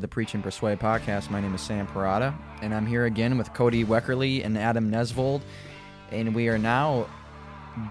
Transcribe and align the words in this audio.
to 0.00 0.06
the 0.06 0.08
Preach 0.08 0.32
and 0.32 0.42
Persuade 0.42 0.80
podcast. 0.80 1.30
My 1.30 1.42
name 1.42 1.54
is 1.54 1.60
Sam 1.60 1.86
Parada, 1.86 2.34
and 2.62 2.74
I'm 2.74 2.86
here 2.86 3.04
again 3.04 3.36
with 3.36 3.52
Cody 3.52 3.84
Weckerly 3.84 4.42
and 4.42 4.56
Adam 4.56 4.90
Nesvold, 4.90 5.42
and 6.10 6.34
we 6.34 6.48
are 6.48 6.56
now 6.56 7.06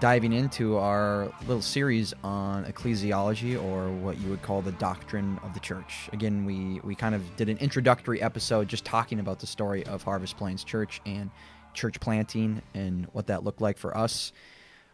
diving 0.00 0.32
into 0.32 0.76
our 0.76 1.32
little 1.46 1.62
series 1.62 2.12
on 2.24 2.64
ecclesiology, 2.64 3.62
or 3.62 3.90
what 3.90 4.18
you 4.18 4.28
would 4.28 4.42
call 4.42 4.60
the 4.60 4.72
doctrine 4.72 5.38
of 5.44 5.54
the 5.54 5.60
church. 5.60 6.08
Again, 6.12 6.44
we 6.44 6.80
we 6.82 6.96
kind 6.96 7.14
of 7.14 7.36
did 7.36 7.48
an 7.48 7.58
introductory 7.58 8.20
episode 8.20 8.66
just 8.66 8.84
talking 8.84 9.20
about 9.20 9.38
the 9.38 9.46
story 9.46 9.86
of 9.86 10.02
Harvest 10.02 10.36
Plains 10.36 10.64
Church 10.64 11.00
and 11.06 11.30
church 11.74 12.00
planting 12.00 12.60
and 12.74 13.06
what 13.12 13.28
that 13.28 13.44
looked 13.44 13.60
like 13.60 13.78
for 13.78 13.96
us. 13.96 14.32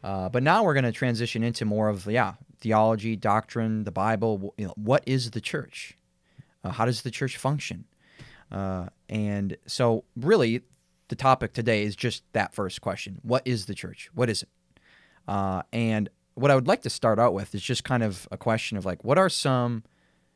Uh, 0.04 0.28
but 0.28 0.42
now 0.42 0.62
we're 0.62 0.74
going 0.74 0.84
to 0.84 0.92
transition 0.92 1.42
into 1.42 1.64
more 1.64 1.88
of 1.88 2.06
yeah 2.06 2.34
theology, 2.60 3.16
doctrine, 3.16 3.84
the 3.84 3.92
Bible. 3.92 4.54
You 4.58 4.66
know, 4.66 4.74
what 4.76 5.02
is 5.06 5.30
the 5.30 5.40
church? 5.40 5.95
Uh, 6.66 6.72
how 6.72 6.84
does 6.84 7.02
the 7.02 7.10
church 7.10 7.36
function? 7.36 7.84
Uh, 8.50 8.86
and 9.08 9.56
so, 9.66 10.04
really, 10.16 10.62
the 11.08 11.16
topic 11.16 11.52
today 11.52 11.84
is 11.84 11.94
just 11.94 12.24
that 12.32 12.54
first 12.54 12.80
question: 12.80 13.20
What 13.22 13.42
is 13.44 13.66
the 13.66 13.74
church? 13.74 14.10
What 14.14 14.28
is 14.28 14.42
it? 14.42 14.48
Uh, 15.28 15.62
and 15.72 16.08
what 16.34 16.50
I 16.50 16.54
would 16.54 16.68
like 16.68 16.82
to 16.82 16.90
start 16.90 17.18
out 17.18 17.34
with 17.34 17.54
is 17.54 17.62
just 17.62 17.84
kind 17.84 18.02
of 18.02 18.28
a 18.30 18.36
question 18.36 18.76
of 18.76 18.84
like, 18.84 19.04
what 19.04 19.18
are 19.18 19.28
some 19.28 19.82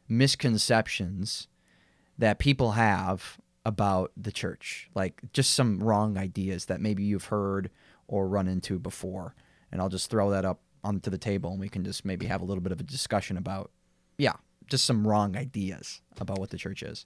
misconceptions 0.09 1.47
that 2.19 2.39
people 2.39 2.73
have 2.73 3.39
about 3.65 4.11
the 4.17 4.33
church? 4.33 4.89
Like, 4.95 5.21
just 5.33 5.53
some 5.53 5.79
wrong 5.81 6.17
ideas 6.17 6.67
that 6.67 6.81
maybe 6.81 7.03
you've 7.05 7.27
heard 7.27 7.71
or 8.09 8.29
run 8.29 8.49
into 8.49 8.79
before. 8.79 9.35
And 9.71 9.81
I'll 9.81 9.91
just 9.91 10.11
throw 10.11 10.31
that 10.31 10.45
up 10.45 10.61
onto 10.83 11.11
the 11.11 11.19
table 11.19 11.51
and 11.51 11.61
we 11.61 11.69
can 11.69 11.85
just 11.85 12.05
maybe 12.05 12.27
have 12.27 12.41
a 12.41 12.45
little 12.45 12.63
bit 12.63 12.73
of 12.73 12.81
a 12.81 12.85
discussion 12.85 13.37
about, 13.37 13.71
yeah, 14.17 14.37
just 14.71 14.85
some 14.85 15.07
wrong 15.07 15.37
ideas 15.37 16.01
about 16.19 16.39
what 16.39 16.51
the 16.51 16.57
church 16.57 16.83
is. 16.83 17.05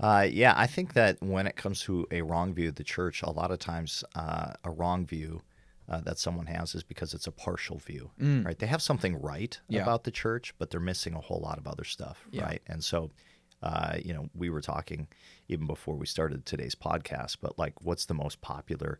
Uh, 0.00 0.26
yeah, 0.30 0.52
I 0.56 0.66
think 0.66 0.94
that 0.94 1.22
when 1.22 1.46
it 1.46 1.56
comes 1.56 1.82
to 1.82 2.06
a 2.10 2.22
wrong 2.22 2.52
view 2.54 2.68
of 2.68 2.74
the 2.74 2.84
church, 2.84 3.22
a 3.22 3.30
lot 3.30 3.50
of 3.50 3.58
times 3.58 4.02
uh, 4.14 4.52
a 4.64 4.70
wrong 4.70 5.06
view 5.06 5.42
uh, 5.88 6.00
that 6.00 6.18
someone 6.18 6.46
has 6.46 6.74
is 6.74 6.82
because 6.82 7.12
it's 7.14 7.26
a 7.26 7.32
partial 7.32 7.78
view, 7.78 8.10
Mm. 8.20 8.44
right? 8.44 8.58
They 8.58 8.66
have 8.66 8.82
something 8.82 9.20
right 9.20 9.58
Yeah. 9.68 9.82
about 9.82 10.04
the 10.04 10.10
church, 10.10 10.54
but 10.58 10.70
they're 10.70 10.80
missing 10.80 11.14
a 11.14 11.20
whole 11.20 11.40
lot 11.40 11.58
of 11.58 11.66
other 11.66 11.84
stuff, 11.84 12.26
Yeah. 12.30 12.44
right? 12.44 12.62
And 12.66 12.82
so, 12.82 13.10
uh, 13.62 13.96
you 14.02 14.12
know, 14.14 14.28
we 14.34 14.48
were 14.48 14.60
talking 14.62 15.08
even 15.48 15.66
before 15.66 15.94
we 15.96 16.06
started 16.06 16.46
today's 16.46 16.74
podcast, 16.74 17.36
but 17.40 17.58
like, 17.58 17.74
what's 17.82 18.06
the 18.06 18.14
most 18.14 18.40
popular 18.40 18.98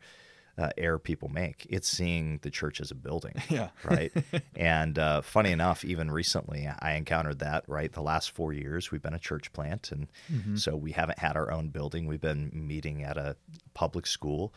uh, 0.58 0.70
error 0.77 0.98
people 0.98 1.28
make? 1.28 1.67
It's 1.70 1.89
seeing 1.89 2.39
the 2.42 2.50
church 2.50 2.81
as 2.81 2.91
a 2.91 2.95
building, 2.95 3.34
Yeah. 3.48 3.70
right? 3.84 4.12
and 4.56 4.98
uh, 4.98 5.20
funny 5.22 5.50
enough, 5.53 5.84
even 5.84 6.11
recently, 6.11 6.69
I 6.81 6.95
encountered 6.95 7.39
that. 7.41 7.64
Right, 7.67 7.92
the 7.92 8.03
last 8.03 8.31
four 8.33 8.53
years, 8.53 8.91
we've 8.91 9.03
been 9.03 9.14
a 9.14 9.19
church 9.19 9.53
plant, 9.53 9.91
and 9.92 10.08
Mm-hmm. 10.33 10.56
so 10.56 10.77
we 10.77 10.92
haven't 10.92 11.19
had 11.19 11.36
our 11.36 11.50
own 11.50 11.69
building. 11.69 12.06
We've 12.06 12.20
been 12.20 12.50
meeting 12.53 13.03
at 13.03 13.17
a 13.17 13.36
public 13.75 14.06
school, 14.06 14.53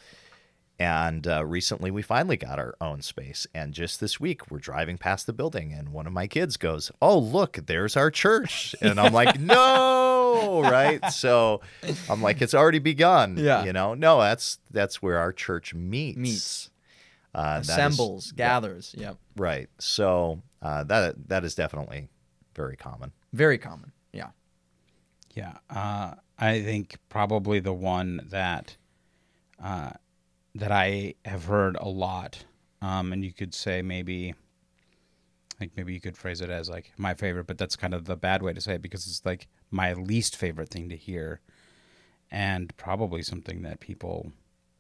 and 0.77 1.25
uh, 1.25 1.45
recently 1.45 1.89
we 1.91 2.01
finally 2.01 2.35
got 2.35 2.59
our 2.59 2.75
own 2.81 3.01
space. 3.01 3.47
And 3.53 3.73
just 3.73 4.01
this 4.01 4.19
week, 4.19 4.51
we're 4.51 4.59
driving 4.59 4.97
past 4.97 5.25
the 5.25 5.31
building, 5.33 5.71
and 5.71 5.89
one 5.93 6.05
of 6.07 6.11
my 6.13 6.27
kids 6.27 6.57
goes, 6.57 6.91
"Oh, 7.01 7.17
look, 7.17 7.57
there's 7.67 7.95
our 7.95 8.11
church!" 8.11 8.75
And 8.81 8.99
I'm 8.99 9.13
like, 9.13 9.39
"No!" 9.39 9.55
Right? 10.64 11.00
So 11.11 11.62
I'm 12.09 12.22
like, 12.22 12.41
"It's 12.41 12.53
already 12.53 12.79
begun." 12.79 13.38
Yeah. 13.38 13.63
You 13.63 13.73
know, 13.73 13.94
no, 13.94 14.19
that's 14.19 14.59
that's 14.72 15.01
where 15.01 15.18
our 15.18 15.31
church 15.34 15.73
meets. 15.73 16.18
Meets. 16.18 16.69
Uh, 17.34 17.56
that 17.56 17.62
is- 17.62 17.69
Assembles, 17.69 18.31
gathers. 18.31 18.96
Yep. 18.97 19.18
Right. 19.35 19.69
So 19.79 20.41
uh, 20.62 20.84
that 20.85 21.28
that 21.29 21.44
is 21.44 21.56
definitely 21.56 22.09
very 22.56 22.75
common. 22.78 23.12
Very 23.34 23.57
common. 23.57 23.91
Yeah. 24.13 24.29
Yeah, 25.35 25.57
uh, 25.69 26.13
I 26.40 26.62
think 26.62 26.96
probably 27.09 27.59
the 27.59 27.73
one 27.73 28.22
that 28.29 28.78
uh, 29.62 29.91
that 30.56 30.72
I 30.72 31.16
have 31.25 31.44
heard 31.46 31.75
a 31.79 31.90
lot, 31.90 32.46
um, 32.81 33.12
and 33.12 33.23
you 33.25 33.34
could 33.34 33.53
say 33.53 33.81
maybe, 33.81 34.34
like 35.59 35.72
maybe 35.75 35.94
you 35.94 36.00
could 36.00 36.16
phrase 36.17 36.40
it 36.40 36.50
as 36.50 36.69
like 36.69 36.94
my 36.97 37.13
favorite, 37.13 37.47
but 37.47 37.57
that's 37.57 37.75
kind 37.75 37.94
of 37.94 38.06
the 38.06 38.16
bad 38.16 38.41
way 38.44 38.53
to 38.53 38.62
say 38.62 38.75
it 38.75 38.81
because 38.81 39.07
it's 39.07 39.25
like 39.25 39.47
my 39.75 39.94
least 39.94 40.38
favorite 40.38 40.69
thing 40.69 40.88
to 40.90 40.96
hear, 40.96 41.41
and 42.31 42.75
probably 42.78 43.22
something 43.22 43.62
that 43.63 43.80
people 43.81 44.31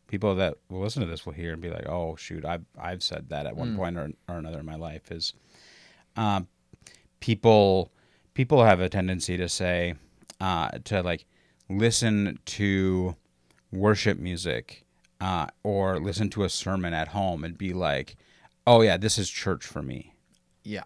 people 0.07 0.35
that 0.35 0.55
will 0.69 0.81
listen 0.81 1.01
to 1.01 1.07
this 1.07 1.25
will 1.25 1.33
hear 1.33 1.51
and 1.51 1.61
be 1.61 1.69
like, 1.69 1.87
oh 1.87 2.15
shoot, 2.15 2.45
I've 2.45 2.65
I've 2.79 3.03
said 3.03 3.29
that 3.29 3.45
at 3.45 3.55
one 3.57 3.75
point 3.75 3.97
or, 3.97 4.09
or 4.29 4.37
another 4.37 4.59
in 4.59 4.65
my 4.65 4.75
life 4.75 5.11
is, 5.11 5.33
um, 6.15 6.47
people 7.19 7.91
people 8.33 8.63
have 8.63 8.79
a 8.79 8.89
tendency 8.89 9.35
to 9.37 9.49
say 9.49 9.95
uh, 10.39 10.69
to 10.85 11.01
like 11.01 11.25
listen 11.69 12.39
to 12.45 13.15
worship 13.71 14.17
music 14.17 14.85
uh, 15.19 15.47
or 15.63 15.99
listen 15.99 16.29
to 16.29 16.43
a 16.43 16.49
sermon 16.49 16.93
at 16.93 17.09
home 17.09 17.43
and 17.43 17.57
be 17.57 17.73
like, 17.73 18.15
"Oh 18.65 18.81
yeah, 18.81 18.95
this 18.97 19.17
is 19.17 19.29
church 19.29 19.65
for 19.65 19.81
me." 19.81 20.13
Yeah. 20.63 20.83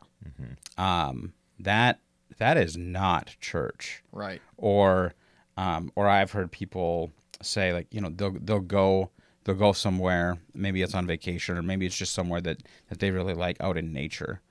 Um, 0.77 1.33
that 1.59 1.99
that 2.39 2.57
is 2.57 2.75
not 2.75 3.35
church. 3.39 4.03
Right. 4.11 4.41
Or 4.57 5.13
um, 5.57 5.91
or 5.95 6.07
I've 6.07 6.31
heard 6.31 6.51
people 6.51 7.11
say 7.41 7.73
like 7.73 7.87
you 7.91 8.01
know 8.01 8.09
they'll 8.09 8.35
they'll 8.41 8.59
go 8.59 9.11
they'll 9.43 9.55
go 9.55 9.71
somewhere 9.71 10.37
maybe 10.53 10.81
it's 10.81 10.93
on 10.93 11.07
vacation 11.07 11.57
or 11.57 11.61
maybe 11.61 11.85
it's 11.85 11.95
just 11.95 12.13
somewhere 12.13 12.41
that 12.41 12.61
that 12.89 12.99
they 12.99 13.11
really 13.11 13.33
like 13.33 13.55
out 13.61 13.77
in 13.77 13.93
nature 13.93 14.41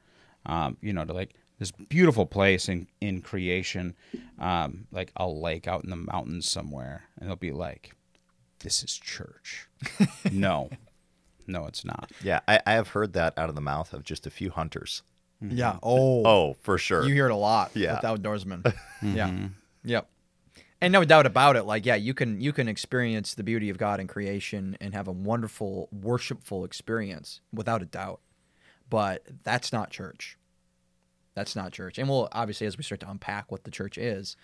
um, 0.46 0.78
you 0.80 0.92
know 0.92 1.04
to 1.04 1.12
like 1.12 1.34
this 1.58 1.70
beautiful 1.70 2.24
place 2.24 2.66
in 2.68 2.86
in 3.02 3.20
creation 3.20 3.94
um, 4.38 4.86
like 4.90 5.12
a 5.16 5.28
lake 5.28 5.68
out 5.68 5.84
in 5.84 5.90
the 5.90 5.96
mountains 5.96 6.50
somewhere 6.50 7.04
and 7.18 7.28
they'll 7.28 7.36
be 7.36 7.52
like 7.52 7.94
this 8.60 8.82
is 8.82 8.96
church 8.96 9.68
no 10.32 10.70
no 11.46 11.66
it's 11.66 11.84
not 11.84 12.10
Yeah, 12.22 12.40
I, 12.46 12.60
I 12.66 12.72
have 12.72 12.88
heard 12.88 13.12
that 13.14 13.36
out 13.38 13.48
of 13.48 13.54
the 13.54 13.60
mouth 13.60 13.92
of 13.92 14.04
just 14.04 14.26
a 14.26 14.30
few 14.30 14.50
hunters. 14.50 15.02
Yeah. 15.40 15.72
Mm-hmm. 15.72 15.78
Oh. 15.82 16.22
Oh, 16.26 16.56
for 16.62 16.78
sure. 16.78 17.04
You 17.06 17.14
hear 17.14 17.26
it 17.26 17.32
a 17.32 17.36
lot 17.36 17.70
Yeah. 17.74 17.94
with 17.96 18.22
outdoorsmen. 18.22 18.64
Yeah. 19.02 19.28
Mm-hmm. 19.28 19.46
Yep. 19.84 20.08
And 20.80 20.92
no 20.92 21.04
doubt 21.04 21.26
about 21.26 21.56
it, 21.56 21.64
like 21.64 21.86
yeah, 21.86 21.94
you 21.96 22.14
can 22.14 22.40
you 22.40 22.52
can 22.52 22.68
experience 22.68 23.34
the 23.34 23.42
beauty 23.44 23.68
of 23.70 23.78
God 23.78 24.00
in 24.00 24.06
creation 24.06 24.76
and 24.80 24.94
have 24.94 25.08
a 25.08 25.12
wonderful 25.12 25.88
worshipful 25.92 26.64
experience 26.64 27.40
without 27.52 27.82
a 27.82 27.84
doubt. 27.84 28.20
But 28.90 29.24
that's 29.44 29.72
not 29.72 29.90
church. 29.90 30.38
That's 31.34 31.54
not 31.54 31.72
church. 31.72 31.98
And 31.98 32.08
we'll 32.08 32.28
obviously 32.32 32.66
as 32.66 32.76
we 32.76 32.82
start 32.84 33.00
to 33.00 33.10
unpack 33.10 33.50
what 33.52 33.64
the 33.64 33.70
church 33.70 33.98
is, 33.98 34.36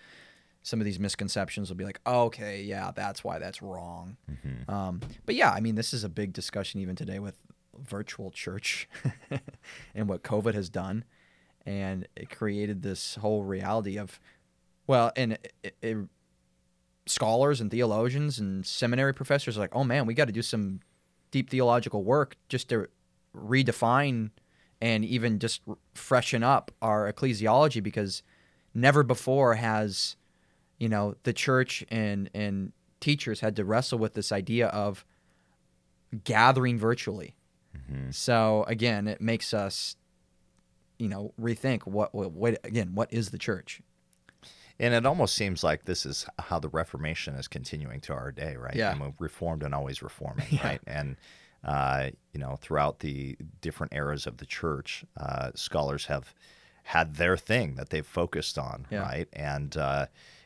some 0.63 0.79
of 0.81 0.85
these 0.85 0.99
misconceptions 0.99 1.69
will 1.69 1.77
be 1.77 1.85
like, 1.85 1.99
oh, 2.05 2.23
okay, 2.23 2.61
yeah, 2.63 2.91
that's 2.95 3.23
why 3.23 3.39
that's 3.39 3.61
wrong. 3.61 4.17
Mm-hmm. 4.31 4.69
Um, 4.73 5.01
but 5.25 5.35
yeah, 5.35 5.51
I 5.51 5.59
mean, 5.59 5.75
this 5.75 5.93
is 5.93 6.03
a 6.03 6.09
big 6.09 6.33
discussion 6.33 6.79
even 6.81 6.95
today 6.95 7.19
with 7.19 7.35
virtual 7.83 8.31
church 8.31 8.87
and 9.95 10.07
what 10.07 10.23
COVID 10.23 10.53
has 10.53 10.69
done, 10.69 11.03
and 11.65 12.07
it 12.15 12.29
created 12.29 12.81
this 12.81 13.15
whole 13.15 13.43
reality 13.43 13.97
of, 13.97 14.19
well, 14.87 15.11
and 15.15 15.33
it, 15.63 15.75
it, 15.81 15.97
scholars 17.07 17.61
and 17.61 17.71
theologians 17.71 18.39
and 18.39 18.65
seminary 18.65 19.13
professors 19.13 19.57
are 19.57 19.61
like, 19.61 19.75
oh 19.75 19.83
man, 19.83 20.05
we 20.05 20.13
got 20.13 20.25
to 20.25 20.33
do 20.33 20.41
some 20.41 20.79
deep 21.31 21.49
theological 21.49 22.03
work 22.03 22.37
just 22.49 22.69
to 22.69 22.87
redefine 23.35 24.29
and 24.81 25.05
even 25.05 25.39
just 25.39 25.61
freshen 25.93 26.43
up 26.43 26.71
our 26.81 27.11
ecclesiology 27.11 27.81
because 27.81 28.23
never 28.73 29.03
before 29.03 29.55
has 29.55 30.15
you 30.77 30.89
know 30.89 31.15
the 31.23 31.33
church 31.33 31.83
and 31.89 32.29
and 32.33 32.71
teachers 32.99 33.39
had 33.39 33.55
to 33.55 33.65
wrestle 33.65 33.99
with 33.99 34.13
this 34.13 34.31
idea 34.31 34.67
of 34.67 35.05
gathering 36.23 36.77
virtually 36.77 37.35
so 38.11 38.63
again 38.67 39.07
it 39.07 39.19
makes 39.21 39.53
us 39.53 39.95
you 40.99 41.07
know 41.07 41.33
rethink 41.39 41.85
what, 41.85 42.13
what 42.15 42.31
what 42.31 42.59
again 42.65 42.91
what 42.95 43.11
is 43.13 43.29
the 43.29 43.37
church 43.37 43.81
And 44.79 44.93
it 44.93 45.05
almost 45.05 45.35
seems 45.35 45.63
like 45.63 45.85
this 45.85 46.05
is 46.05 46.25
how 46.37 46.59
the 46.59 46.67
Reformation 46.69 47.35
is 47.35 47.47
continuing 47.47 48.01
to 48.01 48.13
our 48.13 48.31
day, 48.31 48.57
right? 48.57 48.75
Yeah. 48.75 48.91
I 48.91 48.95
mean, 48.95 49.13
reformed 49.19 49.63
and 49.63 49.73
always 49.73 50.01
reforming, 50.03 50.47
Yeah. 50.51 50.67
right? 50.67 50.81
And 50.85 51.15
uh, 51.63 52.09
you 52.33 52.39
know, 52.41 52.57
throughout 52.61 52.99
the 52.99 53.37
different 53.61 53.93
eras 53.93 54.27
of 54.27 54.37
the 54.37 54.45
church, 54.45 55.05
uh, 55.17 55.51
scholars 55.55 56.05
have 56.07 56.35
had 56.83 57.15
their 57.15 57.37
thing 57.37 57.75
that 57.77 57.89
they've 57.89 58.05
focused 58.05 58.57
on, 58.57 58.85
Yeah. 58.91 58.99
right? 59.01 59.27
And 59.33 59.75
uh, 59.77 60.05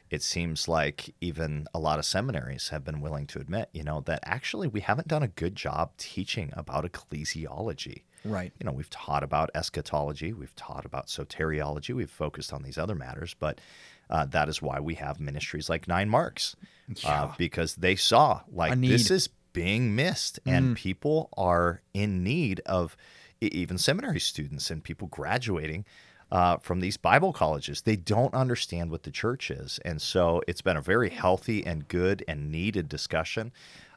it 0.10 0.24
seems 0.24 0.68
like 0.68 1.14
even 1.22 1.68
a 1.74 1.80
lot 1.80 2.00
of 2.00 2.06
seminaries 2.06 2.70
have 2.70 2.84
been 2.84 3.02
willing 3.02 3.28
to 3.28 3.40
admit, 3.40 3.70
you 3.74 3.84
know, 3.84 4.02
that 4.02 4.20
actually 4.24 4.68
we 4.68 4.82
haven't 4.82 5.08
done 5.08 5.24
a 5.24 5.28
good 5.28 5.56
job 5.56 5.92
teaching 5.98 6.52
about 6.56 6.92
ecclesiology. 6.92 8.04
right 8.26 8.52
you 8.60 8.66
know, 8.66 8.72
we've 8.72 8.90
taught 8.90 9.24
about 9.24 9.50
eschatology, 9.54 10.34
we've 10.34 10.56
taught 10.56 10.86
about 10.86 11.08
soteriology, 11.08 11.96
we've 11.96 12.10
focused 12.10 12.52
on 12.52 12.64
these 12.64 12.78
other 12.78 12.96
matters, 12.96 13.36
but 13.40 13.60
uh, 14.10 14.26
that 14.26 14.50
is 14.50 14.62
why 14.62 14.80
we 14.80 14.96
have 14.96 15.20
ministries 15.20 15.70
like 15.70 15.88
Nine 15.88 16.10
Marks, 16.10 16.56
uh, 17.06 17.32
because 17.38 17.76
they 17.76 17.96
saw 17.96 18.42
like 18.52 18.80
this. 18.82 19.10
Mm. 19.10 19.12
is 19.12 19.30
being 19.54 19.96
missed, 19.96 20.40
and 20.46 20.76
people 20.76 21.30
are 21.38 21.82
in 21.94 22.24
need 22.24 22.62
of 22.66 22.96
even 23.42 23.78
seminary 23.78 24.20
students 24.20 24.70
and 24.70 24.84
people 24.84 25.08
graduating 25.08 25.86
uh, 26.31 26.58
from 26.58 26.80
these 26.80 26.98
Bible 26.98 27.34
colleges. 27.34 27.81
They 27.81 27.96
don't 27.96 28.34
understand 28.34 28.92
what 28.92 29.04
the 29.04 29.12
church 29.12 29.50
is. 29.52 29.80
And 29.84 30.02
so 30.02 30.42
it's 30.48 30.62
been 30.62 30.78
a 30.78 30.81
very 30.81 31.10
healthy 31.10 31.66
and 31.66 31.88
good 31.88 32.24
and 32.28 32.52
needed 32.52 32.88
discussion. 32.90 33.52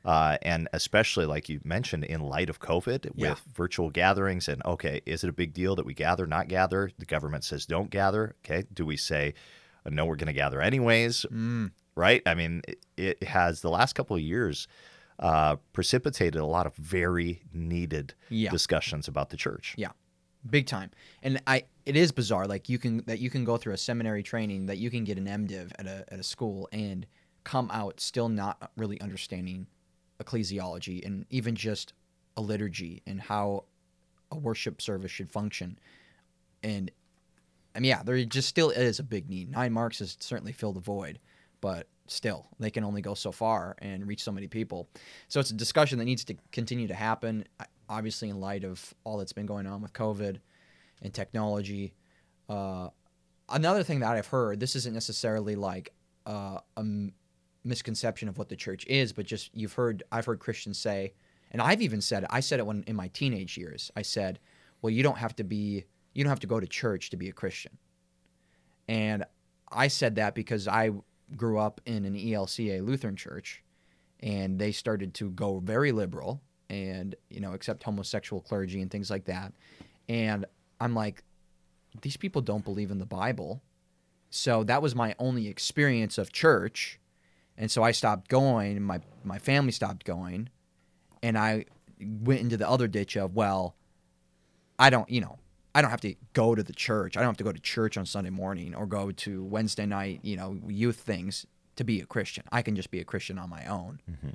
Uh, 0.05 0.37
and 0.43 0.69
especially, 0.73 1.27
like 1.27 1.49
you 1.49 1.61
mentioned, 1.63 2.05
in 2.05 2.21
light 2.21 2.51
of 2.51 2.59
COVID 2.59 3.05
with 3.15 3.15
Yeah. 3.17 3.35
virtual 3.55 3.89
gatherings, 3.91 4.49
and 4.49 4.61
okay, 4.65 5.01
is 5.07 5.23
it 5.23 5.31
a 5.31 5.33
big 5.33 5.53
deal 5.53 5.77
that 5.77 5.87
we 5.87 5.95
gather, 5.95 6.27
not 6.27 6.49
gather? 6.49 6.91
The 6.99 7.05
government 7.07 7.45
says 7.45 7.67
don't 7.67 7.89
gather. 7.91 8.35
Okay, 8.45 8.65
do 8.73 8.85
we 8.85 8.97
say 8.97 9.35
uh, 9.87 9.91
no? 9.91 10.05
We're 10.07 10.17
going 10.17 10.27
to 10.27 10.33
gather 10.33 10.61
anyways, 10.61 11.25
Mm. 11.31 11.71
right? 11.95 12.21
I 12.27 12.35
mean, 12.35 12.63
it, 12.67 12.85
it 12.97 13.23
has 13.25 13.61
the 13.61 13.71
last 13.71 13.93
couple 13.95 14.17
of 14.17 14.23
years 14.23 14.67
uh, 15.21 15.55
precipitated 15.73 16.41
a 16.41 16.47
lot 16.47 16.67
of 16.67 16.75
very 16.75 17.43
needed 17.53 18.15
Yeah. 18.29 18.51
discussions 18.51 19.07
about 19.07 19.31
the 19.31 19.37
church. 19.37 19.75
Yeah, 19.79 19.91
big 20.49 20.67
time. 20.67 20.91
And 21.23 21.41
I, 21.47 21.65
it 21.87 21.97
is 21.97 22.13
bizarre. 22.13 22.47
Like 22.47 22.69
you 22.69 22.79
can 22.79 23.03
that 23.07 23.19
you 23.19 23.31
can 23.31 23.45
go 23.45 23.57
through 23.57 23.75
a 23.75 23.79
seminary 23.79 24.23
training 24.23 24.67
that 24.67 24.79
you 24.79 24.91
can 24.91 25.05
get 25.05 25.19
an 25.19 25.27
MDiv 25.27 25.73
at 25.79 25.87
a 25.87 26.05
at 26.09 26.19
a 26.19 26.23
school 26.23 26.69
and 26.73 27.07
come 27.45 27.71
out 27.73 28.01
still 28.01 28.29
not 28.29 28.71
really 28.77 29.01
understanding 29.01 29.67
ecclesiology 30.23 31.05
and 31.05 31.27
even 31.31 31.55
just 31.55 31.93
a 32.37 32.41
liturgy 32.41 33.03
and 33.07 33.21
how 33.21 33.65
a 34.31 34.37
worship 34.37 34.81
service 34.81 35.11
should 35.11 35.31
function. 35.31 35.79
And 36.63 36.91
I 37.75 37.81
mean, 37.81 37.89
yeah, 37.91 38.03
there 38.03 38.23
just 38.25 38.49
still 38.49 38.71
is 38.71 38.99
a 38.99 39.03
big 39.03 39.29
need. 39.29 39.51
Nine 39.51 39.73
marks 39.73 39.99
has 39.99 40.17
certainly 40.21 40.53
filled 40.53 40.77
the 40.77 40.81
void, 40.81 41.19
but 41.61 41.89
still, 42.07 42.47
they 42.59 42.71
can 42.71 42.85
only 42.85 43.03
go 43.03 43.15
so 43.15 43.33
far 43.33 43.75
and 43.79 44.07
reach 44.07 44.23
so 44.23 44.33
many 44.33 44.47
people. 44.47 44.89
So 45.29 45.41
it's 45.41 45.51
a 45.51 45.55
discussion 45.55 45.99
that 45.99 46.05
needs 46.05 46.25
to 46.27 46.37
continue 46.53 46.87
to 46.89 46.95
happen. 46.95 47.45
I- 47.59 47.67
Obviously, 47.93 48.31
in 48.31 48.41
light 48.41 48.65
of 48.65 48.95
all 49.05 49.19
that's 49.19 49.35
been 49.35 49.45
going 49.45 49.67
on 49.67 49.83
with 49.83 49.93
COVID 49.93 50.39
and 51.03 51.13
technology. 51.13 51.93
Uh, 52.49 52.89
another 53.51 53.83
thing 53.83 54.01
that 54.01 54.13
I've 54.13 54.29
heard, 54.29 54.61
this 54.61 54.75
isn't 54.77 54.95
necessarily 54.95 55.57
like 55.57 55.93
uh, 56.27 56.59
a 56.77 56.81
m- 56.81 57.13
misconception 57.65 58.31
of 58.31 58.39
what 58.39 58.49
the 58.49 58.57
church 58.57 58.87
is, 58.87 59.13
but 59.13 59.27
just 59.27 59.51
you've 59.55 59.75
heard, 59.75 60.03
I've 60.11 60.25
heard 60.25 60.39
Christians 60.39 60.79
say, 60.79 61.13
and 61.51 61.61
I've 61.61 61.83
even 61.83 62.01
said 62.01 62.23
it. 62.23 62.31
I 62.33 62.41
said 62.41 62.61
it 62.61 62.67
when 62.67 62.83
in 62.87 62.97
my 62.97 63.09
teenage 63.09 63.59
years. 63.59 63.91
I 63.95 64.01
said, 64.01 64.39
"Well, 64.81 64.91
you 64.91 65.03
don't 65.03 65.19
have 65.19 65.37
to 65.37 65.45
be, 65.45 65.85
you 66.15 66.25
don't 66.25 66.31
have 66.31 66.41
to 66.41 66.47
go 66.47 66.59
to 66.59 66.67
church 66.67 67.11
to 67.11 67.19
be 67.19 67.29
a 67.29 67.33
Christian." 67.33 67.77
And 68.89 69.25
I 69.71 69.89
said 69.89 70.15
that 70.15 70.35
because 70.35 70.67
I 70.67 70.93
grew 71.37 71.59
up 71.59 71.83
in 71.85 72.07
an 72.07 72.15
ELCA 72.15 72.83
Lutheran 72.83 73.17
church, 73.17 73.63
and 74.21 74.59
they 74.59 74.73
started 74.73 75.13
to 75.15 75.31
go 75.31 75.59
very 75.59 75.93
liberal 75.93 76.41
and 76.73 77.15
you 77.29 77.39
know 77.39 77.53
accept 77.53 77.83
homosexual 77.83 78.41
clergy 78.41 78.81
and 78.81 78.91
things 78.91 79.11
like 79.11 79.27
that. 79.27 79.53
And 80.09 80.47
I'm 80.81 80.95
like, 80.95 81.23
these 82.01 82.17
people 82.17 82.43
don't 82.43 82.65
believe 82.65 82.91
in 82.91 82.99
the 82.99 83.07
Bible. 83.07 83.63
So 84.31 84.65
that 84.65 84.81
was 84.81 84.95
my 84.95 85.15
only 85.19 85.47
experience 85.49 86.17
of 86.17 86.33
church. 86.33 86.99
And 87.59 87.71
so 87.71 87.83
I 87.83 87.93
stopped 87.93 88.29
going, 88.29 88.83
my, 88.83 89.01
my 89.23 89.39
family 89.39 89.73
stopped 89.73 90.05
going. 90.05 90.49
And 91.23 91.37
I 91.37 91.67
went 92.01 92.41
into 92.41 92.57
the 92.57 92.69
other 92.69 92.89
ditch 92.89 93.17
of, 93.17 93.35
well, 93.35 93.77
I 94.79 94.89
don't, 94.89 95.09
you 95.11 95.21
know, 95.21 95.39
I 95.75 95.83
don't 95.83 95.91
have 95.91 96.01
to 96.01 96.15
go 96.33 96.55
to 96.55 96.63
the 96.63 96.73
church. 96.73 97.17
I 97.17 97.21
don't 97.21 97.29
have 97.29 97.37
to 97.37 97.45
go 97.45 97.53
to 97.53 97.61
church 97.61 97.97
on 97.99 98.07
Sunday 98.07 98.31
morning 98.31 98.75
or 98.75 98.87
go 98.87 99.13
to 99.13 99.45
Wednesday 99.45 99.87
night, 99.87 100.21
you 100.23 100.37
know, 100.37 100.59
youth 100.67 100.97
things 100.97 101.47
to 101.77 101.85
be 101.85 102.01
a 102.01 102.07
Christian. 102.07 102.45
I 102.51 102.63
can 102.63 102.75
just 102.75 102.91
be 102.91 103.01
a 103.01 103.05
Christian 103.05 103.39
on 103.39 103.51
my 103.51 103.67
own. 103.67 104.01
Mm-hmm. 104.11 104.31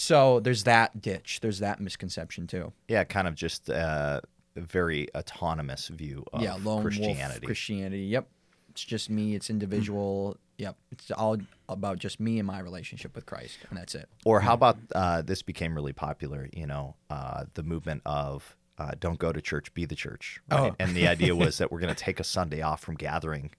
So 0.00 0.40
there's 0.40 0.64
that 0.64 1.02
ditch. 1.02 1.40
There's 1.42 1.58
that 1.58 1.78
misconception 1.78 2.46
too. 2.46 2.72
Yeah, 2.88 3.04
kind 3.04 3.28
of 3.28 3.34
just 3.34 3.68
uh, 3.68 4.22
a 4.56 4.60
very 4.60 5.14
autonomous 5.14 5.88
view 5.88 6.24
of 6.32 6.40
yeah, 6.40 6.56
lone 6.64 6.80
Christianity. 6.80 7.40
wolf 7.40 7.42
Christianity. 7.42 8.04
Yep, 8.04 8.26
it's 8.70 8.82
just 8.82 9.10
me. 9.10 9.34
It's 9.34 9.50
individual. 9.50 10.38
Yep, 10.56 10.76
it's 10.90 11.10
all 11.10 11.36
about 11.68 11.98
just 11.98 12.18
me 12.18 12.38
and 12.38 12.46
my 12.46 12.60
relationship 12.60 13.14
with 13.14 13.26
Christ, 13.26 13.58
and 13.68 13.78
that's 13.78 13.94
it. 13.94 14.08
Or 14.24 14.40
how 14.40 14.54
about 14.54 14.78
uh, 14.94 15.20
this 15.20 15.42
became 15.42 15.74
really 15.74 15.92
popular? 15.92 16.48
You 16.54 16.66
know, 16.66 16.96
uh, 17.10 17.44
the 17.52 17.62
movement 17.62 18.00
of 18.06 18.56
uh, 18.78 18.92
"Don't 18.98 19.18
go 19.18 19.32
to 19.32 19.42
church, 19.42 19.74
be 19.74 19.84
the 19.84 19.96
church." 19.96 20.40
Right? 20.50 20.72
Oh. 20.72 20.76
And 20.78 20.96
the 20.96 21.08
idea 21.08 21.36
was 21.36 21.58
that 21.58 21.70
we're 21.70 21.80
going 21.80 21.94
to 21.94 22.04
take 22.04 22.20
a 22.20 22.24
Sunday 22.24 22.62
off 22.62 22.80
from 22.80 22.94
gathering 22.94 23.50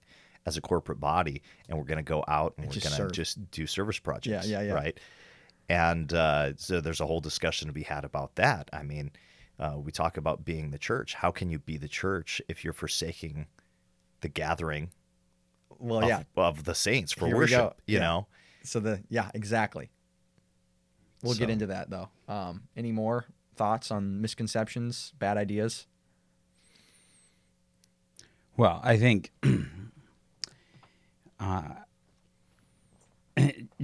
as 0.44 0.56
a 0.56 0.60
corporate 0.60 0.98
body, 0.98 1.40
and 1.68 1.78
we're 1.78 1.84
going 1.84 1.98
to 1.98 2.02
go 2.02 2.24
out 2.26 2.54
and, 2.56 2.66
we're 2.66 2.72
just 2.72 2.98
going 2.98 3.08
to 3.08 3.14
just 3.14 3.48
do 3.52 3.64
service 3.68 4.00
projects. 4.00 4.48
Yeah, 4.48 4.60
yeah, 4.60 4.66
yeah. 4.66 4.72
Right. 4.72 4.98
And 5.72 6.12
uh, 6.12 6.52
so 6.56 6.82
there's 6.82 7.00
a 7.00 7.06
whole 7.06 7.20
discussion 7.20 7.66
to 7.68 7.72
be 7.72 7.82
had 7.84 8.04
about 8.04 8.34
that. 8.34 8.68
I 8.74 8.82
mean, 8.82 9.10
uh, 9.58 9.76
we 9.78 9.90
talk 9.90 10.18
about 10.18 10.44
being 10.44 10.70
the 10.70 10.76
church. 10.78 11.14
How 11.14 11.30
can 11.30 11.48
you 11.48 11.58
be 11.58 11.78
the 11.78 11.88
church 11.88 12.42
if 12.46 12.62
you're 12.62 12.74
forsaking 12.74 13.46
the 14.20 14.28
gathering 14.28 14.90
Well, 15.78 16.02
of, 16.02 16.08
yeah. 16.08 16.22
of 16.36 16.64
the 16.64 16.74
saints 16.74 17.10
for 17.12 17.26
Here 17.26 17.36
worship? 17.36 17.80
You 17.86 17.94
Yeah. 17.94 18.00
know. 18.00 18.26
So 18.64 18.80
the 18.80 19.02
yeah, 19.08 19.30
exactly. 19.32 19.88
We'll 21.22 21.36
get 21.36 21.48
into 21.48 21.66
that 21.68 21.88
though. 21.88 22.10
Um, 22.28 22.64
any 22.76 22.92
more 22.92 23.24
thoughts 23.56 23.90
on 23.90 24.20
misconceptions, 24.20 25.14
bad 25.18 25.38
ideas? 25.38 25.86
Well, 28.58 28.78
I 28.84 28.98
think 28.98 29.30
uh, 31.40 31.62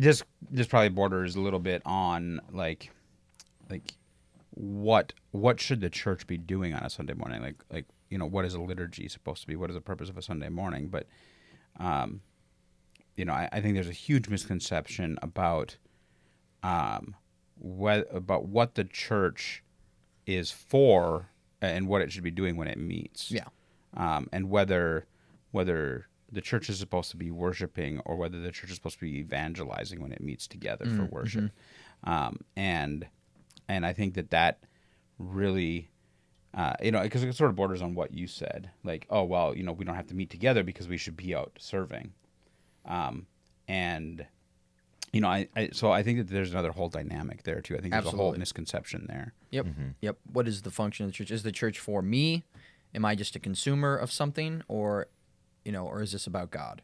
this 0.01 0.23
this 0.51 0.67
probably 0.67 0.91
borders 0.91 1.35
a 1.35 1.41
little 1.41 1.59
bit 1.59 1.83
on 1.85 2.41
like 2.53 2.91
like 3.69 3.93
what 4.51 5.13
what 5.33 5.61
should 5.61 5.81
the 5.81 5.91
church 5.91 6.27
be 6.27 6.37
doing 6.39 6.73
on 6.73 6.83
a 6.85 6.91
Sunday 6.91 7.15
morning? 7.15 7.43
Like 7.43 7.57
like 7.73 7.85
you 8.09 8.17
know 8.19 8.27
what 8.27 8.45
is 8.45 8.55
a 8.55 8.61
liturgy 8.61 9.09
supposed 9.09 9.43
to 9.43 9.47
be? 9.49 9.57
What 9.57 9.71
is 9.71 9.75
the 9.75 9.81
purpose 9.81 10.09
of 10.09 10.17
a 10.17 10.23
Sunday 10.23 10.49
morning? 10.49 10.89
But 10.89 11.07
um, 11.79 12.21
you 13.17 13.25
know 13.25 13.33
I, 13.33 13.49
I 13.53 13.61
think 13.61 13.75
there's 13.75 13.89
a 13.89 13.93
huge 13.93 14.29
misconception 14.29 15.19
about 15.21 15.77
um 16.63 17.17
what 17.57 18.07
about 18.15 18.47
what 18.47 18.75
the 18.77 18.85
church 18.85 19.65
is 20.27 20.51
for 20.53 21.29
and 21.61 21.89
what 21.89 22.03
it 22.03 22.13
should 22.13 22.23
be 22.23 22.31
doing 22.31 22.57
when 22.57 22.69
it 22.69 22.79
meets 22.79 23.33
Yeah. 23.33 23.47
um, 23.97 24.29
and 24.33 24.49
whether 24.49 25.07
whether 25.51 26.07
the 26.31 26.41
church 26.41 26.69
is 26.69 26.79
supposed 26.79 27.11
to 27.11 27.17
be 27.17 27.31
worshiping 27.31 28.01
or 28.05 28.17
whether 28.17 28.39
the 28.41 28.51
church 28.53 28.71
is 28.71 28.77
supposed 28.77 28.97
to 28.97 29.05
be 29.05 29.19
evangelizing 29.19 30.01
when 30.01 30.13
it 30.13 30.21
meets 30.21 30.47
together 30.47 30.85
for 30.87 31.05
worship, 31.07 31.51
um, 32.05 32.41
and 32.57 33.07
and 33.69 33.85
I 33.87 33.93
think 33.93 34.15
that 34.15 34.31
that 34.31 34.61
really. 35.19 35.91
Uh, 36.55 36.73
you 36.83 36.91
know, 36.91 37.03
because 37.03 37.23
it 37.23 37.35
sort 37.37 37.51
of 37.51 37.57
borders 37.57 37.83
on 37.83 37.95
what 37.95 38.13
you 38.15 38.27
said, 38.27 38.71
like, 38.83 39.07
oh 39.11 39.23
well, 39.23 39.55
you 39.55 39.63
know, 39.63 39.71
we 39.71 39.85
don't 39.85 39.95
have 39.95 40.07
to 40.07 40.15
meet 40.15 40.31
together 40.31 40.65
because 40.65 40.89
we 40.89 40.97
should 40.97 41.17
be 41.17 41.35
out 41.35 41.53
serving, 41.59 42.15
um, 42.87 43.27
and 43.69 44.27
you 45.13 45.21
know, 45.21 45.29
I, 45.29 45.49
I 45.55 45.69
so 45.73 45.91
I 45.93 46.03
think 46.03 46.19
that 46.19 46.29
there's 46.33 46.51
another 46.51 46.73
whole 46.73 46.89
dynamic 46.89 47.43
there 47.43 47.61
too. 47.61 47.77
I 47.77 47.81
think 47.81 47.93
there's 47.93 48.07
a 48.07 48.11
whole 48.11 48.33
misconception 48.35 49.07
there. 49.09 49.35
Yep. 49.51 49.67
Yep. 50.01 50.19
What 50.33 50.49
is 50.49 50.63
the 50.63 50.71
function 50.71 51.05
of 51.05 51.13
the 51.13 51.15
church? 51.15 51.31
Is 51.31 51.43
the 51.43 51.53
church 51.53 51.79
for 51.79 52.03
me? 52.03 52.45
Am 52.95 53.05
I 53.05 53.15
just 53.15 53.37
a 53.37 53.39
consumer 53.39 53.95
of 53.97 54.11
something 54.11 54.63
or 54.69 55.09
you 55.69 55.73
know, 55.73 55.85
or 55.85 56.01
is 56.01 56.13
this 56.13 56.27
about 56.27 56.51
God? 56.51 56.81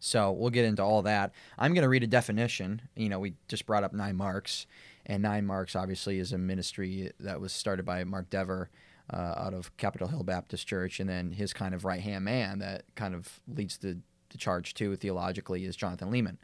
So 0.00 0.30
we'll 0.30 0.50
get 0.50 0.66
into 0.66 0.82
all 0.82 1.00
that. 1.00 1.32
I'm 1.56 1.72
going 1.72 1.82
to 1.82 1.88
read 1.88 2.02
a 2.02 2.06
definition. 2.06 2.82
You 2.94 3.08
know, 3.08 3.18
we 3.18 3.32
just 3.48 3.64
brought 3.64 3.84
up 3.84 3.94
Nine 3.94 4.16
Marks, 4.16 4.66
and 5.06 5.22
Nine 5.22 5.46
Marks 5.46 5.74
obviously 5.74 6.18
is 6.18 6.30
a 6.30 6.36
ministry 6.36 7.10
that 7.20 7.40
was 7.40 7.54
started 7.54 7.86
by 7.86 8.04
Mark 8.04 8.28
Dever 8.28 8.68
uh, 9.10 9.34
out 9.38 9.54
of 9.54 9.74
Capitol 9.78 10.08
Hill 10.08 10.24
Baptist 10.24 10.66
Church, 10.66 11.00
and 11.00 11.08
then 11.08 11.32
his 11.32 11.54
kind 11.54 11.74
of 11.74 11.86
right 11.86 12.02
hand 12.02 12.26
man 12.26 12.58
that 12.58 12.84
kind 12.96 13.14
of 13.14 13.40
leads 13.48 13.78
the, 13.78 13.98
the 14.28 14.36
charge 14.36 14.74
too 14.74 14.94
theologically 14.94 15.64
is 15.64 15.74
Jonathan 15.74 16.10
Leeman. 16.10 16.36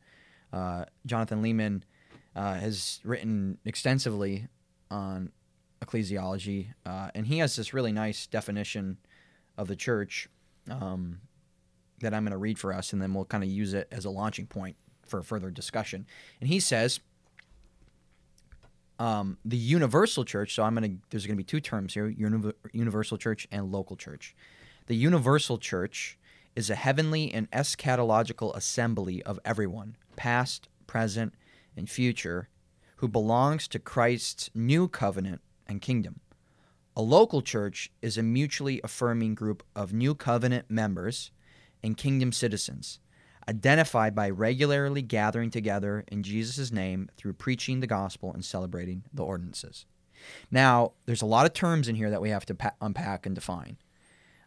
Uh, 0.54 0.86
Jonathan 1.04 1.42
Leeman 1.42 1.82
uh, 2.34 2.54
has 2.54 2.98
written 3.04 3.58
extensively 3.66 4.48
on 4.90 5.32
ecclesiology, 5.84 6.68
uh, 6.86 7.10
and 7.14 7.26
he 7.26 7.40
has 7.40 7.56
this 7.56 7.74
really 7.74 7.92
nice 7.92 8.26
definition 8.26 8.96
of 9.58 9.68
the 9.68 9.76
church 9.76 10.30
um, 10.70 11.20
that 12.00 12.14
I'm 12.14 12.24
going 12.24 12.32
to 12.32 12.38
read 12.38 12.58
for 12.58 12.72
us, 12.72 12.92
and 12.92 13.00
then 13.00 13.14
we'll 13.14 13.24
kind 13.24 13.44
of 13.44 13.50
use 13.50 13.74
it 13.74 13.88
as 13.90 14.04
a 14.04 14.10
launching 14.10 14.46
point 14.46 14.76
for 15.06 15.22
further 15.22 15.50
discussion. 15.50 16.06
And 16.40 16.48
he 16.48 16.60
says, 16.60 17.00
um, 18.98 19.38
the 19.44 19.56
universal 19.56 20.24
church. 20.24 20.54
So 20.54 20.62
I'm 20.62 20.74
going 20.74 20.98
to. 20.98 21.06
There's 21.10 21.26
going 21.26 21.36
to 21.36 21.40
be 21.40 21.44
two 21.44 21.60
terms 21.60 21.94
here: 21.94 22.08
uni- 22.08 22.52
universal 22.72 23.16
church 23.16 23.46
and 23.50 23.72
local 23.72 23.96
church. 23.96 24.34
The 24.86 24.96
universal 24.96 25.58
church 25.58 26.18
is 26.54 26.70
a 26.70 26.74
heavenly 26.74 27.32
and 27.32 27.50
eschatological 27.50 28.54
assembly 28.54 29.22
of 29.24 29.40
everyone, 29.44 29.96
past, 30.14 30.68
present, 30.86 31.34
and 31.76 31.90
future, 31.90 32.48
who 32.96 33.08
belongs 33.08 33.66
to 33.68 33.78
Christ's 33.78 34.50
new 34.54 34.86
covenant 34.86 35.40
and 35.66 35.80
kingdom. 35.80 36.20
A 36.96 37.02
local 37.02 37.42
church 37.42 37.90
is 38.02 38.16
a 38.16 38.22
mutually 38.22 38.80
affirming 38.84 39.34
group 39.34 39.64
of 39.74 39.92
new 39.92 40.14
covenant 40.14 40.70
members 40.70 41.32
and 41.84 41.96
kingdom 41.96 42.32
citizens, 42.32 42.98
identified 43.48 44.14
by 44.14 44.28
regularly 44.30 45.02
gathering 45.02 45.50
together 45.50 46.02
in 46.08 46.22
Jesus' 46.22 46.72
name 46.72 47.08
through 47.16 47.34
preaching 47.34 47.80
the 47.80 47.86
gospel 47.86 48.32
and 48.32 48.44
celebrating 48.44 49.04
the 49.12 49.22
ordinances. 49.22 49.86
Now, 50.50 50.92
there's 51.06 51.22
a 51.22 51.26
lot 51.26 51.46
of 51.46 51.52
terms 51.52 51.86
in 51.86 51.94
here 51.94 52.10
that 52.10 52.22
we 52.22 52.30
have 52.30 52.46
to 52.46 52.54
pa- 52.54 52.72
unpack 52.80 53.26
and 53.26 53.34
define. 53.34 53.76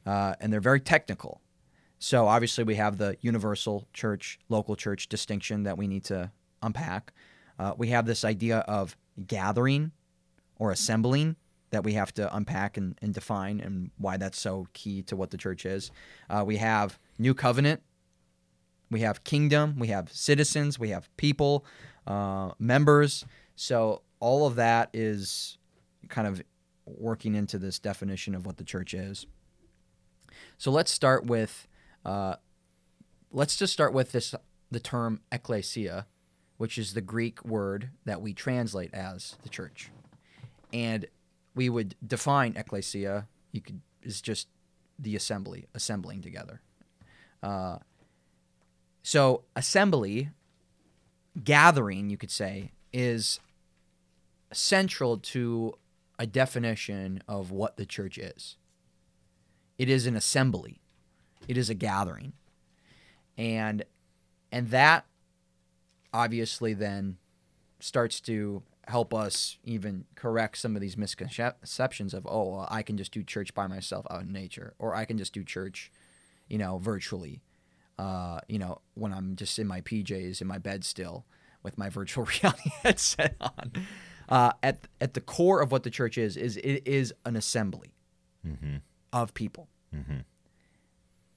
uh, 0.08 0.36
and 0.39 0.51
they're 0.51 0.62
very 0.62 0.79
technical. 0.79 1.41
So 2.00 2.27
obviously, 2.27 2.63
we 2.63 2.75
have 2.75 2.98
the 2.98 3.17
universal 3.22 3.88
church, 3.94 4.39
local 4.50 4.75
church 4.75 5.10
distinction 5.10 5.63
that 5.63 5.77
we 5.77 5.88
need 5.88 6.06
to 6.06 6.32
unpack. 6.62 7.12
Uh, 7.60 7.74
we 7.77 7.89
have 7.89 8.06
this 8.06 8.24
idea 8.24 8.60
of 8.60 8.96
gathering 9.25 9.91
or 10.58 10.72
assembling 10.72 11.36
that 11.71 11.83
we 11.83 11.93
have 11.93 12.13
to 12.13 12.33
unpack 12.36 12.77
and, 12.77 12.97
and 13.01 13.13
define, 13.13 13.59
and 13.59 13.91
why 13.97 14.17
that's 14.17 14.39
so 14.39 14.67
key 14.74 15.01
to 15.03 15.15
what 15.15 15.31
the 15.31 15.38
church 15.38 15.65
is. 15.65 15.91
Uh, 16.29 16.43
we 16.45 16.57
have 16.57 17.00
new 17.17 17.33
covenant. 17.33 17.81
We 18.89 19.01
have 19.01 19.24
kingdom. 19.24 19.77
We 19.77 19.88
have 19.88 20.12
citizens. 20.12 20.79
We 20.79 20.89
have 20.89 21.09
people, 21.17 21.65
uh, 22.05 22.51
members. 22.57 23.25
So 23.55 24.01
all 24.19 24.47
of 24.47 24.55
that 24.55 24.89
is 24.93 25.57
kind 26.07 26.27
of 26.27 26.41
working 26.86 27.36
into 27.36 27.57
this 27.57 27.79
definition 27.79 28.33
of 28.33 28.45
what 28.45 28.57
the 28.57 28.63
church 28.63 28.93
is. 28.93 29.25
So 30.57 30.71
let's 30.71 30.91
start 30.91 31.25
with 31.25 31.67
uh, 32.05 32.36
let's 33.31 33.57
just 33.57 33.74
start 33.74 33.93
with 33.93 34.12
this 34.12 34.33
the 34.71 34.79
term 34.79 35.21
ecclesia, 35.31 36.07
which 36.57 36.77
is 36.77 36.93
the 36.93 37.01
Greek 37.01 37.43
word 37.43 37.89
that 38.05 38.21
we 38.21 38.33
translate 38.33 38.93
as 38.93 39.36
the 39.43 39.50
church, 39.50 39.89
and 40.71 41.05
we 41.58 41.70
would 41.70 41.96
define 42.06 42.56
ecclesia. 42.56 43.28
You 43.52 43.62
could 43.62 43.82
is 44.04 44.22
just 44.22 44.48
the 44.98 45.16
assembly, 45.16 45.68
assembling 45.74 46.22
together. 46.22 46.62
Uh, 47.44 47.78
so 49.04 49.44
assembly, 49.56 50.30
gathering, 51.44 52.10
you 52.10 52.18
could 52.18 52.32
say, 52.32 52.72
is 52.94 53.40
central 54.54 55.18
to 55.18 55.74
a 56.20 56.28
definition 56.28 57.22
of 57.28 57.52
what 57.52 57.78
the 57.78 57.86
church 57.86 58.18
is. 58.18 58.56
It 59.78 59.90
is 59.90 60.08
an 60.08 60.16
assembly. 60.16 60.80
It 61.48 61.58
is 61.58 61.70
a 61.70 61.76
gathering. 61.76 62.34
And 63.38 63.84
and 64.52 64.70
that 64.70 65.06
obviously 66.14 66.74
then 66.74 67.18
starts 67.80 68.22
to 68.22 68.64
help 68.88 69.13
us 69.13 69.58
even 69.63 70.06
correct 70.15 70.58
some 70.58 70.75
of 70.75 70.82
these 70.82 70.98
misconceptions 70.98 72.13
of 72.13 72.25
oh 72.29 72.50
well, 72.50 72.67
I 72.72 72.82
can 72.82 72.98
just 72.98 73.12
do 73.12 73.24
church 73.24 73.53
by 73.53 73.67
myself 73.67 74.06
out 74.10 74.22
in 74.22 74.32
nature 74.32 74.74
or 74.79 74.96
I 74.96 75.06
can 75.06 75.17
just 75.17 75.34
do 75.34 75.44
church 75.44 75.91
you 76.48 76.58
know 76.58 76.77
virtually 76.77 77.41
uh, 78.00 78.39
you 78.48 78.58
know 78.60 78.79
when 78.96 79.13
I'm 79.13 79.36
just 79.36 79.60
in 79.60 79.67
my 79.67 79.82
PJs 79.82 80.41
in 80.41 80.48
my 80.48 80.58
bed 80.58 80.84
still 80.86 81.25
with 81.63 81.77
my 81.77 81.89
virtual 82.00 82.25
reality 82.25 82.70
headset 82.84 83.36
on 83.41 83.72
uh, 84.29 84.51
at 84.63 84.88
at 85.01 85.13
the 85.13 85.22
core 85.22 85.62
of 85.62 85.72
what 85.72 85.84
the 85.84 85.89
church 85.89 86.17
is 86.17 86.38
is 86.38 86.58
it 86.58 86.82
is 86.88 87.13
an 87.25 87.36
assembly 87.36 87.94
Mm-hmm. 88.48 88.77
of 89.12 89.34
people. 89.34 89.67
Mm-hmm. 89.94 90.20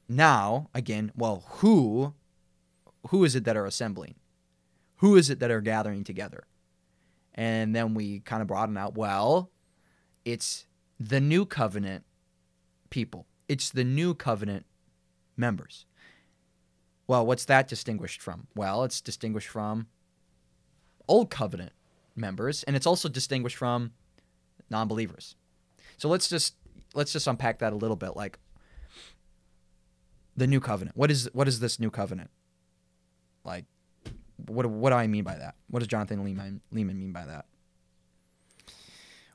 Now, 0.08 0.68
again, 0.74 1.10
well, 1.16 1.44
who 1.58 2.14
who 3.08 3.24
is 3.24 3.34
it 3.34 3.44
that 3.44 3.56
are 3.56 3.66
assembling? 3.66 4.14
Who 4.96 5.16
is 5.16 5.30
it 5.30 5.40
that 5.40 5.50
are 5.50 5.60
gathering 5.62 6.04
together? 6.04 6.44
And 7.34 7.74
then 7.74 7.94
we 7.94 8.20
kind 8.20 8.42
of 8.42 8.48
broaden 8.48 8.76
out, 8.76 8.96
well, 8.96 9.50
it's 10.24 10.66
the 10.98 11.20
new 11.20 11.46
covenant 11.46 12.04
people. 12.90 13.26
It's 13.48 13.70
the 13.70 13.84
new 13.84 14.14
covenant 14.14 14.66
members. 15.36 15.86
Well, 17.06 17.26
what's 17.26 17.44
that 17.46 17.66
distinguished 17.66 18.20
from? 18.20 18.46
Well, 18.54 18.84
it's 18.84 19.00
distinguished 19.00 19.48
from 19.48 19.88
old 21.08 21.30
covenant 21.30 21.72
members 22.14 22.62
and 22.64 22.76
it's 22.76 22.86
also 22.86 23.08
distinguished 23.08 23.56
from 23.56 23.92
non-believers. 24.68 25.34
So 25.96 26.08
let's 26.08 26.28
just 26.28 26.54
let's 26.94 27.12
just 27.12 27.26
unpack 27.26 27.58
that 27.58 27.72
a 27.72 27.76
little 27.76 27.96
bit 27.96 28.16
like 28.16 28.38
the 30.36 30.46
new 30.46 30.60
covenant. 30.60 30.96
What 30.96 31.10
is 31.10 31.28
what 31.32 31.48
is 31.48 31.60
this 31.60 31.80
new 31.80 31.90
covenant? 31.90 32.30
Like 33.44 33.64
what 34.46 34.66
what 34.66 34.90
do 34.90 34.96
I 34.96 35.06
mean 35.06 35.24
by 35.24 35.36
that? 35.36 35.54
What 35.68 35.80
does 35.80 35.88
Jonathan 35.88 36.24
Leeman 36.24 36.60
Leeman 36.72 36.96
mean 36.96 37.12
by 37.12 37.24
that? 37.24 37.46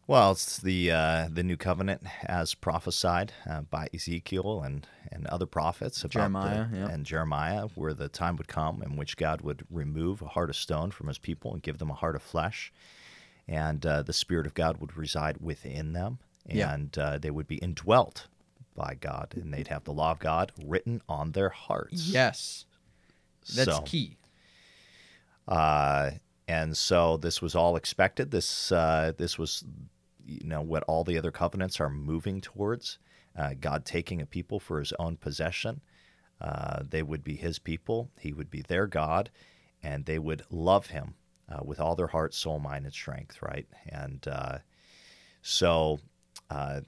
Well, 0.08 0.34
it's 0.34 0.58
the 0.58 0.92
uh, 0.92 1.30
the 1.32 1.42
new 1.42 1.58
covenant 1.58 2.04
as 2.24 2.54
prophesied 2.54 3.34
uh, 3.50 3.62
by 3.62 3.88
Ezekiel 3.92 4.62
and, 4.62 4.86
and 5.12 5.26
other 5.28 5.48
prophets 5.48 6.04
about 6.04 6.12
Jeremiah, 6.12 6.68
the, 6.70 6.78
yeah. 6.78 6.90
and 6.90 7.06
Jeremiah, 7.06 7.68
where 7.74 7.94
the 7.94 8.08
time 8.08 8.36
would 8.36 8.48
come 8.48 8.84
in 8.84 8.98
which 8.98 9.18
God 9.18 9.42
would 9.42 9.66
remove 9.72 10.22
a 10.22 10.28
heart 10.28 10.52
of 10.52 10.56
stone 10.56 10.92
from 10.92 11.08
His 11.08 11.18
people 11.18 11.54
and 11.54 11.64
give 11.64 11.80
them 11.80 11.90
a 11.90 11.96
heart 11.96 12.16
of 12.16 12.22
flesh, 12.22 12.72
and 13.48 13.84
uh, 13.84 14.04
the 14.04 14.14
Spirit 14.14 14.46
of 14.46 14.54
God 14.54 14.78
would 14.78 14.96
reside 14.96 15.38
within 15.42 15.94
them, 15.94 16.20
and 16.48 16.96
uh, 17.00 17.18
they 17.18 17.32
would 17.32 17.48
be 17.48 17.58
indwelt 17.58 18.28
by 18.76 18.96
God, 19.00 19.34
and 19.36 19.52
they'd 19.52 19.70
have 19.70 19.86
the 19.86 19.94
law 19.94 20.12
of 20.12 20.20
God 20.20 20.52
written 20.64 21.02
on 21.10 21.32
their 21.32 21.50
hearts. 21.50 22.10
Yes. 22.10 22.66
That's 23.56 23.78
So- 23.78 23.82
key. 23.82 24.18
Uh, 25.48 26.12
and 26.48 26.76
so 26.78 27.18
this 27.18 27.42
was 27.42 27.56
all 27.56 27.76
expected. 27.76 28.32
This 28.32 28.72
uh, 28.72 29.14
this 29.18 29.38
was, 29.38 29.64
you 30.26 30.48
know, 30.48 30.62
what 30.62 30.84
all 30.84 31.04
the 31.04 31.18
other 31.18 31.32
covenants 31.32 31.80
are 31.80 31.90
moving 31.90 32.42
towards. 32.42 32.98
Uh, 33.38 33.54
God 33.60 33.86
taking 33.86 34.22
a 34.22 34.26
people 34.26 34.60
for 34.60 34.80
His 34.80 34.94
own 35.00 35.18
possession. 35.18 35.82
Uh, 36.40 36.84
they 36.90 37.04
would 37.04 37.24
be 37.24 37.36
His 37.36 37.60
people. 37.60 38.10
He 38.20 38.34
would 38.34 38.50
be 38.50 38.62
their 38.62 38.88
God, 38.88 39.30
and 39.84 40.06
they 40.06 40.20
would 40.20 40.44
love 40.50 40.88
Him 40.88 41.16
uh, 41.50 41.64
with 41.64 41.80
all 41.80 41.96
their 41.96 42.08
heart, 42.08 42.34
soul, 42.34 42.60
mind, 42.60 42.86
and 42.86 42.94
strength. 42.94 43.42
Right, 43.42 43.68
and 43.88 44.26
uh, 44.28 44.58
so. 45.42 46.00
Uh, 46.50 46.82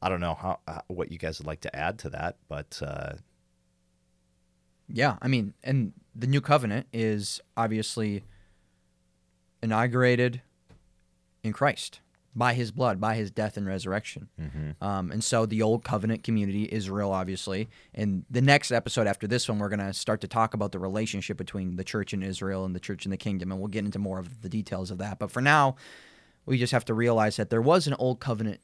I 0.00 0.08
don't 0.08 0.20
know 0.20 0.34
how, 0.34 0.60
what 0.86 1.10
you 1.10 1.18
guys 1.18 1.40
would 1.40 1.46
like 1.46 1.62
to 1.62 1.74
add 1.74 1.98
to 2.00 2.10
that, 2.10 2.36
but 2.48 2.80
uh, 2.84 3.14
Yeah, 4.88 5.16
I 5.20 5.28
mean, 5.28 5.54
and 5.62 5.92
the 6.14 6.26
new 6.26 6.40
covenant 6.40 6.86
is 6.92 7.40
obviously 7.56 8.24
inaugurated 9.62 10.42
in 11.42 11.52
Christ 11.52 12.00
by 12.34 12.54
his 12.54 12.70
blood, 12.70 13.00
by 13.00 13.16
his 13.16 13.30
death 13.30 13.56
and 13.56 13.66
resurrection. 13.66 14.28
Um, 14.80 15.10
and 15.10 15.24
so 15.24 15.44
the 15.44 15.60
old 15.62 15.82
covenant 15.84 16.22
community, 16.22 16.68
Israel, 16.70 17.12
obviously. 17.12 17.68
And 17.94 18.24
the 18.30 18.40
next 18.40 18.70
episode 18.70 19.06
after 19.06 19.26
this 19.26 19.48
one, 19.48 19.58
we're 19.58 19.68
going 19.68 19.80
to 19.80 19.92
start 19.92 20.20
to 20.20 20.28
talk 20.28 20.54
about 20.54 20.70
the 20.72 20.78
relationship 20.78 21.36
between 21.36 21.76
the 21.76 21.84
church 21.84 22.12
in 22.12 22.22
Israel 22.22 22.64
and 22.64 22.76
the 22.76 22.80
church 22.80 23.04
in 23.04 23.10
the 23.10 23.16
kingdom. 23.16 23.50
And 23.50 23.60
we'll 23.60 23.68
get 23.68 23.84
into 23.84 23.98
more 23.98 24.18
of 24.20 24.42
the 24.42 24.48
details 24.48 24.90
of 24.90 24.98
that. 24.98 25.18
But 25.18 25.30
for 25.32 25.40
now, 25.40 25.76
we 26.46 26.58
just 26.58 26.72
have 26.72 26.84
to 26.86 26.94
realize 26.94 27.36
that 27.36 27.50
there 27.50 27.62
was 27.62 27.86
an 27.86 27.94
old 27.94 28.20
covenant 28.20 28.60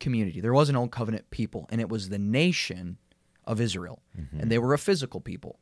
community, 0.00 0.40
there 0.40 0.52
was 0.52 0.68
an 0.68 0.76
old 0.76 0.90
covenant 0.90 1.30
people, 1.30 1.66
and 1.70 1.80
it 1.80 1.88
was 1.88 2.08
the 2.08 2.18
nation 2.18 2.98
of 3.44 3.60
Israel. 3.60 4.02
And 4.38 4.50
they 4.50 4.58
were 4.58 4.74
a 4.74 4.78
physical 4.78 5.20
people. 5.20 5.58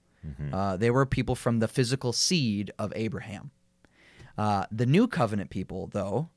Uh, 0.53 0.77
they 0.77 0.91
were 0.91 1.07
people 1.07 1.35
from 1.35 1.61
the 1.61 1.69
physical 1.69 2.13
seed 2.13 2.71
of 2.79 2.93
Abraham. 2.95 3.51
Uh, 4.37 4.65
the 4.71 4.87
new 4.87 5.07
covenant 5.09 5.51
people, 5.51 5.89
though, 5.93 6.29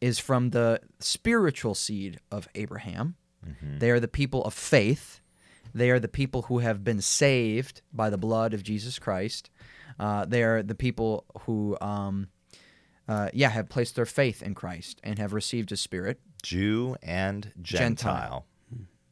is 0.00 0.18
from 0.18 0.50
the 0.50 0.80
spiritual 0.98 1.74
seed 1.74 2.18
of 2.30 2.48
Abraham. 2.54 3.16
They 3.78 3.90
are 3.90 4.00
the 4.00 4.08
people 4.08 4.44
of 4.44 4.54
faith. 4.54 5.20
They 5.74 5.90
are 5.90 5.98
the 5.98 6.08
people 6.08 6.42
who 6.42 6.58
have 6.58 6.84
been 6.84 7.00
saved 7.00 7.82
by 7.92 8.10
the 8.10 8.18
blood 8.18 8.52
of 8.54 8.62
Jesus 8.62 8.98
Christ. 8.98 9.50
Uh, 9.98 10.24
they 10.26 10.42
are 10.42 10.62
the 10.62 10.74
people 10.74 11.24
who, 11.40 11.76
um, 11.80 12.28
uh, 13.08 13.30
yeah, 13.32 13.48
have 13.48 13.68
placed 13.68 13.96
their 13.96 14.06
faith 14.06 14.42
in 14.42 14.54
Christ 14.54 15.00
and 15.02 15.18
have 15.18 15.32
received 15.32 15.70
His 15.70 15.80
Spirit. 15.80 16.20
Jew 16.42 16.96
and 17.02 17.52
Gentile. 17.60 17.88
Gentile. 17.88 18.46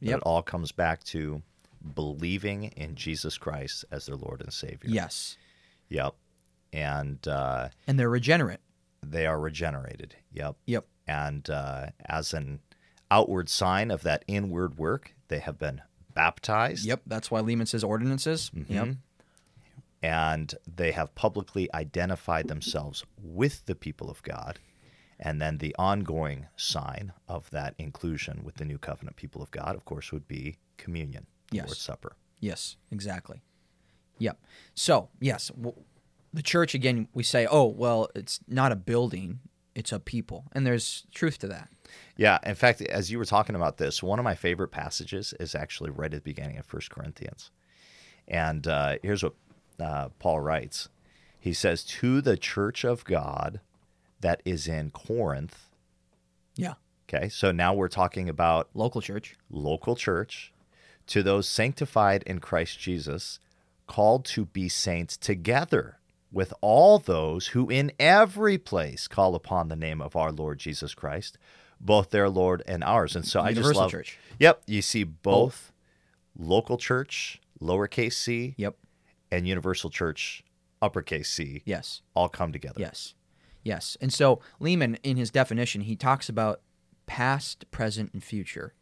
Yep. 0.01 0.17
It 0.17 0.23
all 0.23 0.41
comes 0.41 0.71
back 0.71 1.03
to 1.05 1.41
believing 1.95 2.65
in 2.75 2.95
Jesus 2.95 3.37
Christ 3.37 3.85
as 3.91 4.05
their 4.05 4.15
Lord 4.15 4.41
and 4.41 4.51
Savior. 4.53 4.89
Yes, 4.89 5.37
Yep. 5.89 6.15
And 6.73 7.27
uh, 7.27 7.69
and 7.87 7.99
they're 7.99 8.09
regenerate. 8.09 8.59
they 9.03 9.25
are 9.25 9.39
regenerated. 9.39 10.15
Yep. 10.33 10.55
Yep. 10.65 10.85
And 11.07 11.49
uh, 11.49 11.87
as 12.05 12.33
an 12.33 12.59
outward 13.09 13.49
sign 13.49 13.91
of 13.91 14.03
that 14.03 14.23
inward 14.27 14.77
work, 14.77 15.13
they 15.27 15.39
have 15.39 15.59
been 15.59 15.81
baptized. 16.13 16.85
Yep. 16.85 17.01
That's 17.05 17.29
why 17.29 17.41
Leeman 17.41 17.67
says 17.67 17.83
ordinances. 17.83 18.51
Yep. 18.69 18.95
And 20.03 20.55
they 20.75 20.91
have 20.93 21.13
publicly 21.13 21.69
identified 21.73 22.47
themselves 22.47 23.03
with 23.21 23.65
the 23.65 23.75
people 23.75 24.09
of 24.09 24.23
God. 24.23 24.59
And 25.23 25.39
then 25.39 25.59
the 25.59 25.75
ongoing 25.77 26.47
sign 26.55 27.13
of 27.27 27.49
that 27.51 27.75
inclusion 27.77 28.41
with 28.43 28.55
the 28.55 28.65
new 28.65 28.79
covenant 28.79 29.17
people 29.17 29.41
of 29.41 29.51
God, 29.51 29.75
of 29.75 29.85
course, 29.85 30.11
would 30.11 30.27
be 30.27 30.57
communion, 30.77 31.27
the 31.51 31.57
Yes. 31.57 31.67
Lord's 31.67 31.81
Supper. 31.81 32.15
Yes, 32.39 32.75
exactly. 32.89 33.41
Yep. 34.17 34.39
So, 34.73 35.09
yes, 35.19 35.49
w- 35.49 35.75
the 36.33 36.41
church, 36.41 36.73
again, 36.73 37.07
we 37.13 37.21
say, 37.23 37.45
oh, 37.49 37.65
well, 37.67 38.09
it's 38.15 38.39
not 38.47 38.71
a 38.71 38.75
building, 38.75 39.41
it's 39.75 39.91
a 39.91 39.99
people. 39.99 40.45
And 40.53 40.65
there's 40.65 41.05
truth 41.13 41.37
to 41.39 41.47
that. 41.49 41.69
Yeah, 42.17 42.39
in 42.43 42.55
fact, 42.55 42.81
as 42.81 43.11
you 43.11 43.19
were 43.19 43.25
talking 43.25 43.55
about 43.55 43.77
this, 43.77 44.01
one 44.01 44.17
of 44.17 44.23
my 44.25 44.35
favorite 44.35 44.69
passages 44.69 45.33
is 45.39 45.53
actually 45.53 45.91
right 45.91 46.11
at 46.13 46.23
the 46.23 46.29
beginning 46.33 46.57
of 46.57 46.65
First 46.65 46.89
Corinthians. 46.89 47.51
And 48.27 48.65
uh, 48.65 48.95
here's 49.03 49.23
what 49.23 49.33
uh, 49.79 50.09
Paul 50.19 50.39
writes 50.39 50.89
He 51.39 51.53
says, 51.53 51.83
To 51.83 52.21
the 52.21 52.37
church 52.37 52.83
of 52.83 53.03
God 53.05 53.59
that 54.21 54.41
is 54.45 54.67
in 54.67 54.91
Corinth, 54.91 55.69
Yeah. 56.55 56.73
Okay, 57.13 57.27
so 57.27 57.51
now 57.51 57.73
we're 57.73 57.89
talking 57.89 58.29
about 58.29 58.69
Local 58.73 59.01
church. 59.01 59.35
local 59.49 59.95
church 59.97 60.53
to 61.07 61.21
those 61.21 61.47
sanctified 61.47 62.23
in 62.23 62.39
Christ 62.39 62.79
Jesus, 62.79 63.39
called 63.87 64.23
to 64.25 64.45
be 64.45 64.69
saints 64.69 65.17
together 65.17 65.97
with 66.31 66.53
all 66.61 66.97
those 66.99 67.47
who 67.47 67.69
in 67.69 67.91
every 67.99 68.57
place 68.57 69.09
call 69.09 69.35
upon 69.35 69.67
the 69.67 69.75
name 69.75 70.01
of 70.01 70.15
our 70.15 70.31
Lord 70.31 70.59
Jesus 70.59 70.93
Christ, 70.93 71.37
both 71.81 72.11
their 72.11 72.29
Lord 72.29 72.63
and 72.65 72.81
ours. 72.83 73.15
And 73.17 73.25
so 73.27 73.41
I 73.41 73.51
just 73.53 73.75
love 73.75 73.91
church. 73.91 74.17
Yep, 74.39 74.61
you 74.67 74.81
see 74.81 75.03
both 75.03 75.73
local 76.37 76.77
church, 76.77 77.41
lowercase 77.61 78.13
c, 78.13 78.53
Yep. 78.57 78.77
and 79.31 79.45
universal 79.47 79.89
church, 79.89 80.43
uppercase 80.81 81.29
c, 81.29 81.61
Yes. 81.65 82.01
all 82.13 82.29
come 82.29 82.53
together. 82.53 82.79
Yes. 82.79 83.13
Yes. 83.63 83.97
And 84.01 84.11
so 84.11 84.39
Leeman, 84.59 84.97
in 85.03 85.17
his 85.17 85.29
definition, 85.29 85.81
he 85.81 85.95
talks 85.95 86.29
about 86.29 86.61
past, 87.05 87.69
present, 87.71 88.11
and 88.13 88.23
future. 88.23 88.73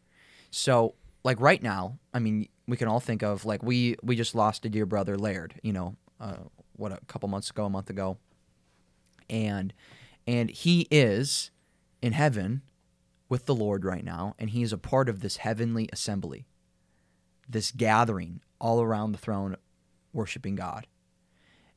So, 0.50 0.94
like 1.22 1.40
right 1.40 1.62
now, 1.62 1.98
I 2.14 2.18
mean, 2.18 2.48
we 2.66 2.76
can 2.76 2.88
all 2.88 3.00
think 3.00 3.22
of 3.22 3.44
like 3.44 3.62
we 3.62 3.96
we 4.02 4.16
just 4.16 4.34
lost 4.34 4.64
a 4.64 4.68
dear 4.68 4.86
brother, 4.86 5.18
Laird. 5.18 5.54
You 5.62 5.72
know, 5.72 5.96
uh, 6.18 6.36
what 6.76 6.92
a 6.92 6.98
couple 7.06 7.28
months 7.28 7.50
ago, 7.50 7.66
a 7.66 7.70
month 7.70 7.90
ago, 7.90 8.18
and 9.28 9.72
and 10.26 10.50
he 10.50 10.86
is 10.90 11.50
in 12.00 12.12
heaven 12.12 12.62
with 13.28 13.46
the 13.46 13.54
Lord 13.54 13.84
right 13.84 14.04
now, 14.04 14.34
and 14.38 14.50
he 14.50 14.62
is 14.62 14.72
a 14.72 14.78
part 14.78 15.08
of 15.08 15.20
this 15.20 15.38
heavenly 15.38 15.88
assembly, 15.92 16.46
this 17.48 17.70
gathering 17.70 18.40
all 18.58 18.80
around 18.80 19.12
the 19.12 19.18
throne, 19.18 19.56
worshiping 20.12 20.56
God 20.56 20.86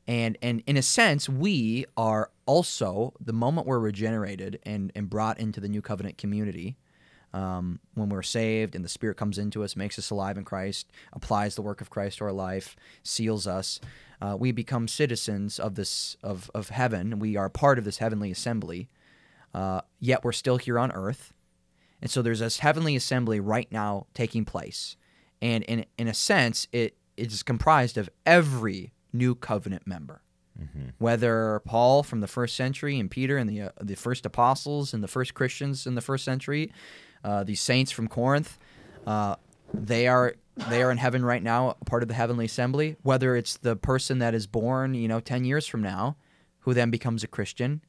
and 0.06 0.36
and 0.42 0.62
in 0.66 0.76
a 0.76 0.82
sense 0.82 1.28
we 1.28 1.84
are 1.96 2.30
also 2.46 3.12
the 3.20 3.32
moment 3.32 3.66
we're 3.66 3.78
regenerated 3.78 4.58
and 4.64 4.92
and 4.94 5.08
brought 5.08 5.38
into 5.38 5.60
the 5.60 5.68
new 5.68 5.82
covenant 5.82 6.18
community 6.18 6.76
um, 7.32 7.80
when 7.94 8.08
we're 8.10 8.22
saved 8.22 8.76
and 8.76 8.84
the 8.84 8.88
spirit 8.88 9.16
comes 9.16 9.38
into 9.38 9.64
us 9.64 9.76
makes 9.76 9.98
us 9.98 10.10
alive 10.10 10.36
in 10.36 10.44
christ 10.44 10.90
applies 11.12 11.54
the 11.54 11.62
work 11.62 11.80
of 11.80 11.90
christ 11.90 12.18
to 12.18 12.24
our 12.24 12.32
life 12.32 12.76
seals 13.02 13.46
us 13.46 13.80
uh, 14.24 14.36
we 14.38 14.52
become 14.52 14.88
citizens 14.88 15.58
of 15.58 15.74
this 15.74 16.16
of, 16.22 16.50
of 16.54 16.70
heaven. 16.70 17.18
We 17.18 17.36
are 17.36 17.50
part 17.50 17.78
of 17.78 17.84
this 17.84 17.98
heavenly 17.98 18.30
assembly 18.30 18.88
uh, 19.52 19.82
yet 20.00 20.24
we're 20.24 20.32
still 20.32 20.56
here 20.56 20.78
on 20.78 20.90
earth. 20.92 21.34
And 22.00 22.10
so 22.10 22.22
there's 22.22 22.40
this 22.40 22.58
heavenly 22.60 22.96
assembly 22.96 23.38
right 23.38 23.70
now 23.70 24.06
taking 24.14 24.46
place. 24.46 24.96
And 25.42 25.62
in, 25.64 25.84
in 25.98 26.08
a 26.08 26.14
sense 26.14 26.68
it 26.72 26.96
it 27.18 27.32
is 27.32 27.42
comprised 27.42 27.98
of 27.98 28.08
every 28.24 28.93
new 29.14 29.34
covenant 29.34 29.86
member. 29.86 30.20
Whether 30.98 31.60
paul 31.64 32.02
from 32.02 32.20
the 32.20 32.28
first 32.28 32.54
century 32.54 33.00
and 33.00 33.10
peter 33.10 33.36
and 33.36 33.50
the, 33.50 33.60
uh, 33.62 33.70
the 33.80 33.96
first 33.96 34.24
apostles 34.24 34.94
and 34.94 35.02
the 35.02 35.08
first 35.08 35.34
christians 35.34 35.84
in 35.84 35.96
the 35.96 36.00
first 36.00 36.24
century 36.24 36.70
uh, 37.24 37.42
these 37.42 37.60
saints 37.60 37.90
from 37.90 38.06
corinth 38.06 38.56
uh, 39.04 39.34
they 39.72 40.06
are 40.06 40.34
they 40.68 40.82
are 40.82 40.90
in 40.90 40.98
heaven 40.98 41.24
right 41.24 41.42
now 41.42 41.76
part 41.86 42.02
of 42.02 42.08
the 42.08 42.14
heavenly 42.14 42.44
assembly. 42.44 42.96
Whether 43.02 43.34
it's 43.34 43.56
the 43.56 43.74
person 43.74 44.18
that 44.20 44.34
is 44.34 44.46
born 44.46 44.94
you 44.94 45.08
know 45.08 45.20
10 45.20 45.44
years 45.44 45.66
from 45.66 45.82
now 45.82 46.16
who 46.60 46.72
then 46.74 46.90
becomes 46.90 47.24
a 47.24 47.28
christian 47.28 47.82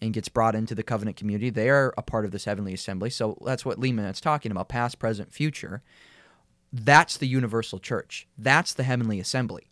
and 0.00 0.12
gets 0.12 0.28
brought 0.28 0.54
into 0.54 0.74
the 0.74 0.82
covenant 0.82 1.16
community 1.16 1.50
they 1.50 1.68
are 1.70 1.94
a 1.96 2.02
part 2.02 2.24
of 2.24 2.32
this 2.32 2.44
heavenly 2.44 2.74
assembly. 2.74 3.10
So 3.10 3.38
that's 3.44 3.64
what 3.64 3.78
Leeman 3.78 4.10
is 4.10 4.20
talking 4.20 4.50
about 4.50 4.68
past 4.68 4.98
present 4.98 5.32
future. 5.32 5.82
That's 6.72 7.16
the 7.16 7.26
universal 7.28 7.78
church. 7.78 8.26
That's 8.38 8.74
the 8.74 8.84
heavenly 8.84 9.20
assembly. 9.20 9.70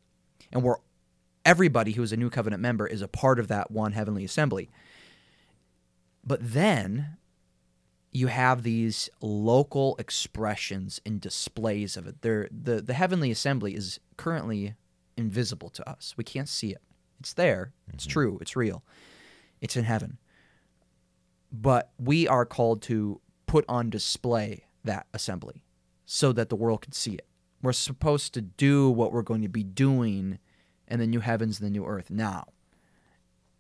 And 0.53 0.63
we're 0.63 0.77
everybody 1.49 1.93
who 1.93 2.03
is 2.03 2.13
a 2.13 2.17
new 2.17 2.29
covenant 2.29 2.61
member 2.61 2.87
is 2.87 3.01
a 3.01 3.09
part 3.09 3.39
of 3.39 3.49
that 3.49 3.71
one 3.71 3.93
heavenly 3.93 4.23
assembly. 4.23 4.69
But 6.23 6.41
then 6.43 7.17
you 8.13 8.27
have 8.27 8.63
these 8.63 9.09
local 9.23 9.97
expressions 9.99 11.01
and 11.07 11.23
displays 11.23 11.97
of 11.97 12.07
it. 12.07 12.21
They're, 12.21 12.49
the 12.51 12.83
the 12.83 12.93
heavenly 12.93 13.31
assembly 13.31 13.75
is 13.75 13.99
currently 14.19 14.75
invisible 15.17 15.71
to 15.71 15.89
us. 15.89 16.15
We 16.19 16.25
can't 16.25 16.51
see 16.51 16.71
it. 16.73 16.83
It's 17.19 17.33
there. 17.33 17.73
It's 17.95 18.05
mm-hmm. 18.05 18.13
true. 18.13 18.39
It's 18.43 18.55
real. 18.55 18.85
It's 19.63 19.77
in 19.77 19.85
heaven. 19.85 20.19
But 21.51 21.93
we 21.99 22.29
are 22.29 22.45
called 22.45 22.83
to 22.83 23.23
put 23.47 23.65
on 23.71 23.89
display 23.89 24.67
that 24.85 25.07
assembly 25.15 25.65
so 26.05 26.31
that 26.33 26.51
the 26.51 26.57
world 26.57 26.83
can 26.83 26.93
see 26.93 27.15
it. 27.15 27.27
We're 27.63 27.73
supposed 27.73 28.35
to 28.35 28.43
do 28.43 28.91
what 28.91 29.13
we're 29.13 29.23
going 29.23 29.43
to 29.43 29.49
be 29.49 29.65
doing 29.65 30.39
in 30.89 30.99
the 30.99 31.07
new 31.07 31.21
heavens 31.21 31.61
and 31.61 31.67
the 31.67 31.71
new 31.71 31.87
earth. 31.87 32.11
Now 32.11 32.47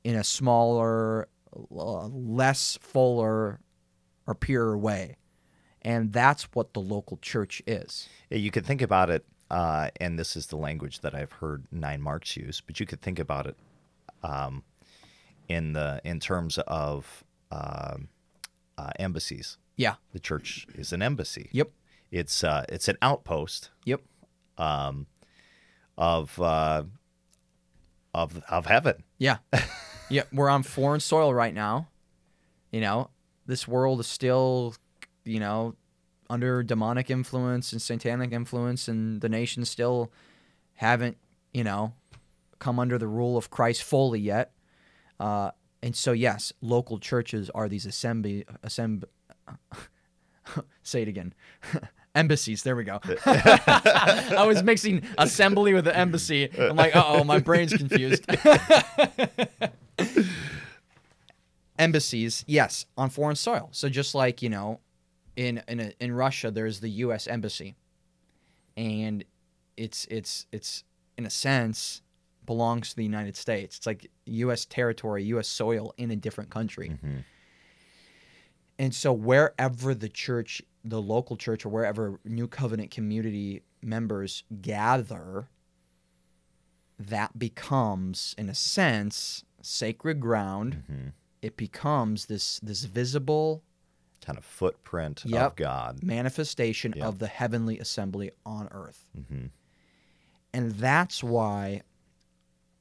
in 0.04 0.14
a 0.14 0.24
smaller 0.24 1.28
less 1.52 2.78
fuller 2.80 3.60
or 4.26 4.34
purer 4.34 4.76
way. 4.76 5.16
And 5.82 6.12
that's 6.12 6.44
what 6.54 6.74
the 6.74 6.80
local 6.80 7.18
church 7.18 7.62
is. 7.66 8.08
You 8.30 8.50
could 8.50 8.66
think 8.66 8.82
about 8.82 9.10
it, 9.10 9.24
uh, 9.50 9.90
and 10.00 10.18
this 10.18 10.36
is 10.36 10.46
the 10.48 10.56
language 10.56 11.00
that 11.00 11.14
I've 11.14 11.32
heard 11.32 11.66
Nine 11.70 12.02
Marks 12.02 12.36
use, 12.36 12.60
but 12.60 12.80
you 12.80 12.86
could 12.86 13.00
think 13.00 13.18
about 13.18 13.46
it 13.46 13.56
um, 14.22 14.64
in 15.48 15.72
the 15.72 16.00
in 16.04 16.20
terms 16.20 16.58
of 16.66 17.24
um 17.50 18.08
uh, 18.76 18.90
embassies. 18.98 19.58
yeah. 19.76 19.94
The 20.12 20.20
church 20.20 20.66
is 20.74 20.92
an 20.92 21.02
embassy. 21.02 21.48
yep. 21.52 21.70
It's 22.10 22.42
uh, 22.44 22.64
it's 22.68 22.88
an 22.88 22.96
outpost. 23.02 23.70
Yep. 23.84 24.02
Um, 24.56 25.06
of 25.96 26.40
uh, 26.40 26.84
of 28.18 28.42
of 28.48 28.66
heaven. 28.66 29.04
Yeah. 29.18 29.38
yeah, 30.10 30.24
we're 30.32 30.48
on 30.48 30.62
foreign 30.62 31.00
soil 31.00 31.32
right 31.32 31.54
now. 31.54 31.88
You 32.72 32.80
know, 32.80 33.10
this 33.46 33.66
world 33.68 34.00
is 34.00 34.06
still, 34.06 34.74
you 35.24 35.40
know, 35.40 35.74
under 36.28 36.62
demonic 36.62 37.10
influence 37.10 37.72
and 37.72 37.80
satanic 37.80 38.32
influence, 38.32 38.88
and 38.88 39.20
the 39.20 39.28
nations 39.28 39.70
still 39.70 40.10
haven't, 40.74 41.16
you 41.54 41.64
know, 41.64 41.94
come 42.58 42.78
under 42.78 42.98
the 42.98 43.06
rule 43.06 43.36
of 43.36 43.50
Christ 43.50 43.82
fully 43.82 44.20
yet. 44.20 44.52
Uh, 45.18 45.52
and 45.82 45.94
so, 45.94 46.12
yes, 46.12 46.52
local 46.60 46.98
churches 46.98 47.50
are 47.54 47.68
these 47.68 47.86
assembly, 47.86 48.44
assemb- 48.64 49.04
say 50.82 51.02
it 51.02 51.08
again. 51.08 51.34
Embassies. 52.18 52.64
There 52.64 52.74
we 52.74 52.84
go. 52.84 53.00
I 53.26 54.44
was 54.46 54.62
mixing 54.62 55.02
assembly 55.16 55.72
with 55.72 55.84
the 55.84 55.96
embassy. 55.96 56.50
I'm 56.58 56.76
like, 56.76 56.96
uh 56.96 57.04
oh, 57.06 57.24
my 57.24 57.38
brain's 57.38 57.72
confused. 57.76 58.24
Embassies, 61.78 62.44
yes, 62.48 62.86
on 62.96 63.08
foreign 63.08 63.36
soil. 63.36 63.68
So 63.70 63.88
just 63.88 64.14
like 64.14 64.42
you 64.42 64.48
know, 64.48 64.80
in 65.36 65.62
in 65.68 65.78
a, 65.78 65.92
in 66.00 66.12
Russia, 66.12 66.50
there's 66.50 66.80
the 66.80 66.90
U.S. 67.06 67.28
embassy, 67.28 67.76
and 68.76 69.24
it's 69.76 70.04
it's 70.10 70.46
it's 70.50 70.82
in 71.16 71.24
a 71.24 71.30
sense 71.30 72.02
belongs 72.46 72.90
to 72.90 72.96
the 72.96 73.04
United 73.04 73.36
States. 73.36 73.76
It's 73.76 73.86
like 73.86 74.10
U.S. 74.26 74.64
territory, 74.64 75.22
U.S. 75.24 75.46
soil 75.46 75.94
in 75.98 76.10
a 76.10 76.16
different 76.16 76.50
country. 76.50 76.88
And 78.80 78.94
so 78.94 79.12
wherever 79.12 79.94
the 79.94 80.08
church, 80.08 80.62
the 80.88 81.00
local 81.02 81.36
church, 81.36 81.64
or 81.64 81.68
wherever 81.68 82.18
New 82.24 82.48
Covenant 82.48 82.90
community 82.90 83.62
members 83.82 84.44
gather, 84.60 85.48
that 86.98 87.38
becomes, 87.38 88.34
in 88.38 88.48
a 88.48 88.54
sense, 88.54 89.44
sacred 89.62 90.20
ground. 90.20 90.84
Mm-hmm. 90.90 91.08
It 91.42 91.56
becomes 91.56 92.26
this 92.26 92.58
this 92.60 92.84
visible 92.84 93.62
Kind 94.20 94.36
of 94.36 94.44
footprint 94.44 95.22
Yep. 95.24 95.46
of 95.52 95.56
God. 95.56 96.02
manifestation 96.02 96.92
Yeah. 96.96 97.06
of 97.06 97.18
the 97.20 97.28
heavenly 97.28 97.78
assembly 97.78 98.30
on 98.44 98.68
earth. 98.72 99.06
hmm 99.14 99.46
and 100.54 100.72
that's 100.72 101.22
why 101.22 101.82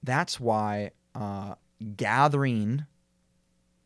that's 0.02 0.40
why 0.40 0.92
uh, 1.14 1.56
gathering 1.98 2.86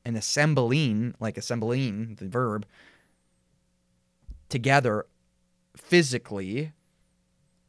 and 0.05 0.15
assembling 0.15 1.15
like 1.19 1.36
assembling 1.38 2.15
the 2.15 2.27
verb 2.29 2.65
together 4.51 5.05
physically 5.75 6.73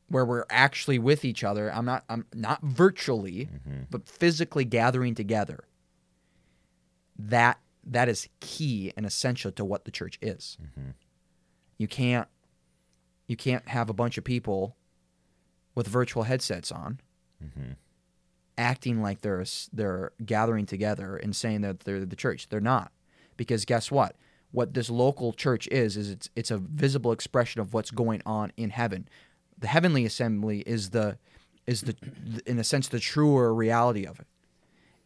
where 0.09 0.25
we're 0.27 0.45
actually 0.51 0.99
with 0.99 1.25
each 1.25 1.42
other. 1.42 1.73
I'm 1.73 1.87
not 1.87 2.05
i'm 2.09 2.27
not 2.35 2.62
virtually 2.62 3.45
hmm 3.64 3.83
but 3.90 4.07
physically 4.09 4.64
gathering 4.66 5.14
together. 5.14 5.64
That 7.18 7.59
that 7.85 8.09
is 8.09 8.29
key 8.40 8.92
and 8.97 9.07
essential 9.07 9.51
to 9.53 9.64
what 9.64 9.85
the 9.85 9.90
church 9.90 10.18
is. 10.21 10.59
Hmm 10.75 10.90
you 11.79 11.88
can't 11.88 12.29
you 13.27 13.37
can't 13.37 13.66
have 13.68 13.88
a 13.90 13.95
bunch 13.95 14.18
of 14.18 14.25
people 14.25 14.77
with 15.75 15.87
virtual 15.88 16.25
headsets 16.25 16.71
on 16.71 17.01
hmm 17.40 17.73
acting 18.59 19.01
like 19.01 19.23
they're 19.23 19.45
they're 19.73 20.12
gathering 20.25 20.66
together 20.66 21.16
and 21.16 21.35
saying 21.35 21.62
that 21.62 21.81
they're 21.81 22.05
the 22.05 22.14
church. 22.16 22.49
They're 22.51 22.61
not. 22.61 22.92
Because 23.38 23.64
guess 23.64 23.90
what 23.90 24.14
what 24.53 24.75
this 24.75 24.88
local 24.88 25.33
church 25.33 25.67
is 25.69 25.97
is 25.97 26.11
it's 26.11 26.31
it's 26.37 26.51
a 26.51 26.59
visible 26.59 27.12
expression 27.12 27.61
of 27.61 27.75
what's 27.75 27.91
going 27.91 28.23
on 28.25 28.53
in 28.57 28.71
heaven 28.71 29.09
the 29.59 29.67
heavenly 29.67 30.05
assembly 30.05 30.61
is 30.61 30.91
the 30.91 31.19
is 31.67 31.83
the 31.83 31.97
in 32.47 32.59
a 32.59 32.65
sense 32.65 32.88
the 32.88 33.01
truer 33.01 33.55
reality 33.55 34.07
of 34.07 34.21
it 34.21 34.27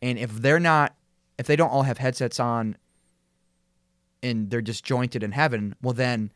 and 0.02 0.18
if 0.18 0.30
they're 0.32 0.60
not 0.60 0.94
if 1.38 1.46
they 1.46 1.56
don't 1.56 1.70
all 1.70 1.82
have 1.82 1.98
headsets 1.98 2.40
on 2.40 2.76
and 4.22 4.50
they're 4.50 4.62
disjointed 4.62 5.22
in 5.22 5.32
heaven, 5.32 5.74
well 5.82 5.94
then 5.94 6.32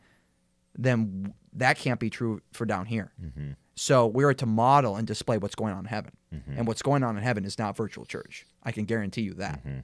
then 0.77 1.33
that 1.53 1.77
can't 1.77 1.99
be 1.99 2.09
true 2.09 2.41
for 2.53 2.65
down 2.65 2.85
here. 2.85 3.11
Mm-hmm. 3.21 3.51
So 3.75 4.07
we 4.07 4.23
are 4.23 4.33
to 4.35 4.45
model 4.45 4.95
and 4.95 5.05
display 5.05 5.37
what's 5.37 5.55
going 5.55 5.73
on 5.73 5.79
in 5.79 5.85
heaven. 5.85 6.11
Mm-hmm. 6.33 6.59
And 6.59 6.67
what's 6.67 6.81
going 6.81 7.03
on 7.03 7.17
in 7.17 7.23
heaven 7.23 7.43
is 7.43 7.59
not 7.59 7.75
virtual 7.75 8.05
church. 8.05 8.45
I 8.63 8.71
can 8.71 8.85
guarantee 8.85 9.21
you 9.21 9.33
that. 9.33 9.65
Mm-hmm. 9.65 9.79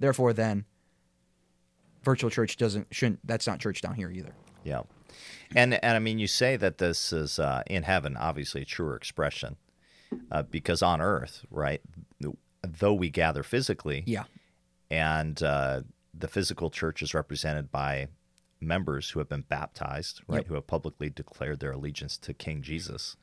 Therefore 0.00 0.32
then 0.32 0.64
virtual 2.02 2.30
church 2.30 2.56
doesn't 2.56 2.86
shouldn't 2.90 3.26
that's 3.26 3.46
not 3.46 3.58
church 3.58 3.80
down 3.80 3.94
here 3.94 4.10
either. 4.10 4.32
Yeah. 4.64 4.82
And 5.54 5.74
and 5.84 5.96
I 5.96 5.98
mean, 5.98 6.18
you 6.18 6.26
say 6.26 6.56
that 6.56 6.78
this 6.78 7.12
is 7.12 7.38
uh, 7.38 7.62
in 7.66 7.82
heaven, 7.82 8.16
obviously 8.16 8.62
a 8.62 8.64
truer 8.64 8.96
expression, 8.96 9.56
uh, 10.30 10.42
because 10.42 10.82
on 10.82 11.00
earth, 11.00 11.44
right? 11.50 11.80
Though 12.62 12.94
we 12.94 13.10
gather 13.10 13.42
physically, 13.42 14.04
Yeah. 14.06 14.24
and 14.90 15.42
uh, 15.42 15.82
the 16.14 16.28
physical 16.28 16.70
church 16.70 17.02
is 17.02 17.12
represented 17.12 17.70
by 17.72 18.06
members 18.60 19.10
who 19.10 19.18
have 19.18 19.28
been 19.28 19.44
baptized, 19.48 20.22
right? 20.28 20.36
Yep. 20.38 20.46
Who 20.46 20.54
have 20.54 20.66
publicly 20.68 21.10
declared 21.10 21.58
their 21.58 21.72
allegiance 21.72 22.16
to 22.18 22.32
King 22.32 22.62
Jesus. 22.62 23.16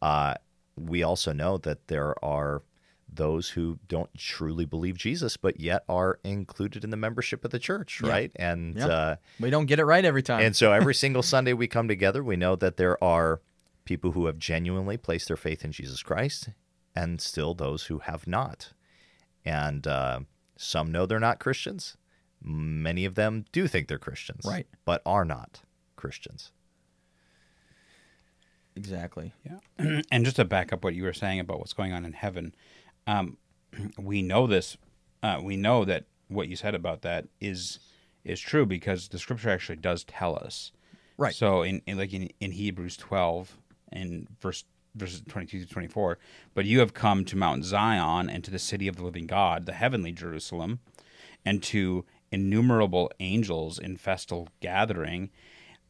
Uh, 0.00 0.34
we 0.74 1.02
also 1.02 1.32
know 1.34 1.58
that 1.58 1.88
there 1.88 2.14
are 2.24 2.62
those 3.14 3.50
who 3.50 3.78
don't 3.88 4.08
truly 4.16 4.64
believe 4.64 4.96
Jesus, 4.96 5.36
but 5.36 5.60
yet 5.60 5.84
are 5.88 6.18
included 6.24 6.82
in 6.84 6.90
the 6.90 6.96
membership 6.96 7.44
of 7.44 7.50
the 7.50 7.58
church, 7.58 8.00
Yeah. 8.02 8.08
right? 8.10 8.32
And 8.36 8.74
Yep. 8.76 8.90
uh, 8.90 9.16
We 9.38 9.50
don't 9.50 9.66
get 9.66 9.78
it 9.78 9.84
right 9.84 10.04
every 10.04 10.22
time. 10.22 10.42
and 10.42 10.56
so 10.56 10.72
every 10.80 10.94
single 10.94 11.22
Sunday 11.22 11.52
we 11.52 11.66
come 11.68 11.88
together, 11.88 12.24
we 12.24 12.36
know 12.36 12.56
that 12.56 12.76
there 12.78 13.02
are 13.04 13.40
people 13.84 14.12
who 14.12 14.26
have 14.26 14.38
genuinely 14.38 14.96
placed 14.96 15.28
their 15.28 15.36
faith 15.36 15.64
in 15.64 15.72
Jesus 15.72 16.02
Christ, 16.02 16.48
and 16.94 17.20
still 17.20 17.54
those 17.54 17.84
who 17.86 17.98
have 17.98 18.26
not. 18.26 18.72
And 19.44 19.86
uh, 19.86 20.20
some 20.56 20.90
know 20.92 21.04
they're 21.04 21.18
not 21.20 21.38
Christians. 21.40 21.96
Many 22.40 23.04
of 23.04 23.14
them 23.14 23.44
do 23.52 23.66
think 23.68 23.88
they're 23.88 23.98
Christians, 23.98 24.44
Right. 24.46 24.66
But 24.84 25.02
are 25.04 25.24
not 25.24 25.62
Christians. 25.96 26.50
exactly. 28.74 29.32
Yeah. 29.44 30.00
and 30.10 30.24
just 30.24 30.36
to 30.36 30.44
back 30.44 30.72
up 30.72 30.82
what 30.84 30.94
you 30.94 31.02
were 31.04 31.12
saying 31.12 31.40
about 31.40 31.58
what's 31.58 31.72
going 31.72 31.92
on 31.92 32.04
in 32.04 32.12
heaven, 32.12 32.54
um, 33.06 33.36
we 33.98 34.22
know 34.22 34.46
this. 34.46 34.76
Uh, 35.22 35.40
we 35.42 35.56
know 35.56 35.84
that 35.84 36.04
what 36.28 36.48
you 36.48 36.56
said 36.56 36.74
about 36.74 37.02
that 37.02 37.26
is 37.40 37.78
is 38.24 38.40
true 38.40 38.64
because 38.64 39.08
the 39.08 39.18
scripture 39.18 39.50
actually 39.50 39.76
does 39.76 40.04
tell 40.04 40.36
us. 40.36 40.72
Right. 41.16 41.34
So 41.34 41.62
in, 41.62 41.82
in 41.86 41.98
like 41.98 42.12
in, 42.12 42.30
in 42.40 42.52
Hebrews 42.52 42.96
twelve 42.96 43.56
in 43.92 44.26
verse 44.40 44.64
verses 44.94 45.22
twenty 45.28 45.46
two 45.46 45.60
to 45.60 45.66
twenty 45.66 45.88
four, 45.88 46.18
but 46.54 46.64
you 46.64 46.80
have 46.80 46.94
come 46.94 47.24
to 47.26 47.36
Mount 47.36 47.64
Zion 47.64 48.28
and 48.28 48.42
to 48.44 48.50
the 48.50 48.58
city 48.58 48.88
of 48.88 48.96
the 48.96 49.04
living 49.04 49.26
God, 49.26 49.66
the 49.66 49.72
heavenly 49.72 50.12
Jerusalem, 50.12 50.80
and 51.44 51.62
to 51.64 52.04
innumerable 52.30 53.10
angels 53.20 53.78
in 53.78 53.96
festal 53.96 54.48
gathering, 54.60 55.30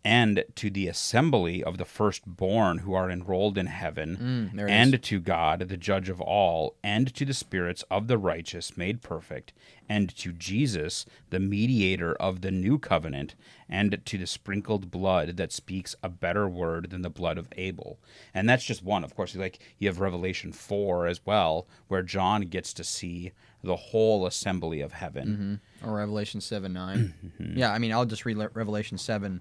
and 0.04 0.44
to 0.56 0.68
the 0.68 0.88
assembly 0.88 1.62
of 1.62 1.78
the 1.78 1.84
firstborn 1.84 2.78
who 2.78 2.92
are 2.92 3.08
enrolled 3.10 3.56
in 3.56 3.66
heaven, 3.66 4.50
Mm, 4.52 4.68
and 4.68 5.02
to 5.02 5.20
God, 5.20 5.60
the 5.68 5.76
judge 5.76 6.08
of 6.08 6.20
all, 6.20 6.74
and 6.82 7.14
to 7.14 7.24
the 7.24 7.32
spirits 7.34 7.84
of 7.90 8.08
the 8.08 8.18
righteous 8.18 8.76
made 8.76 9.00
perfect, 9.00 9.52
and 9.88 10.14
to 10.16 10.32
Jesus, 10.32 11.06
the 11.30 11.38
mediator 11.38 12.14
of 12.16 12.40
the 12.40 12.50
new 12.50 12.78
covenant, 12.78 13.34
and 13.68 14.00
to 14.04 14.18
the 14.18 14.26
sprinkled 14.26 14.90
blood 14.90 15.36
that 15.36 15.52
speaks 15.52 15.94
a 16.02 16.08
better 16.08 16.48
word 16.48 16.90
than 16.90 17.02
the 17.02 17.08
blood 17.10 17.38
of 17.38 17.48
Abel. 17.56 17.98
And 18.34 18.48
that's 18.48 18.64
just 18.64 18.82
one, 18.82 19.04
of 19.04 19.14
course. 19.14 19.36
Like 19.36 19.60
you 19.78 19.88
have 19.88 20.00
Revelation 20.00 20.52
4 20.52 21.06
as 21.06 21.24
well, 21.24 21.66
where 21.88 22.02
John 22.02 22.42
gets 22.42 22.72
to 22.74 22.84
see 22.84 23.32
the 23.62 23.76
whole 23.76 24.26
assembly 24.26 24.80
of 24.80 24.92
heaven. 24.94 25.60
Or 25.84 25.94
Revelation 25.94 26.40
7 26.40 26.72
9. 26.72 27.14
Yeah, 27.54 27.72
I 27.72 27.78
mean, 27.78 27.92
I'll 27.92 28.04
just 28.04 28.24
read 28.24 28.36
Revelation 28.54 28.98
7, 28.98 29.40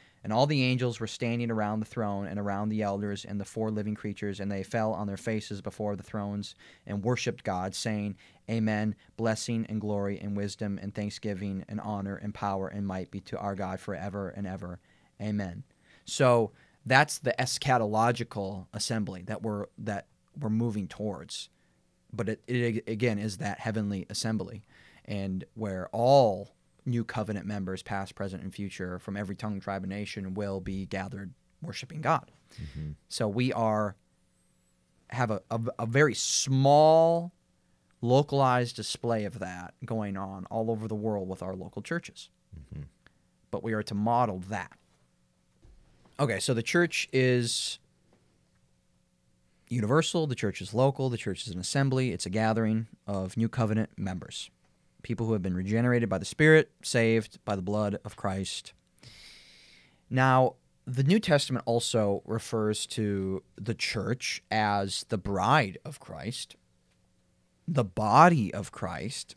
And 0.23 0.31
all 0.31 0.45
the 0.45 0.63
angels 0.63 0.99
were 0.99 1.07
standing 1.07 1.49
around 1.49 1.79
the 1.79 1.85
throne 1.87 2.27
and 2.27 2.39
around 2.39 2.69
the 2.69 2.83
elders 2.83 3.25
and 3.25 3.39
the 3.39 3.45
four 3.45 3.71
living 3.71 3.95
creatures, 3.95 4.39
and 4.39 4.51
they 4.51 4.61
fell 4.61 4.93
on 4.93 5.07
their 5.07 5.17
faces 5.17 5.61
before 5.61 5.95
the 5.95 6.03
thrones 6.03 6.53
and 6.85 7.03
worshipped 7.03 7.43
God, 7.43 7.73
saying, 7.73 8.15
Amen. 8.49 8.95
Blessing 9.17 9.65
and 9.69 9.81
glory 9.81 10.19
and 10.19 10.35
wisdom 10.35 10.77
and 10.81 10.93
thanksgiving 10.93 11.65
and 11.67 11.79
honor 11.79 12.17
and 12.17 12.33
power 12.33 12.67
and 12.67 12.85
might 12.85 13.09
be 13.09 13.21
to 13.21 13.37
our 13.39 13.55
God 13.55 13.79
forever 13.79 14.29
and 14.29 14.45
ever. 14.45 14.79
Amen. 15.21 15.63
So 16.05 16.51
that's 16.85 17.19
the 17.19 17.33
eschatological 17.39 18.67
assembly 18.73 19.23
that 19.23 19.41
we're 19.41 19.67
that 19.77 20.07
we're 20.39 20.49
moving 20.49 20.87
towards. 20.87 21.49
But 22.13 22.29
it, 22.29 22.41
it 22.47 22.83
again 22.87 23.19
is 23.19 23.37
that 23.37 23.59
heavenly 23.59 24.05
assembly, 24.09 24.63
and 25.05 25.45
where 25.53 25.87
all 25.91 26.51
new 26.85 27.03
covenant 27.03 27.45
members, 27.45 27.83
past, 27.83 28.15
present, 28.15 28.43
and 28.43 28.53
future, 28.53 28.99
from 28.99 29.15
every 29.15 29.35
tongue, 29.35 29.59
tribe, 29.59 29.83
and 29.83 29.91
nation, 29.91 30.33
will 30.33 30.59
be 30.59 30.85
gathered 30.85 31.33
worshiping 31.61 32.01
God. 32.01 32.31
Mm-hmm. 32.55 32.91
So 33.09 33.27
we 33.27 33.53
are 33.53 33.95
have 35.09 35.31
a, 35.31 35.41
a, 35.51 35.59
a 35.79 35.85
very 35.85 36.13
small, 36.13 37.33
localized 38.01 38.75
display 38.75 39.25
of 39.25 39.39
that 39.39 39.73
going 39.85 40.15
on 40.17 40.45
all 40.45 40.71
over 40.71 40.87
the 40.87 40.95
world 40.95 41.27
with 41.27 41.43
our 41.43 41.55
local 41.55 41.81
churches. 41.81 42.29
Mm-hmm. 42.57 42.83
But 43.51 43.63
we 43.63 43.73
are 43.73 43.83
to 43.83 43.95
model 43.95 44.39
that. 44.49 44.71
Okay, 46.19 46.39
so 46.39 46.53
the 46.53 46.63
church 46.63 47.09
is 47.11 47.79
universal, 49.67 50.27
the 50.27 50.35
church 50.35 50.61
is 50.61 50.73
local, 50.73 51.09
the 51.09 51.17
church 51.17 51.47
is 51.47 51.53
an 51.53 51.59
assembly, 51.59 52.11
it's 52.11 52.25
a 52.25 52.29
gathering 52.29 52.87
of 53.07 53.35
new 53.35 53.49
covenant 53.49 53.89
members 53.97 54.49
people 55.03 55.25
who 55.25 55.33
have 55.33 55.41
been 55.41 55.55
regenerated 55.55 56.09
by 56.09 56.17
the 56.17 56.25
Spirit, 56.25 56.71
saved 56.83 57.39
by 57.45 57.55
the 57.55 57.61
blood 57.61 57.97
of 58.03 58.15
Christ. 58.15 58.73
Now, 60.09 60.55
the 60.85 61.03
New 61.03 61.19
Testament 61.19 61.63
also 61.65 62.21
refers 62.25 62.85
to 62.87 63.43
the 63.55 63.73
church 63.73 64.43
as 64.51 65.05
the 65.09 65.17
bride 65.17 65.77
of 65.85 65.99
Christ, 65.99 66.55
the 67.67 67.83
body 67.83 68.53
of 68.53 68.71
Christ, 68.71 69.35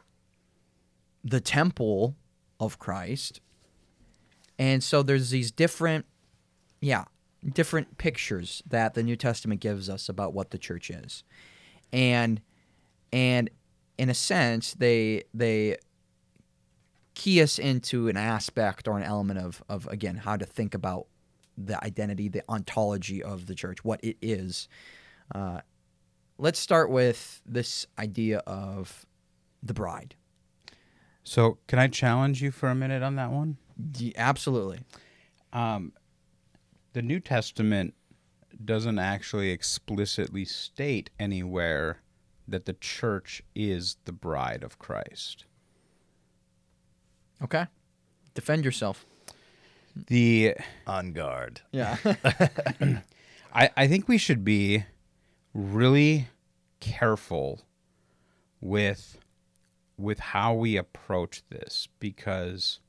the 1.22 1.40
temple 1.40 2.16
of 2.58 2.78
Christ. 2.78 3.40
And 4.58 4.82
so 4.82 5.02
there's 5.02 5.30
these 5.30 5.50
different, 5.50 6.06
yeah, 6.80 7.04
different 7.52 7.98
pictures 7.98 8.62
that 8.66 8.94
the 8.94 9.02
New 9.02 9.16
Testament 9.16 9.60
gives 9.60 9.88
us 9.88 10.08
about 10.08 10.32
what 10.32 10.50
the 10.50 10.58
church 10.58 10.90
is. 10.90 11.24
And 11.92 12.40
and 13.12 13.48
in 13.98 14.08
a 14.08 14.14
sense, 14.14 14.74
they 14.74 15.24
they 15.32 15.76
key 17.14 17.40
us 17.40 17.58
into 17.58 18.08
an 18.08 18.16
aspect 18.16 18.88
or 18.88 18.96
an 18.96 19.04
element 19.04 19.38
of 19.38 19.62
of 19.68 19.86
again 19.88 20.16
how 20.16 20.36
to 20.36 20.44
think 20.44 20.74
about 20.74 21.06
the 21.56 21.82
identity, 21.84 22.28
the 22.28 22.42
ontology 22.48 23.22
of 23.22 23.46
the 23.46 23.54
church, 23.54 23.84
what 23.84 24.00
it 24.02 24.16
is. 24.20 24.68
Uh, 25.34 25.60
let's 26.38 26.58
start 26.58 26.90
with 26.90 27.40
this 27.46 27.86
idea 27.98 28.38
of 28.38 29.06
the 29.62 29.74
bride. 29.74 30.14
So, 31.22 31.58
can 31.68 31.78
I 31.78 31.88
challenge 31.88 32.42
you 32.42 32.50
for 32.50 32.68
a 32.68 32.74
minute 32.74 33.02
on 33.02 33.16
that 33.16 33.30
one? 33.30 33.56
D- 33.92 34.14
absolutely. 34.16 34.80
Um, 35.52 35.92
the 36.92 37.02
New 37.02 37.20
Testament 37.20 37.94
doesn't 38.62 38.98
actually 38.98 39.50
explicitly 39.50 40.44
state 40.44 41.10
anywhere 41.18 42.02
that 42.46 42.66
the 42.66 42.72
church 42.74 43.42
is 43.54 43.96
the 44.04 44.12
bride 44.12 44.62
of 44.62 44.78
Christ. 44.78 45.44
Okay. 47.42 47.66
Defend 48.34 48.64
yourself. 48.64 49.04
The 49.94 50.54
On 50.86 51.12
guard. 51.12 51.60
Yeah. 51.72 51.96
I, 53.54 53.70
I 53.76 53.86
think 53.86 54.08
we 54.08 54.18
should 54.18 54.44
be 54.44 54.84
really 55.52 56.28
careful 56.80 57.62
with 58.60 59.18
with 59.96 60.18
how 60.18 60.52
we 60.52 60.76
approach 60.76 61.42
this 61.50 61.86
because 62.00 62.80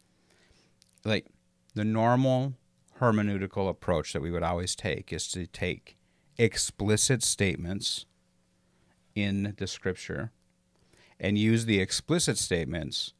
like 1.03 1.27
the 1.75 1.85
normal 1.85 2.53
hermeneutical 2.99 3.69
approach 3.69 4.13
that 4.13 4.21
we 4.21 4.31
would 4.31 4.41
always 4.41 4.75
take 4.75 5.13
is 5.13 5.27
to 5.27 5.45
take 5.45 5.97
explicit 6.37 7.21
statements 7.21 8.05
in 9.15 9.53
the 9.57 9.67
scripture 9.67 10.31
and 11.19 11.37
use 11.37 11.65
the 11.65 11.79
explicit 11.79 12.37
statements 12.37 13.13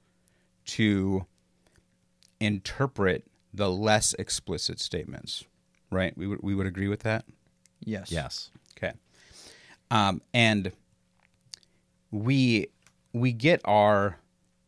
to 0.66 1.26
interpret 2.40 3.26
the 3.54 3.70
less 3.70 4.14
explicit 4.16 4.80
statements 4.80 5.46
right 5.90 6.18
we 6.18 6.28
would 6.28 6.40
we 6.44 6.54
would 6.54 6.68
agree 6.68 6.90
with 6.90 7.02
that 7.02 7.26
yes. 7.84 8.12
Yes. 8.12 8.52
Okay. 8.78 8.94
um, 9.90 10.22
and 10.34 10.72
we 12.12 12.68
we 13.14 13.32
get 13.32 13.62
our 13.64 14.20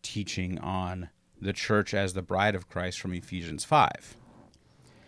teaching 0.02 0.58
on 0.60 1.10
the 1.42 1.52
church 1.52 1.94
as 1.94 2.14
the 2.14 2.22
bride 2.22 2.56
of 2.56 2.70
Christ 2.70 3.00
from 3.00 3.14
Ephesians 3.14 3.66
five. 3.66 4.16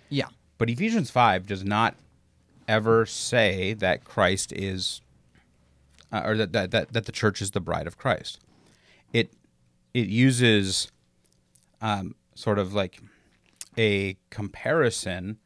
Yeah. 0.09 0.25
But 0.57 0.69
Ephesians 0.69 1.09
5 1.09 1.47
does 1.47 1.63
not 1.63 1.95
ever 2.67 3.05
say 3.05 3.73
that 3.75 4.03
Christ 4.03 4.51
is, 4.51 5.01
uh, 6.11 6.21
or 6.25 6.37
that, 6.37 6.51
that, 6.53 6.71
that, 6.71 6.93
that 6.93 7.05
the 7.05 7.11
church 7.11 7.41
is 7.41 7.51
the 7.51 7.59
bride 7.59 7.87
of 7.87 7.97
Christ. 7.97 8.39
It, 9.13 9.31
it 9.93 10.07
uses 10.07 10.91
um, 11.81 12.15
sort 12.35 12.59
of 12.59 12.73
like 12.73 13.01
a 13.77 14.17
comparison 14.29 15.37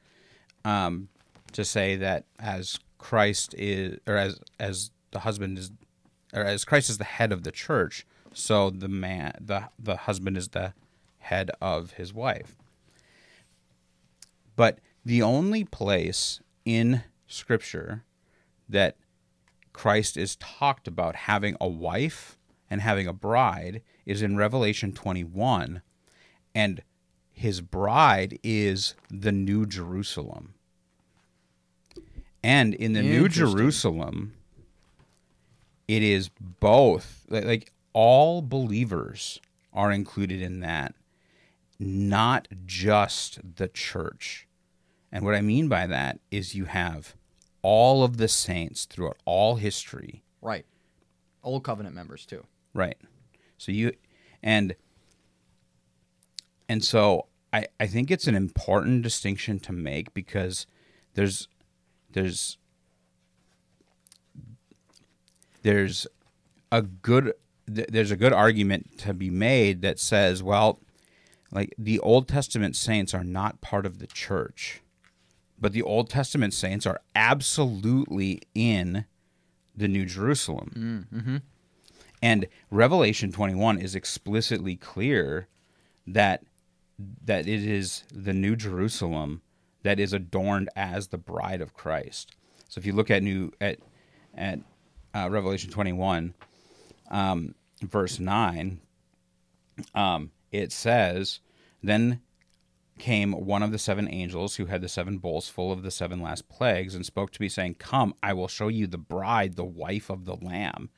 um, 0.66 1.10
to 1.52 1.64
say 1.64 1.96
that 1.98 2.26
as 2.40 2.80
Christ 2.98 3.54
is, 3.58 4.00
or 4.08 4.18
as, 4.18 4.40
as 4.60 4.92
the 5.12 5.20
husband 5.20 5.58
is, 5.58 5.72
or 6.34 6.44
as 6.44 6.66
Christ 6.66 6.90
is 6.90 6.98
the 6.98 7.04
head 7.04 7.32
of 7.32 7.44
the 7.44 7.52
church, 7.52 8.06
so 8.34 8.70
the 8.70 8.88
man, 8.88 9.34
the, 9.40 9.70
the 9.78 9.96
husband 9.96 10.38
is 10.38 10.50
the 10.50 10.74
head 11.20 11.52
of 11.62 11.92
his 11.92 12.14
wife. 12.14 12.56
But 14.56 14.80
the 15.06 15.22
only 15.22 15.64
place 15.64 16.40
in 16.66 17.04
Scripture 17.28 18.04
that 18.70 18.96
Christ 19.74 20.18
is 20.18 20.36
talked 20.38 20.88
about 20.88 21.16
having 21.16 21.58
a 21.60 21.68
wife 21.68 22.38
and 22.70 22.82
having 22.82 23.08
a 23.08 23.14
bride 23.14 23.82
is 24.06 24.22
in 24.22 24.38
Revelation 24.38 24.94
21. 24.94 25.82
And 26.56 26.82
his 27.32 27.62
bride 27.62 28.40
is 28.44 28.96
the 29.10 29.32
New 29.32 29.66
Jerusalem. 29.66 30.54
And 32.44 32.74
in 32.74 32.94
the 32.94 33.02
New 33.02 33.30
Jerusalem, 33.30 34.34
it 35.88 36.04
is 36.04 36.30
both 36.40 37.26
like, 37.30 37.72
all 37.94 38.42
believers 38.42 39.40
are 39.72 39.92
included 39.92 40.42
in 40.42 40.60
that 40.60 40.94
not 41.80 42.48
just 42.66 43.40
the 43.56 43.68
church. 43.68 44.48
And 45.12 45.24
what 45.24 45.36
I 45.36 45.42
mean 45.42 45.68
by 45.68 45.88
that 45.88 46.20
is 46.32 46.56
you 46.56 46.66
have 46.66 47.16
all 47.64 48.04
of 48.04 48.18
the 48.18 48.28
saints 48.28 48.86
throughout 48.86 49.18
all 49.26 49.56
history, 49.56 50.22
Right. 50.42 50.66
Old 51.44 51.64
covenant 51.64 51.96
members 51.96 52.26
too. 52.26 52.46
right? 52.74 52.98
So 53.58 53.72
you 53.72 53.94
and 54.44 54.76
and 56.70 56.84
so 56.84 57.28
I 57.52 57.68
I 57.80 57.88
think 57.88 58.12
it's 58.12 58.28
an 58.28 58.36
important 58.36 59.02
distinction 59.04 59.60
to 59.62 59.72
make 59.74 60.14
because 60.14 60.68
there's 61.16 61.48
there's 62.12 62.58
there's 65.62 66.08
a 66.72 66.82
good 66.82 67.34
there's 67.66 68.12
a 68.12 68.18
good 68.18 68.34
argument 68.34 68.98
to 69.00 69.14
be 69.14 69.30
made 69.30 69.82
that 69.82 70.00
says 70.00 70.44
well 70.44 70.80
like 71.52 71.74
the 71.78 72.00
Old 72.00 72.28
Testament 72.28 72.76
saints 72.76 73.14
are 73.14 73.24
not 73.24 73.62
part 73.62 73.86
of 73.86 74.00
the 74.00 74.08
church, 74.08 74.82
but 75.60 75.72
the 75.74 75.82
Old 75.82 76.10
Testament 76.10 76.54
saints 76.54 76.86
are 76.86 77.02
absolutely 77.16 78.42
in 78.54 79.06
the 79.76 79.88
New 79.88 80.06
Jerusalem. 80.06 80.72
And 82.22 82.48
Revelation 82.72 83.32
21 83.32 83.80
is 83.80 83.96
explicitly 83.96 84.76
clear 84.76 85.48
that 86.08 86.44
that 87.26 87.48
it 87.48 87.64
is 87.64 88.04
the 88.14 88.34
New 88.34 88.56
Jerusalem 88.56 89.42
that 89.82 90.00
is 90.00 90.14
adorned 90.14 90.70
as 90.76 91.08
the 91.08 91.18
bride 91.18 91.60
of 91.60 91.74
Christ. 91.74 92.36
So 92.70 92.80
if 92.80 92.86
you 92.86 92.94
look 92.94 93.12
at 93.12 93.24
new 93.24 93.52
at 93.60 93.80
at 94.36 94.60
uh, 95.14 95.30
Revelation 95.30 95.70
21, 95.70 96.34
um, 97.12 97.56
verse 97.82 98.20
9, 98.20 98.80
um, 99.94 100.32
it 100.52 100.72
says, 100.72 101.40
Then 101.82 102.22
came 103.00 103.34
one 103.34 103.64
of 103.64 103.72
the 103.72 103.80
seven 103.80 104.08
angels 104.12 104.56
who 104.56 104.66
had 104.66 104.82
the 104.82 104.90
seven 104.90 105.18
bowls 105.18 105.50
full 105.50 105.72
of 105.72 105.84
the 105.84 105.92
seven 105.92 106.22
last 106.22 106.48
plagues 106.50 106.96
and 106.96 107.06
spoke 107.06 107.32
to 107.32 107.42
me, 107.42 107.50
saying, 107.50 107.76
Come, 107.76 108.14
I 108.22 108.34
will 108.34 108.48
show 108.48 108.68
you 108.68 108.88
the 108.88 108.98
bride, 108.98 109.56
the 109.56 109.64
wife 109.64 110.10
of 110.10 110.26
the 110.26 110.36
Lamb. 110.36 110.90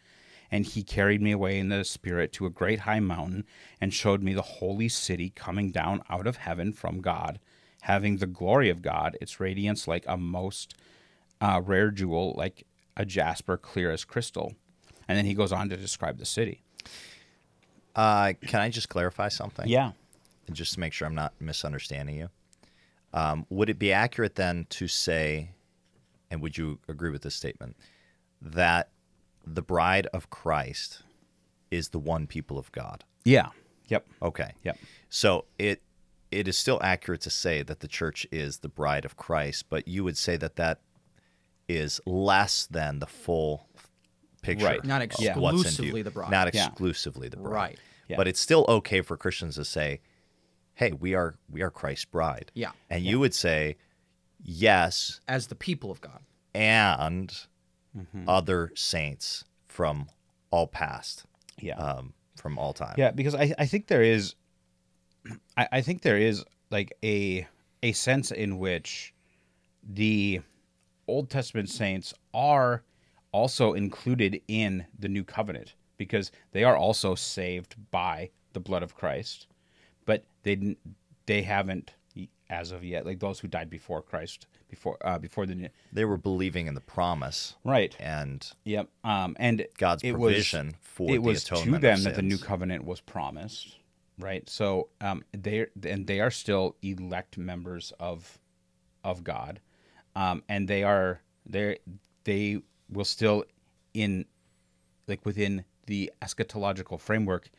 And 0.51 0.65
he 0.65 0.83
carried 0.83 1.21
me 1.21 1.31
away 1.31 1.57
in 1.57 1.69
the 1.69 1.83
spirit 1.83 2.31
to 2.33 2.45
a 2.45 2.51
great 2.51 2.81
high 2.81 2.99
mountain 2.99 3.45
and 3.81 3.93
showed 3.93 4.21
me 4.21 4.33
the 4.33 4.41
holy 4.41 4.89
city 4.89 5.31
coming 5.31 5.71
down 5.71 6.01
out 6.09 6.27
of 6.27 6.37
heaven 6.37 6.71
from 6.71 7.01
God, 7.01 7.39
having 7.81 8.17
the 8.17 8.27
glory 8.27 8.69
of 8.69 8.81
God, 8.81 9.17
its 9.19 9.39
radiance 9.39 9.87
like 9.87 10.05
a 10.07 10.17
most 10.17 10.75
uh, 11.41 11.61
rare 11.63 11.91
jewel, 11.91 12.33
like 12.37 12.65
a 12.95 13.05
jasper 13.05 13.57
clear 13.57 13.91
as 13.91 14.05
crystal. 14.05 14.53
And 15.07 15.17
then 15.17 15.25
he 15.25 15.33
goes 15.33 15.51
on 15.51 15.69
to 15.69 15.77
describe 15.77 16.17
the 16.17 16.25
city. 16.25 16.61
Uh, 17.95 18.33
can 18.41 18.59
I 18.59 18.69
just 18.69 18.89
clarify 18.89 19.29
something? 19.29 19.67
Yeah. 19.67 19.91
And 20.47 20.55
just 20.55 20.73
to 20.75 20.79
make 20.79 20.93
sure 20.93 21.07
I'm 21.07 21.15
not 21.15 21.33
misunderstanding 21.39 22.15
you. 22.17 22.29
Um, 23.13 23.45
would 23.49 23.69
it 23.69 23.79
be 23.79 23.91
accurate 23.93 24.35
then 24.35 24.67
to 24.71 24.87
say, 24.87 25.51
and 26.29 26.41
would 26.41 26.57
you 26.57 26.79
agree 26.87 27.09
with 27.09 27.21
this 27.21 27.35
statement, 27.35 27.77
that 28.41 28.89
the 29.45 29.61
bride 29.61 30.07
of 30.13 30.29
Christ 30.29 31.01
is 31.71 31.89
the 31.89 31.99
one 31.99 32.27
people 32.27 32.57
of 32.59 32.71
God? 32.71 33.03
Yeah. 33.23 33.49
Yep. 33.87 34.05
Okay. 34.21 34.51
Yep. 34.63 34.77
So 35.09 35.45
it 35.57 35.81
it 36.31 36.47
is 36.47 36.57
still 36.57 36.79
accurate 36.83 37.21
to 37.21 37.29
say 37.29 37.61
that 37.63 37.79
the 37.79 37.87
church 37.87 38.27
is 38.31 38.57
the 38.57 38.67
bride 38.67 39.05
of 39.05 39.15
Christ, 39.15 39.65
but 39.69 39.87
you 39.87 40.03
would 40.03 40.17
say 40.17 40.35
that 40.37 40.57
that 40.57 40.81
is 41.69 42.01
less 42.05 42.65
than 42.65 42.99
the 42.99 43.05
full 43.05 43.67
picture. 44.41 44.65
Right. 44.65 44.83
Not 44.83 45.01
of 45.01 45.11
what's 45.37 45.55
in 45.55 45.59
exclusively 45.61 46.01
the 46.01 46.11
bride. 46.11 46.31
Not 46.31 46.53
Yeah. 46.53 46.67
exclusively 46.67 47.29
the 47.29 47.37
bride. 47.37 47.51
Right. 47.53 47.79
Yeah. 48.09 48.17
But 48.17 48.27
it's 48.27 48.39
still 48.39 48.65
okay 48.67 49.01
for 49.01 49.15
Christians 49.17 49.55
to 49.55 49.65
say, 49.65 50.01
"Hey, 50.75 50.91
we 50.91 51.13
are 51.15 51.35
we 51.49 51.61
are 51.61 51.71
Christ's 51.71 52.05
bride." 52.05 52.51
Yeah. 52.53 52.71
And 52.89 53.03
you 53.03 53.19
would 53.19 53.33
say, 53.33 53.77
"Yes, 54.43 55.19
As 55.27 55.47
the 55.47 55.55
people 55.55 55.91
of 55.91 56.01
God. 56.01 56.21
and 56.53 57.33
Mm-hmm. 57.97 58.27
other 58.27 58.71
saints 58.75 59.45
from 59.69 60.09
all 60.51 60.67
past, 60.67 61.23
Yeah. 61.61 61.77
um, 61.77 62.13
from 62.35 62.57
all 62.59 62.73
time." 62.73 62.95
Yeah, 62.97 63.11
because 63.11 63.33
I, 63.33 63.53
I 63.57 63.65
think 63.65 63.87
there 63.87 64.03
is 64.03 64.35
I, 65.57 65.67
I 65.71 65.81
think 65.81 66.01
there 66.01 66.17
is 66.17 66.43
like 66.69 66.91
a 67.03 67.47
a 67.81 67.93
sense 67.93 68.31
in 68.31 68.59
which 68.59 69.13
the 69.83 70.41
Old 71.07 71.29
Testament 71.29 71.69
saints 71.69 72.13
are 72.33 72.83
also 73.31 73.73
included 73.73 74.41
in 74.47 74.85
the 74.97 75.07
new 75.07 75.23
covenant 75.23 75.73
because 75.97 76.31
they 76.51 76.63
are 76.63 76.75
also 76.75 77.15
saved 77.15 77.75
by 77.91 78.29
the 78.53 78.59
blood 78.59 78.81
of 78.83 78.95
Christ, 78.95 79.47
but 79.47 79.54
they 80.45 80.55
didn't 80.55 80.77
they 81.25 81.41
haven't 81.41 81.91
as 82.49 82.71
of 82.71 82.83
yet 82.83 83.05
like 83.05 83.19
those 83.19 83.39
who 83.39 83.47
died 83.47 83.69
before 83.69 84.01
Christ 84.03 84.45
before 84.69 84.97
uh, 85.03 85.17
before 85.17 85.45
the 85.47 85.55
new 85.55 85.69
They 85.91 86.05
were 86.05 86.17
believing 86.17 86.67
in 86.67 86.75
the 86.75 86.81
promise. 86.81 87.55
Right. 87.63 87.95
And 87.99 88.47
yep 88.63 88.87
um 89.03 89.35
and 89.39 89.65
God's 89.77 90.03
it 90.03 90.13
was- 90.13 90.33
provision 90.33 90.75
for 90.79 91.09
it 91.09 91.13
the 91.13 91.17
was 91.19 91.43
to 91.45 91.77
them 91.79 92.03
that 92.03 92.15
the 92.15 92.21
new 92.21 92.37
covenant 92.37 92.85
was 92.85 93.01
promised 93.01 93.79
right? 94.19 94.47
So 94.49 94.89
um 95.01 95.25
they 95.33 95.65
and 95.83 96.05
they 96.07 96.19
are 96.21 96.31
still 96.31 96.75
elect 96.81 97.37
members 97.37 97.91
of 97.99 98.39
of 99.03 99.23
god 99.23 99.59
um 100.15 100.43
and 100.47 100.67
they 100.67 100.83
are 100.83 101.21
they 101.45 101.79
they 102.23 102.61
will 102.89 103.05
still 103.05 103.43
in 103.93 104.25
like 105.07 105.25
within 105.25 105.65
the 105.87 106.11
eschatological 106.21 106.99
framework 106.99 107.49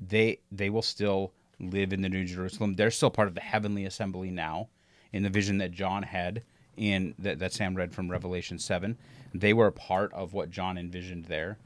they 0.00 0.38
they 0.52 0.70
will 0.70 0.82
still 0.82 1.32
live 1.60 1.92
in 1.92 2.00
the 2.02 2.08
new 2.08 2.24
jerusalem. 2.24 2.74
They're 2.74 2.90
still 2.90 3.10
part 3.10 3.28
of 3.28 3.34
the 3.34 3.40
heavenly 3.40 3.84
assembly 3.84 4.30
now 4.30 4.68
in 5.12 5.22
the 5.22 5.30
vision 5.30 5.58
that 5.58 5.72
john 5.72 6.02
had 6.02 6.42
in 6.76 7.14
that, 7.18 7.38
that 7.38 7.52
sam 7.52 7.74
read 7.74 7.92
from 7.92 8.10
revelation 8.10 8.58
7 8.58 8.96
they 9.34 9.52
were 9.52 9.66
a 9.66 9.72
part 9.72 10.12
of 10.12 10.32
what 10.32 10.50
john 10.50 10.78
envisioned 10.78 11.26
there. 11.26 11.58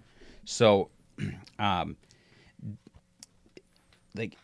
So 0.44 0.90
um 1.58 1.96
like 4.14 4.36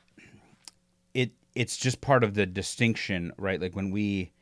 it 1.15 1.33
it's 1.55 1.77
just 1.77 2.01
part 2.01 2.25
of 2.25 2.35
the 2.35 2.47
distinction 2.47 3.33
right? 3.39 3.61
Like 3.61 3.75
when 3.75 3.91
we 3.91 4.33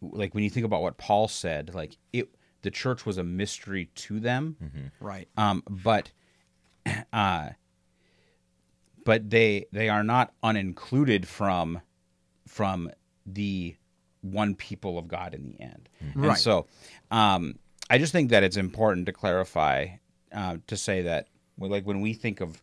like 0.00 0.34
when 0.34 0.44
you 0.44 0.50
think 0.50 0.66
about 0.66 0.82
what 0.82 0.98
paul 0.98 1.28
said 1.28 1.74
like 1.74 1.96
it 2.12 2.28
the 2.62 2.70
church 2.70 3.04
was 3.04 3.18
a 3.18 3.24
mystery 3.24 3.86
to 3.96 4.20
them. 4.20 4.56
Right. 5.00 5.28
um, 5.36 5.62
but 5.68 6.10
uh, 7.12 7.50
but 9.04 9.30
they 9.30 9.66
they 9.72 9.88
are 9.88 10.04
not 10.04 10.32
unincluded 10.42 11.24
from 11.26 11.80
from 12.46 12.90
the 13.26 13.74
one 14.20 14.54
people 14.54 14.98
of 14.98 15.08
God 15.08 15.34
in 15.34 15.44
the 15.44 15.60
end. 15.60 15.88
And 16.00 16.16
Right. 16.26 16.38
so 16.38 16.66
um, 17.10 17.58
I 17.90 17.98
just 17.98 18.12
think 18.12 18.30
that 18.30 18.42
it's 18.42 18.56
important 18.56 19.06
to 19.06 19.12
clarify 19.12 19.88
uh, 20.32 20.58
to 20.66 20.76
say 20.76 21.02
that 21.02 21.28
like 21.58 21.84
when 21.86 22.00
we 22.00 22.12
think 22.14 22.40
of 22.40 22.62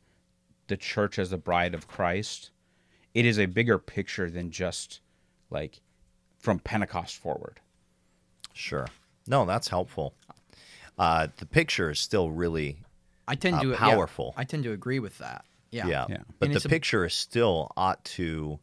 the 0.67 0.77
church 0.77 1.17
as 1.19 1.29
the 1.31 1.37
bride 1.37 1.73
of 1.73 1.87
Christ, 1.87 2.51
it 3.13 3.25
is 3.25 3.39
a 3.39 3.45
bigger 3.47 3.77
picture 3.79 4.29
than 4.29 4.51
just 4.51 5.01
like 5.49 5.81
from 6.39 6.59
Pentecost 6.59 7.17
forward. 7.17 7.59
Sure. 8.53 8.87
No, 9.27 9.45
that's 9.45 9.67
helpful. 9.69 10.13
uh, 10.97 11.27
the 11.37 11.45
picture 11.45 11.89
is 11.91 11.99
still 11.99 12.29
really 12.31 12.77
I 13.27 13.35
tend 13.35 13.55
uh, 13.57 13.61
to 13.61 13.69
yeah, 13.69 13.75
powerful. 13.77 14.33
I 14.37 14.43
tend 14.43 14.63
to 14.65 14.71
agree 14.71 14.99
with 14.99 15.17
that. 15.19 15.45
Yeah. 15.71 15.87
yeah. 15.87 16.05
Yeah. 16.09 16.17
But 16.39 16.47
And 16.47 16.53
the 16.53 16.57
it's 16.57 16.65
a- 16.65 16.69
picture 16.69 17.05
is 17.05 17.13
still 17.13 17.71
ought 17.77 18.03
to 18.05 18.59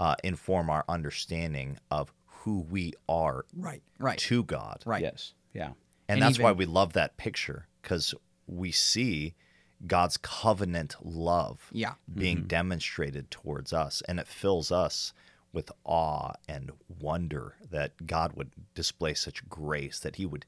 uh, 0.00 0.16
inform 0.24 0.70
our 0.70 0.84
understanding 0.88 1.78
of 1.90 2.12
who 2.26 2.60
we 2.60 2.92
are 3.08 3.44
Right. 3.56 3.82
Right. 3.98 4.18
to 4.18 4.42
God. 4.44 4.82
Right. 4.84 5.02
Yes. 5.02 5.32
Yeah. 5.52 5.68
And, 6.08 6.20
And 6.20 6.22
that's 6.22 6.38
why 6.38 6.52
we 6.52 6.66
love 6.66 6.92
that 6.94 7.16
picture 7.16 7.66
because 7.82 8.14
we 8.46 8.70
see 8.72 9.34
God's 9.86 10.16
covenant 10.18 10.96
love 11.02 11.68
Yeah. 11.72 11.94
being 12.14 12.44
demonstrated 12.44 13.30
towards 13.30 13.72
us. 13.72 14.02
And 14.08 14.18
it 14.20 14.26
fills 14.28 14.70
us 14.70 15.12
with 15.52 15.70
awe 15.84 16.32
and 16.48 16.72
wonder 17.00 17.54
that 17.70 18.06
God 18.06 18.32
would 18.34 18.50
display 18.74 19.14
such 19.14 19.48
grace, 19.48 19.98
that 20.00 20.16
He 20.16 20.26
would, 20.26 20.44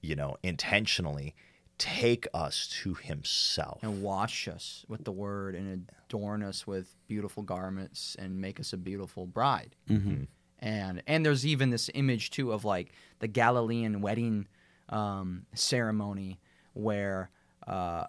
you 0.00 0.14
know, 0.16 0.36
intentionally 0.42 1.34
take 1.80 2.28
us 2.34 2.68
to 2.82 2.94
Himself. 2.94 3.80
and 3.82 4.02
wash 4.02 4.46
us 4.46 4.84
with 4.86 5.04
the 5.04 5.10
word 5.10 5.54
and 5.54 5.90
adorn 6.06 6.42
us 6.42 6.66
with 6.66 6.94
beautiful 7.08 7.42
garments 7.42 8.14
and 8.18 8.38
make 8.38 8.60
us 8.60 8.72
a 8.72 8.76
beautiful 8.76 9.26
bride. 9.26 9.74
Mm-hmm. 9.88 10.24
And 10.58 11.02
and 11.06 11.24
there's 11.24 11.46
even 11.46 11.70
this 11.70 11.90
image 11.94 12.30
too 12.30 12.52
of 12.52 12.64
like 12.64 12.92
the 13.18 13.28
Galilean 13.28 14.02
wedding 14.02 14.46
um, 14.90 15.46
ceremony 15.54 16.38
where 16.74 17.30
uh, 17.66 18.04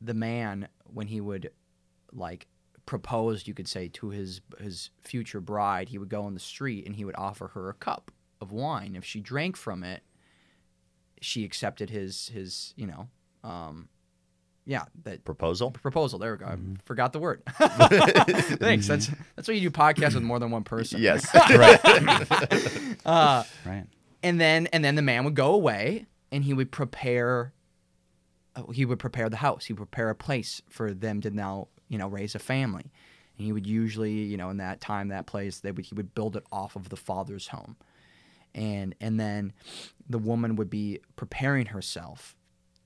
the 0.00 0.14
man 0.14 0.68
when 0.86 1.06
he 1.06 1.20
would 1.20 1.50
like 2.12 2.46
propose, 2.86 3.46
you 3.46 3.52
could 3.54 3.68
say, 3.68 3.88
to 3.88 4.08
his 4.08 4.40
his 4.58 4.90
future 5.02 5.40
bride, 5.40 5.90
he 5.90 5.98
would 5.98 6.08
go 6.08 6.24
on 6.24 6.32
the 6.32 6.40
street 6.40 6.86
and 6.86 6.96
he 6.96 7.04
would 7.04 7.16
offer 7.16 7.48
her 7.48 7.68
a 7.68 7.74
cup 7.74 8.10
of 8.40 8.52
wine. 8.52 8.96
If 8.96 9.04
she 9.04 9.20
drank 9.20 9.56
from 9.56 9.84
it, 9.84 10.02
she 11.22 11.44
accepted 11.44 11.88
his 11.90 12.28
his 12.28 12.74
you 12.76 12.86
know 12.86 13.08
um, 13.44 13.88
yeah 14.66 14.84
that 15.04 15.24
Proposal? 15.24 15.70
proposal. 15.70 16.18
There 16.18 16.32
we 16.32 16.38
go. 16.38 16.46
Mm-hmm. 16.46 16.74
I 16.78 16.80
forgot 16.84 17.12
the 17.12 17.18
word. 17.18 17.42
Thanks. 17.58 18.86
That's 18.88 19.10
that's 19.36 19.48
why 19.48 19.54
you 19.54 19.60
do 19.60 19.70
podcasts 19.70 20.14
with 20.14 20.22
more 20.22 20.38
than 20.38 20.50
one 20.50 20.64
person. 20.64 21.00
Yes. 21.00 21.26
Uh, 23.06 23.42
Right. 23.66 23.84
and 24.22 24.40
then 24.40 24.66
and 24.68 24.84
then 24.84 24.94
the 24.94 25.02
man 25.02 25.24
would 25.24 25.34
go 25.34 25.52
away 25.54 26.06
and 26.30 26.44
he 26.44 26.54
would 26.54 26.70
prepare. 26.70 27.52
uh, 28.54 28.70
He 28.72 28.84
would 28.84 28.98
prepare 28.98 29.28
the 29.28 29.36
house. 29.38 29.64
He 29.66 29.72
would 29.72 29.78
prepare 29.90 30.10
a 30.10 30.14
place 30.14 30.62
for 30.68 30.92
them 30.94 31.20
to 31.22 31.30
now 31.30 31.68
you 31.88 31.98
know 31.98 32.06
raise 32.08 32.34
a 32.34 32.38
family. 32.38 32.92
And 33.38 33.46
he 33.46 33.52
would 33.52 33.66
usually 33.66 34.12
you 34.12 34.36
know 34.36 34.50
in 34.50 34.58
that 34.58 34.80
time 34.80 35.08
that 35.08 35.26
place 35.26 35.60
they 35.60 35.72
would 35.72 35.84
he 35.86 35.94
would 35.94 36.14
build 36.14 36.36
it 36.36 36.44
off 36.52 36.76
of 36.76 36.88
the 36.90 36.96
father's 36.96 37.48
home. 37.48 37.76
And 38.54 38.94
and 39.00 39.18
then 39.18 39.52
the 40.08 40.18
woman 40.18 40.56
would 40.56 40.70
be 40.70 41.00
preparing 41.16 41.66
herself. 41.66 42.36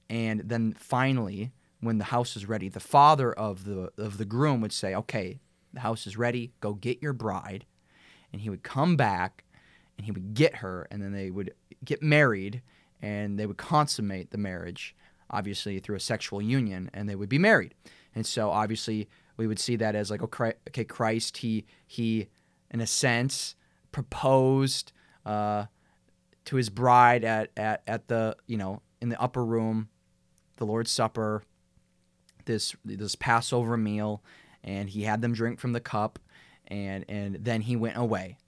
And 0.09 0.42
then 0.44 0.72
finally 0.72 1.52
when 1.81 1.98
the 1.98 2.05
house 2.05 2.37
is 2.37 2.46
ready 2.46 2.68
the 2.68 2.81
father 2.81 3.33
of 3.33 3.64
the 3.64 3.90
of 3.98 4.18
the 4.18 4.24
groom 4.24 4.61
would 4.61 4.72
say 4.72 4.94
okay 4.94 5.40
the 5.72 5.81
house 5.81 6.07
is 6.07 6.16
ready. 6.16 6.52
Go 6.61 6.74
get 6.74 7.02
your 7.02 7.12
bride. 7.12 7.66
And 8.33 8.40
he 8.40 8.50
would 8.50 8.62
come 8.62 8.96
back 8.96 9.44
and 9.96 10.05
he 10.05 10.12
would 10.12 10.35
get 10.35 10.57
her 10.57 10.87
and 10.90 11.02
then 11.02 11.12
they 11.12 11.31
would 11.31 11.55
get 11.85 12.02
married 12.02 12.62
and 13.00 13.38
they 13.38 13.46
would 13.46 13.57
consummate 13.57 14.31
the 14.31 14.38
marriage 14.38 14.94
obviously 15.29 15.79
through 15.81 15.96
a 15.96 16.00
sexual 16.00 16.40
union 16.40 16.90
and 16.94 17.09
they 17.09 17.14
would 17.14 17.29
be 17.29 17.38
married. 17.38 17.74
And 18.14 18.24
so 18.24 18.50
obviously 18.50 19.09
we 19.37 19.46
would 19.46 19.59
see 19.59 19.76
that 19.76 19.94
as 19.94 20.11
like 20.11 20.22
okay 20.22 20.85
christ 20.85 21.38
he 21.38 21.66
he 21.87 22.29
in 22.70 22.81
a 22.81 22.87
sense 22.87 23.55
proposed 23.92 24.92
uh, 25.27 25.67
to 26.47 26.57
his 26.57 26.71
bride 26.71 27.25
at, 27.25 27.51
at, 27.57 27.83
at 27.87 28.09
the 28.09 28.37
you 28.47 28.57
know 28.57 28.81
in 29.03 29.11
the 29.11 29.21
upper 29.21 29.45
room 29.45 29.89
the 30.57 30.65
lord's 30.65 30.91
supper 30.91 31.43
this 32.47 32.75
this 32.85 33.15
passover 33.17 33.77
meal 33.77 34.23
and 34.65 34.91
he 34.91 35.03
had 35.03 35.21
them 35.21 35.35
drink 35.35 35.59
from 35.61 35.73
the 35.73 35.81
cup 35.81 36.19
and 36.69 37.05
and 37.09 37.37
then 37.45 37.61
he 37.62 37.77
went 37.77 37.97
away 37.97 38.39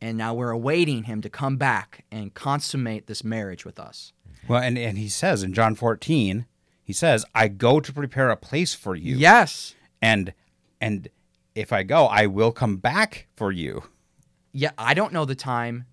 and 0.00 0.16
now 0.16 0.32
we're 0.32 0.50
awaiting 0.50 1.04
him 1.04 1.20
to 1.20 1.28
come 1.28 1.56
back 1.56 2.04
and 2.12 2.32
consummate 2.34 3.06
this 3.06 3.24
marriage 3.24 3.64
with 3.64 3.78
us 3.78 4.12
Well, 4.48 4.62
and, 4.62 4.78
and 4.78 4.96
he 4.96 5.08
says 5.08 5.42
in 5.42 5.52
John 5.52 5.74
14, 5.74 6.46
he 6.82 6.92
says, 6.94 7.26
I 7.34 7.48
go 7.48 7.80
to 7.80 7.92
prepare 7.92 8.30
a 8.30 8.36
place 8.36 8.74
for 8.74 8.94
you. 8.94 9.16
yes 9.16 9.74
And 10.00 10.32
and 10.80 11.08
if 11.54 11.72
I 11.72 11.82
go, 11.82 12.06
I 12.06 12.26
will 12.26 12.52
come 12.52 12.76
back 12.78 13.26
for 13.36 13.52
you. 13.52 13.84
Yeah 14.52 14.70
i 14.78 14.94
don't 14.94 15.12
know 15.12 15.24
the 15.24 15.34
time. 15.34 15.86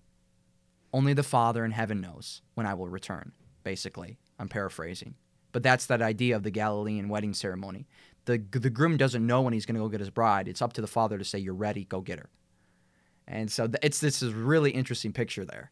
Only 0.90 1.12
the 1.12 1.22
father 1.22 1.66
in 1.66 1.72
heaven 1.72 2.00
knows 2.00 2.42
when 2.54 2.66
i 2.66 2.74
will 2.74 2.88
return 2.88 3.32
basically. 3.68 4.18
I'm 4.38 4.48
paraphrasing. 4.48 5.14
But 5.52 5.62
that's 5.62 5.84
that 5.86 6.00
idea 6.00 6.34
of 6.36 6.42
the 6.42 6.50
galilean 6.50 7.10
wedding 7.10 7.34
ceremony. 7.34 7.86
The, 8.24 8.38
the 8.50 8.70
groom 8.70 8.96
doesn't 8.96 9.26
know 9.26 9.42
when 9.42 9.52
he's 9.52 9.66
going 9.66 9.74
to 9.74 9.80
go 9.82 9.90
get 9.90 10.00
his 10.00 10.08
bride. 10.08 10.48
It's 10.48 10.62
up 10.62 10.72
to 10.74 10.80
the 10.80 10.86
father 10.86 11.18
to 11.18 11.24
say 11.24 11.38
you're 11.38 11.52
ready 11.52 11.84
go 11.84 12.00
get 12.00 12.18
her. 12.18 12.30
And 13.26 13.52
so 13.52 13.68
it's 13.82 14.00
this 14.00 14.22
is 14.22 14.32
really 14.32 14.70
interesting 14.70 15.12
picture 15.12 15.44
there. 15.44 15.70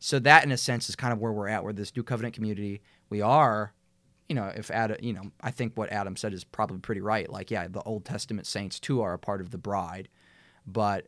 So 0.00 0.18
that 0.18 0.44
in 0.44 0.52
a 0.52 0.58
sense 0.58 0.90
is 0.90 0.96
kind 0.96 1.14
of 1.14 1.18
where 1.18 1.32
we're 1.32 1.48
at 1.48 1.64
we're 1.64 1.72
this 1.72 1.96
new 1.96 2.02
covenant 2.02 2.34
community. 2.34 2.82
We 3.08 3.22
are 3.22 3.72
you 4.28 4.34
know 4.34 4.52
if 4.54 4.70
adam 4.70 4.98
you 5.02 5.12
know 5.12 5.32
i 5.40 5.50
think 5.50 5.72
what 5.74 5.90
adam 5.90 6.14
said 6.14 6.32
is 6.34 6.44
probably 6.44 6.78
pretty 6.78 7.00
right. 7.00 7.30
Like 7.30 7.50
yeah 7.50 7.68
the 7.68 7.82
old 7.82 8.04
testament 8.04 8.46
saints 8.46 8.78
too 8.78 9.00
are 9.00 9.14
a 9.14 9.18
part 9.18 9.40
of 9.40 9.50
the 9.50 9.58
bride 9.58 10.08
but 10.66 11.06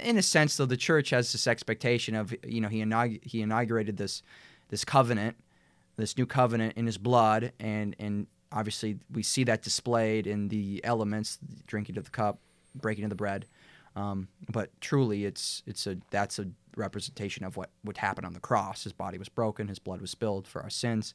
in 0.00 0.18
a 0.18 0.22
sense 0.22 0.56
though 0.56 0.66
the 0.66 0.76
church 0.76 1.10
has 1.10 1.32
this 1.32 1.46
expectation 1.46 2.14
of 2.14 2.34
you 2.46 2.60
know 2.60 2.68
he 2.68 2.82
inaug- 2.82 3.24
he 3.24 3.42
inaugurated 3.42 3.96
this 3.96 4.22
this 4.68 4.84
covenant 4.84 5.36
this 5.96 6.16
new 6.16 6.26
covenant 6.26 6.74
in 6.76 6.86
his 6.86 6.98
blood 6.98 7.52
and 7.60 7.94
and 7.98 8.26
obviously 8.52 8.98
we 9.12 9.22
see 9.22 9.44
that 9.44 9.62
displayed 9.62 10.26
in 10.26 10.48
the 10.48 10.80
elements 10.84 11.38
drinking 11.66 11.96
of 11.96 12.04
the 12.04 12.10
cup 12.10 12.38
breaking 12.74 13.04
of 13.04 13.10
the 13.10 13.16
bread. 13.16 13.46
Um, 13.96 14.28
but 14.50 14.70
truly 14.80 15.24
it's 15.24 15.62
it's 15.66 15.86
a 15.86 15.96
that's 16.10 16.38
a 16.38 16.46
representation 16.76 17.44
of 17.44 17.56
what 17.56 17.70
would 17.84 17.96
happen 17.96 18.24
on 18.24 18.32
the 18.32 18.40
cross. 18.40 18.84
His 18.84 18.92
body 18.92 19.18
was 19.18 19.28
broken 19.28 19.68
his 19.68 19.78
blood 19.78 20.00
was 20.00 20.10
spilled 20.10 20.46
for 20.46 20.62
our 20.62 20.70
sins. 20.70 21.14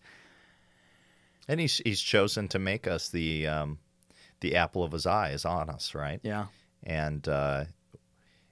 And 1.48 1.60
he's 1.60 1.78
he's 1.86 2.02
chosen 2.02 2.48
to 2.50 2.60
make 2.60 2.88
us 2.88 3.10
the 3.10 3.48
um, 3.48 3.80
the 4.42 4.56
apple 4.56 4.84
of 4.84 4.92
his 4.92 5.06
eye 5.06 5.32
is 5.32 5.46
on 5.46 5.70
us, 5.70 5.96
right? 5.96 6.20
yeah. 6.24 6.46
And 6.84 7.28
uh, 7.28 7.66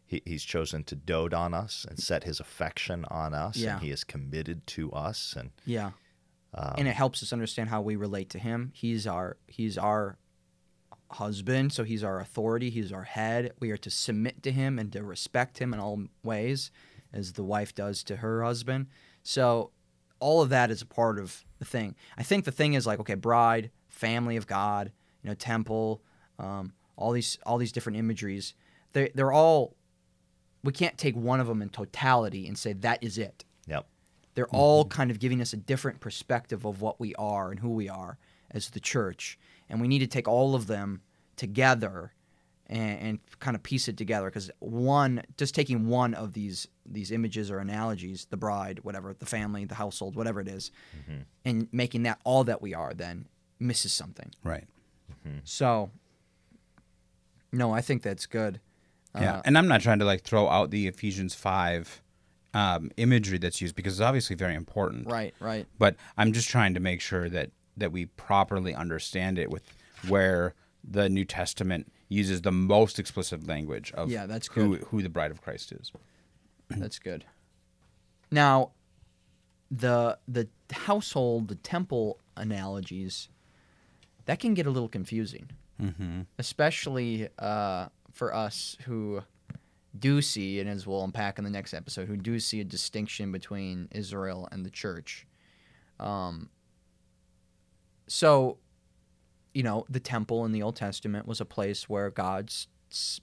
he, 0.05 0.21
he's 0.25 0.43
chosen 0.43 0.83
to 0.85 0.95
dote 0.95 1.33
on 1.33 1.53
us 1.53 1.85
and 1.89 1.97
set 1.99 2.23
his 2.23 2.39
affection 2.39 3.05
on 3.09 3.33
us, 3.33 3.57
Yeah. 3.57 3.73
and 3.75 3.81
he 3.83 3.89
is 3.91 4.03
committed 4.03 4.65
to 4.67 4.91
us. 4.91 5.35
And 5.37 5.51
Yeah. 5.65 5.91
and 6.53 6.87
it 6.87 6.95
helps 6.95 7.23
us 7.23 7.33
understand 7.33 7.69
how 7.69 7.81
we 7.81 7.95
relate 7.95 8.29
to 8.31 8.39
him. 8.39 8.71
He's 8.75 9.07
our 9.07 9.37
he's 9.47 9.77
our 9.77 10.17
husband, 11.11 11.71
so 11.73 11.83
he's 11.83 12.03
our 12.03 12.19
authority, 12.19 12.69
he's 12.69 12.91
our 12.91 13.03
head. 13.03 13.53
We 13.59 13.71
are 13.71 13.77
to 13.77 13.89
submit 13.89 14.41
to 14.43 14.51
him 14.51 14.79
and 14.79 14.91
to 14.93 15.03
respect 15.03 15.59
him 15.59 15.73
in 15.73 15.79
all 15.79 16.03
ways 16.23 16.71
as 17.11 17.33
the 17.33 17.43
wife 17.43 17.75
does 17.75 18.03
to 18.05 18.17
her 18.17 18.43
husband. 18.43 18.87
So 19.21 19.71
all 20.19 20.41
of 20.41 20.49
that 20.49 20.71
is 20.71 20.81
a 20.81 20.85
part 20.85 21.19
of 21.19 21.45
the 21.59 21.65
thing. 21.65 21.95
I 22.17 22.23
think 22.23 22.45
the 22.45 22.51
thing 22.51 22.73
is 22.73 22.87
like 22.87 22.99
okay, 22.99 23.15
bride, 23.15 23.71
family 23.89 24.35
of 24.37 24.47
God, 24.47 24.91
you 25.23 25.29
know, 25.29 25.35
temple, 25.35 26.01
um, 26.39 26.73
all 26.95 27.11
these 27.11 27.37
all 27.45 27.57
these 27.57 27.71
different 27.71 27.97
imageries. 27.97 28.53
They 28.93 29.11
they're 29.15 29.31
all 29.31 29.75
we 30.63 30.71
can't 30.71 30.97
take 30.97 31.15
one 31.15 31.39
of 31.39 31.47
them 31.47 31.61
in 31.61 31.69
totality 31.69 32.47
and 32.47 32.57
say 32.57 32.73
that 32.73 33.03
is 33.03 33.17
it. 33.17 33.43
Yep, 33.67 33.85
they're 34.35 34.45
mm-hmm. 34.45 34.55
all 34.55 34.85
kind 34.85 35.11
of 35.11 35.19
giving 35.19 35.41
us 35.41 35.53
a 35.53 35.57
different 35.57 35.99
perspective 35.99 36.65
of 36.65 36.81
what 36.81 36.99
we 36.99 37.13
are 37.15 37.51
and 37.51 37.59
who 37.59 37.69
we 37.69 37.89
are 37.89 38.17
as 38.51 38.69
the 38.69 38.79
church. 38.79 39.37
And 39.69 39.81
we 39.81 39.87
need 39.87 39.99
to 39.99 40.07
take 40.07 40.27
all 40.27 40.55
of 40.55 40.67
them 40.67 41.01
together 41.35 42.13
and, 42.67 42.99
and 42.99 43.19
kind 43.39 43.55
of 43.55 43.63
piece 43.63 43.87
it 43.87 43.97
together 43.97 44.27
because 44.27 44.49
one 44.59 45.23
just 45.37 45.53
taking 45.53 45.87
one 45.87 46.13
of 46.13 46.33
these 46.33 46.67
these 46.85 47.11
images 47.11 47.51
or 47.51 47.59
analogies 47.59 48.27
the 48.29 48.37
bride 48.37 48.79
whatever 48.83 49.15
the 49.17 49.25
family 49.25 49.65
the 49.65 49.75
household 49.75 50.15
whatever 50.15 50.39
it 50.39 50.47
is, 50.47 50.71
mm-hmm. 50.97 51.21
and 51.45 51.67
making 51.71 52.03
that 52.03 52.19
all 52.23 52.43
that 52.43 52.61
we 52.61 52.73
are 52.73 52.93
then 52.93 53.27
misses 53.59 53.93
something. 53.93 54.31
Right. 54.43 54.65
so 55.43 55.91
no 57.51 57.71
i 57.71 57.81
think 57.81 58.01
that's 58.01 58.25
good 58.25 58.59
Yeah, 59.15 59.37
Uh, 59.37 59.41
and 59.45 59.57
I'm 59.57 59.67
not 59.67 59.81
trying 59.81 59.99
to 59.99 60.05
like 60.05 60.21
throw 60.23 60.47
out 60.49 60.71
the 60.71 60.87
Ephesians 60.87 61.35
five 61.35 62.01
um, 62.53 62.91
imagery 62.97 63.37
that's 63.37 63.61
used 63.61 63.75
because 63.75 63.93
it's 63.93 64.01
obviously 64.01 64.35
very 64.35 64.55
important. 64.55 65.07
right 65.07 65.33
right 65.39 65.65
But 65.77 65.95
I'm 66.17 66.33
just 66.33 66.49
trying 66.49 66.73
to 66.75 66.79
make 66.79 67.01
sure 67.01 67.29
that 67.29 67.51
that 67.77 67.91
we 67.91 68.05
properly 68.05 68.73
understand 68.75 69.37
it 69.39 69.49
with 69.49 69.63
where 70.07 70.53
the 70.83 71.09
New 71.09 71.25
Testament 71.25 71.91
uses 72.09 72.41
the 72.41 72.51
most 72.51 72.99
explicit 72.99 73.47
language 73.47 73.91
of 73.93 74.09
Yeah, 74.11 74.25
that's 74.27 74.47
who 74.47 74.75
who 74.77 75.01
the 75.01 75.09
bride 75.09 75.31
of 75.31 75.41
Christ 75.41 75.71
is. 75.71 75.91
That's 76.69 76.97
good. 76.99 77.25
Now, 78.31 78.71
the 79.71 80.17
the 80.27 80.47
household, 80.71 81.47
the 81.49 81.55
temple 81.55 82.19
analogies, 82.35 83.29
that 84.25 84.39
can 84.39 84.53
get 84.53 84.65
a 84.65 84.71
little 84.71 84.89
confusing, 84.89 85.49
Mm-hmm. 85.81 86.21
especially 86.37 87.29
uh, 87.39 87.87
for 88.13 88.33
us 88.33 88.77
who 88.85 89.23
do 89.97 90.21
see, 90.21 90.59
and 90.59 90.69
as 90.69 90.87
we'll 90.87 91.03
unpack 91.03 91.37
in 91.37 91.43
the 91.43 91.49
next 91.49 91.73
episode, 91.73 92.07
who 92.07 92.17
do 92.17 92.39
see 92.39 92.61
a 92.61 92.63
distinction 92.63 93.31
between 93.31 93.89
Israel 93.91 94.47
and 94.51 94.65
the 94.65 94.69
church. 94.69 95.27
Um, 95.99 96.49
so, 98.07 98.57
you 99.53 99.63
know, 99.63 99.85
the 99.89 99.99
temple 99.99 100.45
in 100.45 100.51
the 100.51 100.63
Old 100.63 100.75
Testament 100.75 101.27
was 101.27 101.41
a 101.41 101.45
place 101.45 101.89
where 101.89 102.09
God's 102.09 102.67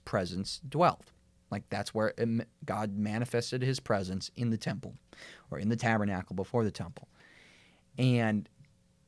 presence 0.05 0.61
dwelled. 0.67 1.11
Like 1.49 1.63
that's 1.69 1.93
where 1.93 2.13
it, 2.17 2.47
God 2.65 2.97
manifested 2.97 3.61
his 3.61 3.79
presence 3.79 4.31
in 4.35 4.49
the 4.49 4.57
temple 4.57 4.95
or 5.49 5.59
in 5.59 5.69
the 5.69 5.75
tabernacle 5.75 6.35
before 6.35 6.63
the 6.63 6.71
temple. 6.71 7.09
And 7.97 8.47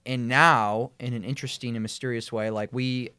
and 0.05 0.27
now 0.27 0.91
in 0.99 1.13
an 1.13 1.23
interesting 1.23 1.77
and 1.77 1.81
mysterious 1.81 2.29
way 2.33 2.49
like 2.49 2.73
we 2.73 3.11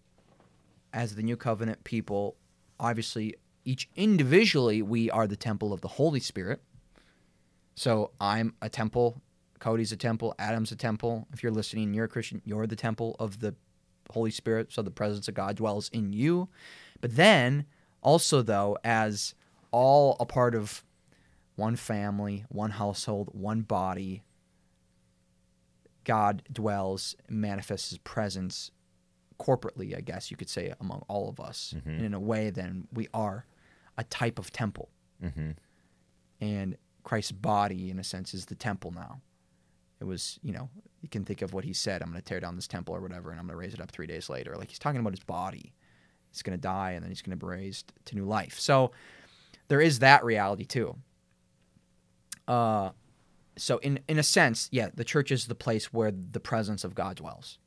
as 0.92 1.16
the 1.16 1.22
new 1.22 1.36
covenant 1.36 1.82
people 1.84 2.36
obviously 2.84 3.34
each 3.64 3.88
individually 3.96 4.82
we 4.82 5.10
are 5.10 5.26
the 5.26 5.36
temple 5.36 5.72
of 5.72 5.80
the 5.80 5.88
Holy 5.88 6.20
Spirit. 6.20 6.60
So 7.74 8.10
I'm 8.20 8.54
a 8.60 8.68
temple, 8.68 9.22
Cody's 9.58 9.90
a 9.90 9.96
temple, 9.96 10.34
Adam's 10.38 10.70
a 10.70 10.76
temple. 10.76 11.26
If 11.32 11.42
you're 11.42 11.50
listening, 11.50 11.94
you're 11.94 12.04
a 12.04 12.08
Christian, 12.08 12.42
you're 12.44 12.66
the 12.66 12.76
temple 12.76 13.16
of 13.18 13.40
the 13.40 13.54
Holy 14.10 14.30
Spirit, 14.30 14.70
so 14.70 14.82
the 14.82 14.90
presence 14.90 15.28
of 15.28 15.34
God 15.34 15.56
dwells 15.56 15.88
in 15.88 16.12
you. 16.12 16.48
But 17.00 17.16
then 17.16 17.64
also 18.02 18.42
though 18.42 18.76
as 18.84 19.34
all 19.70 20.16
a 20.20 20.26
part 20.26 20.54
of 20.54 20.84
one 21.56 21.76
family, 21.76 22.44
one 22.50 22.72
household, 22.72 23.30
one 23.32 23.62
body, 23.62 24.22
God 26.04 26.42
dwells, 26.52 27.16
manifests 27.30 27.88
his 27.88 27.98
presence 27.98 28.70
corporately, 29.38 29.96
I 29.96 30.00
guess 30.00 30.30
you 30.30 30.36
could 30.36 30.48
say, 30.48 30.74
among 30.80 31.02
all 31.08 31.28
of 31.28 31.40
us. 31.40 31.74
Mhm. 31.76 31.86
And 31.86 32.02
in 32.02 32.14
a 32.14 32.20
way, 32.20 32.50
then 32.50 32.88
we 32.92 33.08
are 33.12 33.46
a 33.96 34.04
type 34.04 34.38
of 34.38 34.52
temple. 34.52 34.90
Mm-hmm. 35.22 35.50
And 36.40 36.76
Christ's 37.02 37.32
body, 37.32 37.90
in 37.90 37.98
a 37.98 38.04
sense, 38.04 38.34
is 38.34 38.46
the 38.46 38.54
temple 38.54 38.90
now. 38.90 39.20
It 40.00 40.04
was, 40.04 40.38
you 40.42 40.52
know, 40.52 40.68
you 41.00 41.08
can 41.08 41.24
think 41.24 41.42
of 41.42 41.52
what 41.52 41.64
he 41.64 41.72
said 41.72 42.02
I'm 42.02 42.10
going 42.10 42.20
to 42.20 42.24
tear 42.24 42.40
down 42.40 42.56
this 42.56 42.66
temple 42.66 42.94
or 42.94 43.00
whatever, 43.00 43.30
and 43.30 43.38
I'm 43.38 43.46
going 43.46 43.54
to 43.54 43.60
raise 43.60 43.74
it 43.74 43.80
up 43.80 43.90
three 43.90 44.06
days 44.06 44.28
later. 44.28 44.56
Like 44.56 44.70
he's 44.70 44.78
talking 44.78 45.00
about 45.00 45.12
his 45.12 45.24
body. 45.24 45.74
He's 46.30 46.42
going 46.42 46.58
to 46.58 46.60
die, 46.60 46.92
and 46.92 47.02
then 47.02 47.10
he's 47.10 47.22
going 47.22 47.38
to 47.38 47.46
be 47.46 47.48
raised 47.48 47.92
to 48.06 48.16
new 48.16 48.24
life. 48.24 48.58
So 48.58 48.90
there 49.68 49.80
is 49.80 50.00
that 50.00 50.24
reality 50.24 50.64
too. 50.64 50.96
Uh, 52.48 52.90
so 53.56 53.78
in 53.78 54.00
in 54.08 54.18
a 54.18 54.22
sense, 54.22 54.68
yeah, 54.72 54.88
the 54.94 55.04
church 55.04 55.30
is 55.30 55.46
the 55.46 55.54
place 55.54 55.92
where 55.92 56.10
the 56.10 56.40
presence 56.40 56.84
of 56.84 56.94
God 56.94 57.16
dwells 57.16 57.58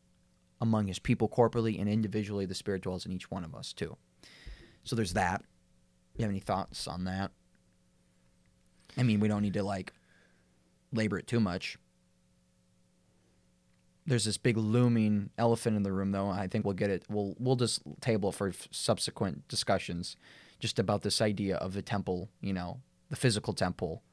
among 0.59 0.87
His 0.87 0.99
people 0.99 1.29
corporately 1.29 1.79
and 1.79 1.89
individually. 1.89 2.45
The 2.45 2.55
Spirit 2.55 2.83
dwells 2.83 3.05
in 3.05 3.11
each 3.11 3.29
one 3.31 3.43
of 3.43 3.55
us 3.55 3.73
too. 3.73 3.97
So 4.83 4.95
there's 4.95 5.13
that. 5.13 5.43
You 6.15 6.23
have 6.23 6.31
any 6.31 6.39
thoughts 6.39 6.87
on 6.87 7.03
that? 7.03 7.31
I 8.97 9.03
mean, 9.03 9.19
we 9.19 9.27
don't 9.27 9.43
need 9.43 9.53
to 9.53 9.63
like 9.63 9.93
labor 10.91 11.19
it 11.19 11.27
too 11.27 11.39
much. 11.39 11.77
There's 14.05 14.25
this 14.25 14.37
big 14.37 14.57
looming 14.57 15.29
elephant 15.37 15.75
in 15.75 15.83
the 15.83 15.91
room, 15.91 16.11
though. 16.11 16.29
I 16.29 16.47
think 16.47 16.63
we'll 16.65 16.73
get 16.73 16.89
it. 16.89 17.03
We'll 17.09 17.35
we'll 17.37 17.57
just 17.57 17.81
table 17.99 18.31
for 18.31 18.49
f- 18.49 18.67
subsequent 18.71 19.47
discussions, 19.49 20.15
just 20.59 20.79
about 20.79 21.01
this 21.01 21.21
idea 21.21 21.57
of 21.57 21.73
the 21.73 21.81
temple. 21.81 22.29
You 22.41 22.53
know, 22.53 22.79
the 23.09 23.17
physical 23.17 23.53
temple, 23.53 24.03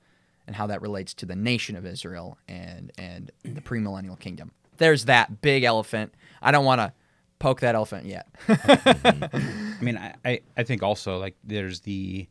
and 0.49 0.57
how 0.57 0.67
that 0.67 0.83
relates 0.83 1.15
to 1.15 1.27
the 1.27 1.37
nation 1.37 1.77
of 1.77 1.87
Israel 1.87 2.39
and 2.49 2.91
and 2.99 3.31
the 3.45 3.61
premillennial 3.61 4.19
kingdom. 4.19 4.51
There's 4.79 5.07
that 5.07 5.41
big 5.41 5.65
elephant. 5.65 6.15
I 6.43 6.51
don't 6.51 6.65
want 6.65 6.81
to 6.81 6.93
poke 7.39 7.61
that 7.61 7.75
elephant 7.75 8.07
yet. 8.07 8.27
I 8.49 9.77
mean, 9.81 9.97
I, 9.97 10.15
I, 10.25 10.41
I 10.57 10.63
think 10.63 10.83
also 10.83 11.19
like 11.19 11.37
there's 11.45 11.81
the 11.81 12.29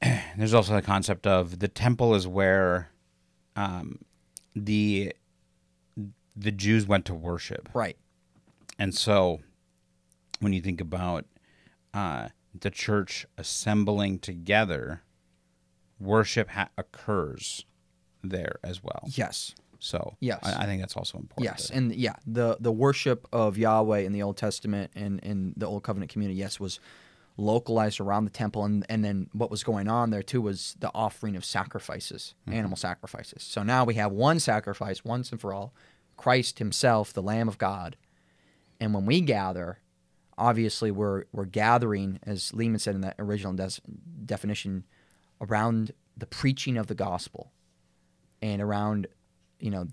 there's 0.36 0.54
also 0.54 0.74
the 0.74 0.82
concept 0.82 1.26
of 1.26 1.58
the 1.58 1.68
temple 1.68 2.14
is 2.14 2.26
where 2.26 2.90
um, 3.56 3.98
the 4.54 5.14
the 6.36 6.52
Jews 6.52 6.86
went 6.86 7.04
to 7.06 7.14
worship, 7.14 7.68
right. 7.74 7.96
and 8.78 8.94
so 8.94 9.40
when 10.38 10.52
you 10.52 10.62
think 10.62 10.80
about 10.80 11.26
uh, 11.92 12.28
the 12.58 12.70
church 12.70 13.26
assembling 13.36 14.18
together, 14.18 15.02
worship 15.98 16.50
ha- 16.50 16.70
occurs 16.78 17.66
there 18.22 18.58
as 18.64 18.82
well. 18.82 19.02
Yes. 19.06 19.54
So 19.80 20.16
Yes. 20.20 20.40
I, 20.42 20.62
I 20.62 20.66
think 20.66 20.80
that's 20.80 20.96
also 20.96 21.18
important. 21.18 21.44
Yes, 21.44 21.70
and 21.70 21.94
yeah, 21.94 22.14
the 22.26 22.56
the 22.60 22.72
worship 22.72 23.26
of 23.32 23.58
Yahweh 23.58 24.00
in 24.00 24.12
the 24.12 24.22
Old 24.22 24.36
Testament 24.36 24.92
and 24.94 25.18
in 25.20 25.54
the 25.56 25.66
Old 25.66 25.82
Covenant 25.82 26.12
community, 26.12 26.38
yes, 26.38 26.60
was 26.60 26.78
localized 27.36 27.98
around 27.98 28.24
the 28.24 28.30
temple, 28.30 28.64
and 28.64 28.84
and 28.88 29.04
then 29.04 29.28
what 29.32 29.50
was 29.50 29.64
going 29.64 29.88
on 29.88 30.10
there 30.10 30.22
too 30.22 30.42
was 30.42 30.76
the 30.78 30.90
offering 30.94 31.34
of 31.34 31.44
sacrifices, 31.44 32.34
mm-hmm. 32.46 32.58
animal 32.58 32.76
sacrifices. 32.76 33.42
So 33.42 33.62
now 33.62 33.84
we 33.84 33.94
have 33.94 34.12
one 34.12 34.38
sacrifice 34.38 35.04
once 35.04 35.32
and 35.32 35.40
for 35.40 35.52
all, 35.52 35.74
Christ 36.16 36.58
Himself, 36.58 37.12
the 37.12 37.22
Lamb 37.22 37.48
of 37.48 37.58
God, 37.58 37.96
and 38.78 38.94
when 38.94 39.06
we 39.06 39.20
gather, 39.22 39.78
obviously 40.36 40.90
we're 40.90 41.24
we're 41.32 41.46
gathering, 41.46 42.20
as 42.22 42.52
Leeman 42.52 42.80
said 42.80 42.94
in 42.94 43.00
that 43.00 43.16
original 43.18 43.54
des- 43.54 43.80
definition, 44.26 44.84
around 45.40 45.92
the 46.16 46.26
preaching 46.26 46.76
of 46.76 46.86
the 46.86 46.94
gospel, 46.94 47.52
and 48.42 48.60
around, 48.60 49.06
you 49.60 49.70
know, 49.70 49.86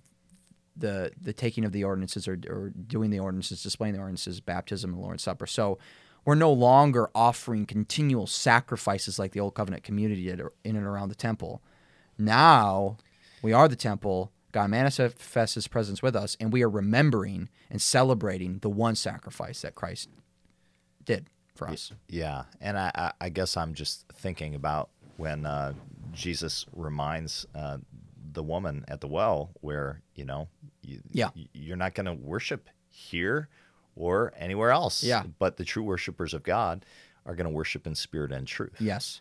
the 0.76 1.12
the 1.22 1.34
taking 1.34 1.66
of 1.66 1.72
the 1.72 1.84
ordinances 1.84 2.28
or, 2.28 2.40
or 2.48 2.70
doing 2.70 3.10
the 3.10 3.20
ordinances, 3.20 3.64
displaying 3.64 3.94
the 3.94 4.00
ordinances, 4.00 4.40
baptism, 4.40 4.94
and 4.94 5.02
Lord's 5.02 5.24
Supper. 5.24 5.48
So 5.48 5.78
we're 6.26 6.36
no 6.36 6.52
longer 6.52 7.10
offering 7.16 7.66
continual 7.66 8.28
sacrifices 8.28 9.18
like 9.18 9.32
the 9.32 9.40
old 9.40 9.56
covenant 9.56 9.84
community 9.84 10.26
did 10.26 10.42
in 10.64 10.76
and 10.76 10.86
around 10.86 11.10
the 11.10 11.16
temple. 11.16 11.62
Now 12.18 12.98
we 13.42 13.54
are 13.54 13.68
the 13.68 13.76
temple. 13.76 14.32
God 14.52 14.70
manifests 14.70 15.56
His 15.56 15.68
presence 15.68 16.02
with 16.02 16.16
us, 16.16 16.36
and 16.40 16.52
we 16.52 16.64
are 16.64 16.70
remembering 16.70 17.50
and 17.70 17.82
celebrating 17.82 18.60
the 18.60 18.70
one 18.70 18.96
sacrifice 18.96 19.62
that 19.62 19.76
Christ 19.76 20.10
did 21.06 21.28
for 21.56 21.68
us. 21.68 21.92
Yeah, 22.08 22.44
and 22.62 22.78
I, 22.78 22.92
I, 22.96 23.12
I 23.22 23.30
guess 23.30 23.58
I'm 23.58 23.74
just 23.74 24.06
thinking 24.14 24.56
about 24.56 24.90
when 25.18 25.46
uh, 25.46 25.74
Jesus 26.14 26.66
reminds 26.74 27.46
uh, 27.54 27.78
the 28.38 28.44
woman 28.44 28.86
at 28.88 29.02
the 29.02 29.08
well, 29.08 29.50
where 29.62 30.02
you 30.16 30.24
know, 30.24 30.48
you, 30.82 31.02
yeah 31.12 31.30
you're 31.54 31.76
not 31.76 31.94
going 31.96 32.06
to 32.06 32.14
worship 32.14 32.70
here 32.90 33.50
or 33.96 34.32
anywhere 34.38 34.72
else. 34.72 35.04
Yeah. 35.04 35.24
but 35.40 35.58
the 35.58 35.66
true 35.66 35.84
worshipers 35.84 36.34
of 36.34 36.44
God 36.44 36.86
are 37.26 37.36
going 37.36 37.50
to 37.50 37.54
worship 37.54 37.86
in 37.88 37.96
spirit 37.96 38.32
and 38.32 38.48
truth. 38.48 38.76
Yes. 38.80 39.20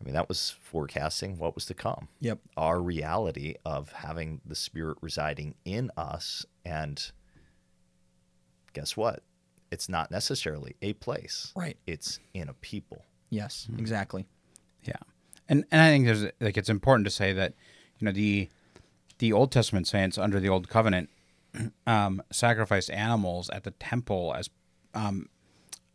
I 0.00 0.04
mean, 0.04 0.14
that 0.14 0.28
was 0.28 0.54
forecasting 0.62 1.38
what 1.38 1.56
was 1.56 1.66
to 1.66 1.74
come. 1.74 2.06
Yep. 2.20 2.38
Our 2.56 2.80
reality 2.80 3.56
of 3.64 3.90
having 3.90 4.40
the 4.46 4.54
Spirit 4.54 4.96
residing 5.00 5.56
in 5.64 5.90
us. 5.96 6.46
And 6.64 7.04
guess 8.74 8.96
what? 8.96 9.24
It's 9.72 9.88
not 9.88 10.10
necessarily 10.12 10.76
a 10.82 10.92
place, 10.94 11.52
Right. 11.56 11.76
it's 11.86 12.20
in 12.32 12.48
a 12.48 12.54
people. 12.54 13.02
Yes. 13.28 13.66
Hmm. 13.68 13.78
Exactly. 13.80 14.24
Yeah, 14.84 14.94
and 15.48 15.64
and 15.72 15.80
I 15.82 15.90
think 15.90 16.06
there's 16.06 16.24
like 16.40 16.56
it's 16.56 16.68
important 16.70 17.04
to 17.06 17.10
say 17.10 17.32
that 17.34 17.52
you 17.98 18.04
know 18.04 18.12
the 18.12 18.48
the 19.18 19.32
Old 19.32 19.50
Testament 19.50 19.86
saints 19.86 20.16
under 20.16 20.40
the 20.40 20.48
Old 20.48 20.68
Covenant 20.68 21.10
um, 21.86 22.22
sacrificed 22.30 22.90
animals 22.90 23.50
at 23.50 23.64
the 23.64 23.72
temple 23.72 24.34
as 24.36 24.50
um, 24.94 25.28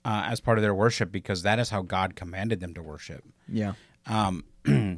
uh, 0.06 0.24
as 0.28 0.40
part 0.40 0.58
of 0.58 0.62
their 0.62 0.74
worship 0.74 1.12
because 1.12 1.44
that 1.44 1.60
is 1.60 1.70
how 1.70 1.82
God 1.82 2.16
commanded 2.16 2.60
them 2.60 2.74
to 2.74 2.82
worship. 2.82 3.24
Yeah. 3.48 3.74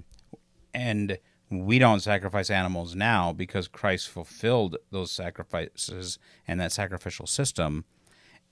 And 0.75 1.19
we 1.49 1.79
don't 1.79 2.01
sacrifice 2.01 2.49
animals 2.49 2.95
now 2.95 3.31
because 3.31 3.69
Christ 3.69 4.09
fulfilled 4.09 4.75
those 4.91 5.09
sacrifices 5.09 6.19
and 6.45 6.59
that 6.59 6.73
sacrificial 6.73 7.27
system. 7.27 7.85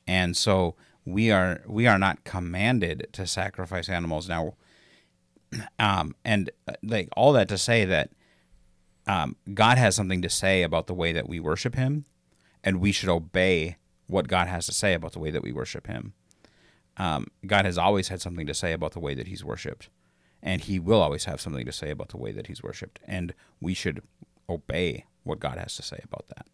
And 0.07 0.37
so 0.37 0.75
we 1.05 1.31
are 1.31 1.61
we 1.67 1.85
are 1.85 1.99
not 1.99 2.23
commanded 2.23 3.07
to 3.11 3.27
sacrifice 3.27 3.89
animals 3.89 4.29
now. 4.29 4.53
Um, 5.77 6.15
and 6.25 6.49
uh, 6.67 6.73
like 6.81 7.09
all 7.15 7.31
that 7.33 7.47
to 7.49 7.59
say 7.59 7.85
that 7.85 8.09
um, 9.07 9.35
God 9.53 9.77
has 9.77 9.95
something 9.95 10.21
to 10.21 10.29
say 10.29 10.63
about 10.63 10.87
the 10.87 10.93
way 10.93 11.11
that 11.11 11.27
we 11.27 11.39
worship 11.39 11.75
Him, 11.75 12.05
and 12.63 12.79
we 12.79 12.91
should 12.91 13.09
obey 13.09 13.77
what 14.07 14.27
God 14.27 14.47
has 14.47 14.65
to 14.67 14.73
say 14.73 14.93
about 14.93 15.13
the 15.13 15.19
way 15.19 15.31
that 15.31 15.43
we 15.43 15.51
worship 15.51 15.87
Him. 15.87 16.13
Um, 16.97 17.27
God 17.45 17.65
has 17.65 17.77
always 17.77 18.09
had 18.09 18.21
something 18.21 18.45
to 18.47 18.53
say 18.53 18.71
about 18.71 18.91
the 18.91 18.99
way 18.99 19.13
that 19.13 19.27
He's 19.27 19.43
worshipped, 19.43 19.89
and 20.41 20.61
He 20.61 20.79
will 20.79 21.01
always 21.01 21.25
have 21.25 21.41
something 21.41 21.65
to 21.65 21.71
say 21.71 21.89
about 21.89 22.09
the 22.09 22.17
way 22.17 22.31
that 22.31 22.47
He's 22.47 22.63
worshipped, 22.63 22.99
and 23.05 23.33
we 23.59 23.73
should 23.73 24.01
obey 24.49 25.05
what 25.23 25.39
God 25.39 25.57
has 25.57 25.75
to 25.77 25.81
say 25.81 25.99
about 26.03 26.27
that. 26.27 26.45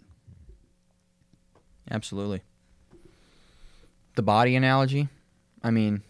Absolutely. 1.91 2.41
The 4.15 4.21
body 4.21 4.55
analogy. 4.55 5.09
I 5.63 5.71
mean, 5.71 6.03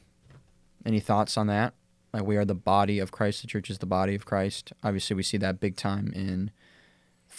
any 0.86 1.00
thoughts 1.00 1.38
on 1.38 1.48
that? 1.48 1.74
Like 2.14 2.24
we 2.24 2.38
are 2.38 2.46
the 2.46 2.56
body 2.56 3.00
of 3.00 3.12
Christ. 3.12 3.42
The 3.42 3.48
church 3.48 3.70
is 3.70 3.80
the 3.80 3.86
body 3.86 4.16
of 4.16 4.26
Christ. 4.26 4.74
Obviously, 4.84 5.16
we 5.16 5.24
see 5.24 5.38
that 5.38 5.60
big 5.60 5.76
time 5.76 6.12
in 6.16 6.52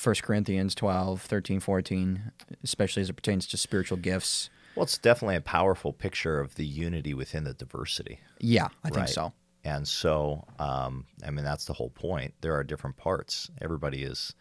1 0.02 0.14
Corinthians 0.22 0.74
12, 0.74 1.20
13, 1.20 1.60
14, 1.60 2.32
especially 2.62 3.02
as 3.02 3.10
it 3.10 3.14
pertains 3.14 3.46
to 3.48 3.56
spiritual 3.56 3.98
gifts. 3.98 4.48
Well, 4.76 4.84
it's 4.84 4.98
definitely 4.98 5.36
a 5.36 5.40
powerful 5.40 5.92
picture 5.92 6.38
of 6.38 6.54
the 6.54 6.64
unity 6.64 7.12
within 7.12 7.44
the 7.44 7.54
diversity. 7.54 8.20
Yeah, 8.38 8.68
I 8.84 8.90
think 8.90 9.08
so. 9.08 9.32
And 9.64 9.86
so, 9.86 10.44
um, 10.58 11.06
I 11.26 11.30
mean, 11.30 11.44
that's 11.44 11.66
the 11.66 11.72
whole 11.72 11.90
point. 11.90 12.34
There 12.40 12.54
are 12.54 12.64
different 12.64 12.96
parts. 12.96 13.50
Everybody 13.60 14.04
is 14.04 14.34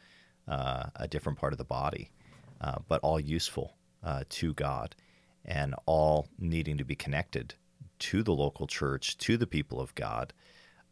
uh, 0.48 0.86
a 0.96 1.08
different 1.08 1.40
part 1.40 1.52
of 1.52 1.58
the 1.58 1.66
body, 1.66 2.12
uh, 2.62 2.78
but 2.88 3.02
all 3.02 3.20
useful 3.20 3.74
uh, 4.04 4.24
to 4.30 4.54
God 4.54 4.96
and 5.46 5.76
all 5.86 6.28
needing 6.38 6.78
to 6.78 6.86
be 6.86 6.96
connected 6.96 7.56
to 8.00 8.24
the 8.24 8.34
local 8.34 8.68
church, 8.68 9.18
to 9.20 9.38
the 9.38 9.48
people 9.48 9.80
of 9.80 9.94
God, 9.96 10.34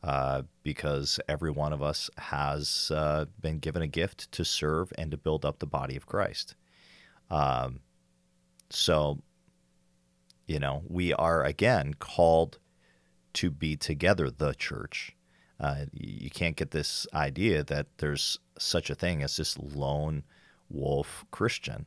uh, 0.04 0.44
because 0.64 1.20
every 1.28 1.52
one 1.52 1.74
of 1.74 1.82
us 1.82 2.10
has 2.18 2.92
uh, 2.94 3.26
been 3.42 3.60
given 3.60 3.82
a 3.82 3.88
gift 3.88 4.32
to 4.34 4.46
serve 4.46 4.92
and 4.98 5.12
to 5.12 5.18
build 5.18 5.46
up 5.46 5.60
the 5.60 5.66
body 5.66 5.96
of 5.96 6.06
Christ. 6.06 6.56
Um, 7.30 7.80
so, 8.70 9.20
you 10.46 10.60
know, 10.60 10.84
we 10.88 11.14
are 11.14 11.44
again 11.44 11.96
called 11.96 12.60
to 13.34 13.50
be 13.50 13.76
together, 13.76 14.30
the 14.30 14.54
church. 14.54 15.16
Uh, 15.60 15.86
you 15.92 16.30
can't 16.30 16.56
get 16.56 16.72
this 16.72 17.08
idea 17.14 17.64
that 17.64 17.88
there's 17.98 18.40
such 18.60 18.90
a 18.90 18.96
thing 18.96 19.24
as 19.24 19.38
this 19.38 19.58
lone 19.58 20.24
wolf 20.70 21.26
Christian. 21.32 21.86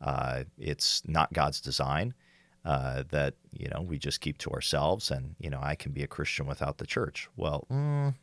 Uh, 0.00 0.44
it's 0.58 1.02
not 1.06 1.32
God's 1.32 1.60
design 1.60 2.14
uh, 2.64 3.04
that 3.10 3.34
you 3.52 3.68
know 3.68 3.82
we 3.82 3.98
just 3.98 4.20
keep 4.20 4.38
to 4.38 4.50
ourselves, 4.50 5.10
and 5.10 5.34
you 5.38 5.50
know 5.50 5.60
I 5.62 5.74
can 5.74 5.92
be 5.92 6.02
a 6.02 6.08
Christian 6.08 6.46
without 6.46 6.78
the 6.78 6.86
church. 6.86 7.28
Well, 7.36 7.66
mm, 7.70 8.14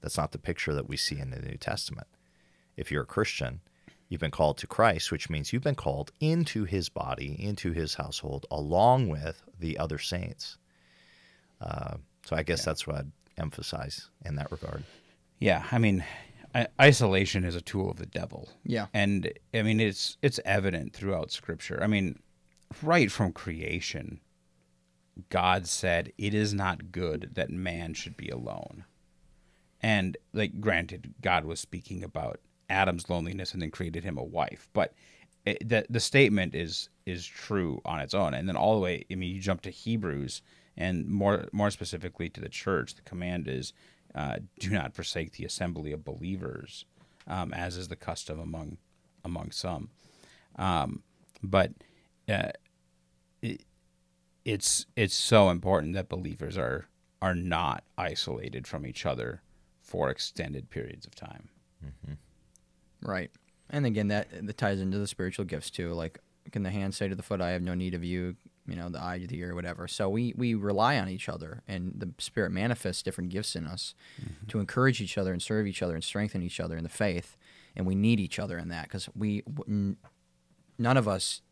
that's 0.00 0.16
not 0.16 0.32
the 0.32 0.38
picture 0.38 0.74
that 0.74 0.88
we 0.88 0.96
see 0.96 1.18
in 1.18 1.30
the 1.30 1.40
New 1.40 1.56
Testament. 1.56 2.06
If 2.76 2.90
you're 2.90 3.02
a 3.02 3.06
Christian, 3.06 3.60
you've 4.08 4.20
been 4.20 4.30
called 4.30 4.58
to 4.58 4.66
Christ, 4.66 5.10
which 5.10 5.28
means 5.28 5.52
you've 5.52 5.62
been 5.62 5.74
called 5.74 6.12
into 6.20 6.64
His 6.64 6.88
body, 6.88 7.36
into 7.38 7.72
His 7.72 7.94
household, 7.94 8.46
along 8.50 9.08
with 9.08 9.42
the 9.58 9.78
other 9.78 9.98
saints. 9.98 10.58
Uh, 11.60 11.96
so 12.24 12.36
I 12.36 12.42
guess 12.42 12.60
yeah. 12.60 12.64
that's 12.66 12.86
what 12.86 12.96
I'd 12.96 13.12
emphasize 13.38 14.08
in 14.24 14.36
that 14.36 14.50
regard. 14.50 14.84
Yeah, 15.38 15.64
I 15.72 15.78
mean, 15.78 16.04
isolation 16.80 17.44
is 17.44 17.56
a 17.56 17.60
tool 17.60 17.90
of 17.90 17.96
the 17.96 18.06
devil. 18.06 18.48
Yeah, 18.64 18.86
and 18.94 19.32
I 19.54 19.62
mean 19.62 19.80
it's 19.80 20.16
it's 20.22 20.38
evident 20.44 20.92
throughout 20.92 21.32
Scripture. 21.32 21.80
I 21.82 21.86
mean, 21.86 22.20
right 22.82 23.10
from 23.10 23.32
creation, 23.32 24.20
God 25.28 25.66
said, 25.66 26.12
"It 26.16 26.34
is 26.34 26.54
not 26.54 26.92
good 26.92 27.30
that 27.34 27.50
man 27.50 27.94
should 27.94 28.16
be 28.16 28.28
alone." 28.28 28.84
And 29.80 30.16
like, 30.32 30.60
granted, 30.60 31.14
God 31.20 31.44
was 31.44 31.60
speaking 31.60 32.04
about 32.04 32.40
Adam's 32.70 33.10
loneliness 33.10 33.52
and 33.52 33.60
then 33.60 33.70
created 33.70 34.04
him 34.04 34.16
a 34.16 34.24
wife, 34.24 34.68
but 34.72 34.94
it, 35.44 35.68
the 35.68 35.84
the 35.90 36.00
statement 36.00 36.54
is 36.54 36.88
is 37.04 37.26
true 37.26 37.80
on 37.84 38.00
its 38.00 38.14
own. 38.14 38.34
And 38.34 38.48
then 38.48 38.56
all 38.56 38.74
the 38.74 38.80
way, 38.80 39.04
I 39.10 39.14
mean, 39.16 39.34
you 39.34 39.40
jump 39.40 39.60
to 39.62 39.70
Hebrews, 39.70 40.42
and 40.76 41.06
more 41.08 41.48
more 41.52 41.70
specifically 41.70 42.28
to 42.30 42.40
the 42.40 42.48
church, 42.48 42.94
the 42.94 43.02
command 43.02 43.48
is 43.48 43.72
uh, 44.14 44.36
do 44.58 44.70
not 44.70 44.94
forsake 44.94 45.32
the 45.32 45.44
assembly 45.44 45.92
of 45.92 46.04
believers, 46.04 46.84
um, 47.26 47.52
as 47.52 47.76
is 47.76 47.88
the 47.88 47.96
custom 47.96 48.38
among 48.38 48.78
among 49.24 49.50
some. 49.50 49.90
Um, 50.56 51.02
but 51.42 51.72
uh, 52.28 52.50
it, 53.42 53.62
it's 54.44 54.86
it's 54.96 55.14
so 55.14 55.50
important 55.50 55.94
that 55.94 56.08
believers 56.08 56.56
are 56.56 56.86
are 57.20 57.34
not 57.34 57.84
isolated 57.98 58.66
from 58.66 58.86
each 58.86 59.06
other 59.06 59.42
for 59.80 60.10
extended 60.10 60.70
periods 60.70 61.06
of 61.06 61.14
time. 61.14 61.48
Mm-hmm. 61.84 63.08
Right, 63.08 63.30
and 63.70 63.84
again, 63.86 64.08
that 64.08 64.28
that 64.46 64.56
ties 64.56 64.80
into 64.80 64.98
the 64.98 65.06
spiritual 65.06 65.44
gifts 65.44 65.70
too. 65.70 65.92
Like, 65.92 66.18
can 66.50 66.62
the 66.62 66.70
hand 66.70 66.94
say 66.94 67.08
to 67.08 67.14
the 67.14 67.22
foot, 67.22 67.40
"I 67.40 67.50
have 67.50 67.62
no 67.62 67.74
need 67.74 67.94
of 67.94 68.04
you"? 68.04 68.36
you 68.66 68.76
know, 68.76 68.88
the 68.88 69.02
eye 69.02 69.18
to 69.18 69.26
the 69.26 69.38
ear, 69.38 69.54
whatever. 69.54 69.88
So 69.88 70.08
we, 70.08 70.34
we 70.36 70.54
rely 70.54 70.98
on 70.98 71.08
each 71.08 71.28
other, 71.28 71.62
and 71.66 71.94
the 71.96 72.10
Spirit 72.18 72.52
manifests 72.52 73.02
different 73.02 73.30
gifts 73.30 73.56
in 73.56 73.66
us 73.66 73.94
mm-hmm. 74.20 74.46
to 74.48 74.60
encourage 74.60 75.00
each 75.00 75.18
other 75.18 75.32
and 75.32 75.42
serve 75.42 75.66
each 75.66 75.82
other 75.82 75.94
and 75.94 76.04
strengthen 76.04 76.42
each 76.42 76.60
other 76.60 76.76
in 76.76 76.84
the 76.84 76.88
faith. 76.88 77.36
And 77.74 77.86
we 77.86 77.94
need 77.94 78.20
each 78.20 78.38
other 78.38 78.58
in 78.58 78.68
that 78.68 78.84
because 78.84 79.08
we, 79.16 79.42
n- 79.68 79.96
none 80.78 80.96
of 80.96 81.08
us 81.08 81.42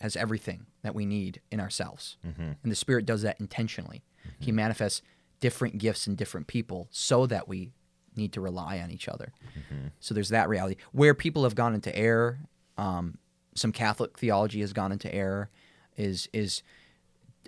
has 0.00 0.16
everything 0.16 0.66
that 0.82 0.94
we 0.94 1.06
need 1.06 1.40
in 1.50 1.60
ourselves. 1.60 2.16
Mm-hmm. 2.26 2.52
And 2.62 2.72
the 2.72 2.76
Spirit 2.76 3.06
does 3.06 3.22
that 3.22 3.40
intentionally. 3.40 4.04
Mm-hmm. 4.20 4.44
He 4.44 4.52
manifests 4.52 5.02
different 5.40 5.78
gifts 5.78 6.06
in 6.06 6.16
different 6.16 6.46
people 6.46 6.88
so 6.90 7.26
that 7.26 7.48
we 7.48 7.72
need 8.16 8.32
to 8.32 8.40
rely 8.40 8.80
on 8.80 8.90
each 8.90 9.08
other. 9.08 9.32
Mm-hmm. 9.58 9.88
So 10.00 10.14
there's 10.14 10.28
that 10.30 10.48
reality. 10.48 10.76
Where 10.92 11.14
people 11.14 11.44
have 11.44 11.54
gone 11.54 11.74
into 11.74 11.94
error, 11.96 12.40
um, 12.76 13.18
some 13.54 13.72
Catholic 13.72 14.18
theology 14.18 14.60
has 14.60 14.72
gone 14.72 14.92
into 14.92 15.12
error 15.14 15.50
is 15.96 16.28
is 16.32 16.62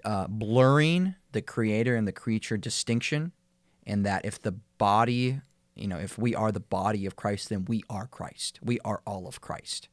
uh, 0.05 0.27
blurring 0.29 1.15
the 1.33 1.43
creator 1.43 1.95
and 1.95 2.07
the 2.07 2.13
creature 2.13 2.57
distinction, 2.57 3.33
and 3.87 4.05
that 4.07 4.25
if 4.25 4.41
the 4.41 4.53
body, 4.79 5.41
you 5.75 5.87
know, 5.87 5.99
if 5.99 6.19
we 6.19 6.35
are 6.35 6.51
the 6.51 6.61
body 6.61 7.07
of 7.07 7.17
Christ, 7.17 7.49
then 7.49 7.65
we 7.67 7.83
are 7.89 8.07
Christ. 8.07 8.59
We 8.63 8.81
are 8.81 9.03
all 9.07 9.27
of 9.27 9.41
Christ, 9.41 9.89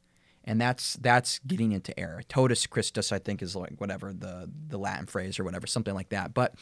and 0.48 0.60
that's 0.60 0.94
that's 0.96 1.40
getting 1.40 1.74
into 1.74 1.98
error. 2.00 2.22
Totus 2.28 2.66
Christus, 2.66 3.12
I 3.12 3.20
think, 3.20 3.42
is 3.42 3.56
like 3.56 3.74
whatever 3.78 4.14
the 4.14 4.50
the 4.70 4.80
Latin 4.80 5.06
phrase 5.06 5.40
or 5.40 5.44
whatever, 5.44 5.68
something 5.68 5.94
like 5.94 6.10
that. 6.10 6.34
But 6.34 6.56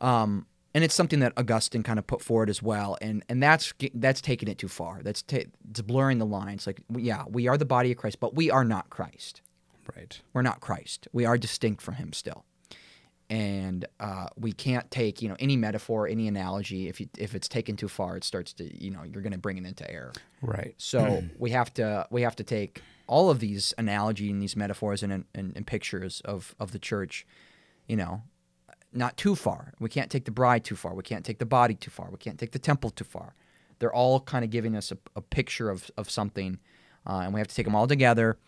um, 0.00 0.46
and 0.74 0.84
it's 0.84 0.94
something 0.94 1.20
that 1.20 1.32
Augustine 1.36 1.82
kind 1.82 1.98
of 1.98 2.06
put 2.06 2.20
forward 2.20 2.50
as 2.50 2.62
well, 2.62 2.98
and 3.00 3.24
and 3.28 3.42
that's 3.42 3.72
that's 3.94 4.20
taking 4.20 4.48
it 4.48 4.58
too 4.58 4.68
far. 4.68 5.00
That's 5.02 5.22
ta- 5.22 5.44
it's 5.70 5.80
blurring 5.80 6.18
the 6.18 6.26
lines. 6.26 6.66
Like, 6.66 6.82
yeah, 6.96 7.24
we 7.28 7.48
are 7.48 7.56
the 7.56 7.64
body 7.64 7.92
of 7.92 7.96
Christ, 7.96 8.20
but 8.20 8.34
we 8.34 8.50
are 8.50 8.64
not 8.64 8.90
Christ. 8.90 9.40
Right. 9.96 10.20
We're 10.32 10.42
not 10.42 10.60
Christ. 10.60 11.08
We 11.12 11.24
are 11.24 11.38
distinct 11.38 11.82
from 11.82 11.94
Him 11.94 12.12
still, 12.12 12.44
and 13.30 13.86
uh, 14.00 14.26
we 14.36 14.52
can't 14.52 14.90
take 14.90 15.22
you 15.22 15.28
know 15.28 15.36
any 15.38 15.56
metaphor, 15.56 16.08
any 16.08 16.26
analogy. 16.26 16.88
If 16.88 17.00
you, 17.00 17.08
if 17.16 17.34
it's 17.34 17.48
taken 17.48 17.76
too 17.76 17.88
far, 17.88 18.16
it 18.16 18.24
starts 18.24 18.52
to 18.54 18.84
you 18.84 18.90
know 18.90 19.04
you're 19.04 19.22
going 19.22 19.32
to 19.32 19.38
bring 19.38 19.56
it 19.56 19.64
into 19.64 19.88
error. 19.88 20.12
Right. 20.42 20.74
So 20.76 21.22
we 21.38 21.50
have 21.50 21.72
to 21.74 22.06
we 22.10 22.22
have 22.22 22.36
to 22.36 22.44
take 22.44 22.82
all 23.06 23.30
of 23.30 23.38
these 23.38 23.72
analogy 23.78 24.30
and 24.30 24.42
these 24.42 24.56
metaphors 24.56 25.02
and, 25.02 25.24
and, 25.34 25.52
and 25.56 25.66
pictures 25.66 26.20
of 26.24 26.56
of 26.58 26.72
the 26.72 26.80
church, 26.80 27.24
you 27.86 27.96
know, 27.96 28.22
not 28.92 29.16
too 29.16 29.36
far. 29.36 29.74
We 29.78 29.88
can't 29.88 30.10
take 30.10 30.24
the 30.24 30.32
bride 30.32 30.64
too 30.64 30.76
far. 30.76 30.92
We 30.94 31.04
can't 31.04 31.24
take 31.24 31.38
the 31.38 31.46
body 31.46 31.74
too 31.74 31.90
far. 31.90 32.10
We 32.10 32.18
can't 32.18 32.38
take 32.38 32.50
the 32.50 32.58
temple 32.58 32.90
too 32.90 33.04
far. 33.04 33.34
They're 33.78 33.94
all 33.94 34.20
kind 34.20 34.44
of 34.44 34.50
giving 34.50 34.76
us 34.76 34.92
a, 34.92 34.98
a 35.16 35.22
picture 35.22 35.70
of, 35.70 35.90
of 35.96 36.10
something, 36.10 36.58
uh, 37.06 37.20
and 37.20 37.32
we 37.32 37.40
have 37.40 37.48
to 37.48 37.54
take 37.54 37.64
them 37.64 37.76
all 37.76 37.86
together 37.86 38.38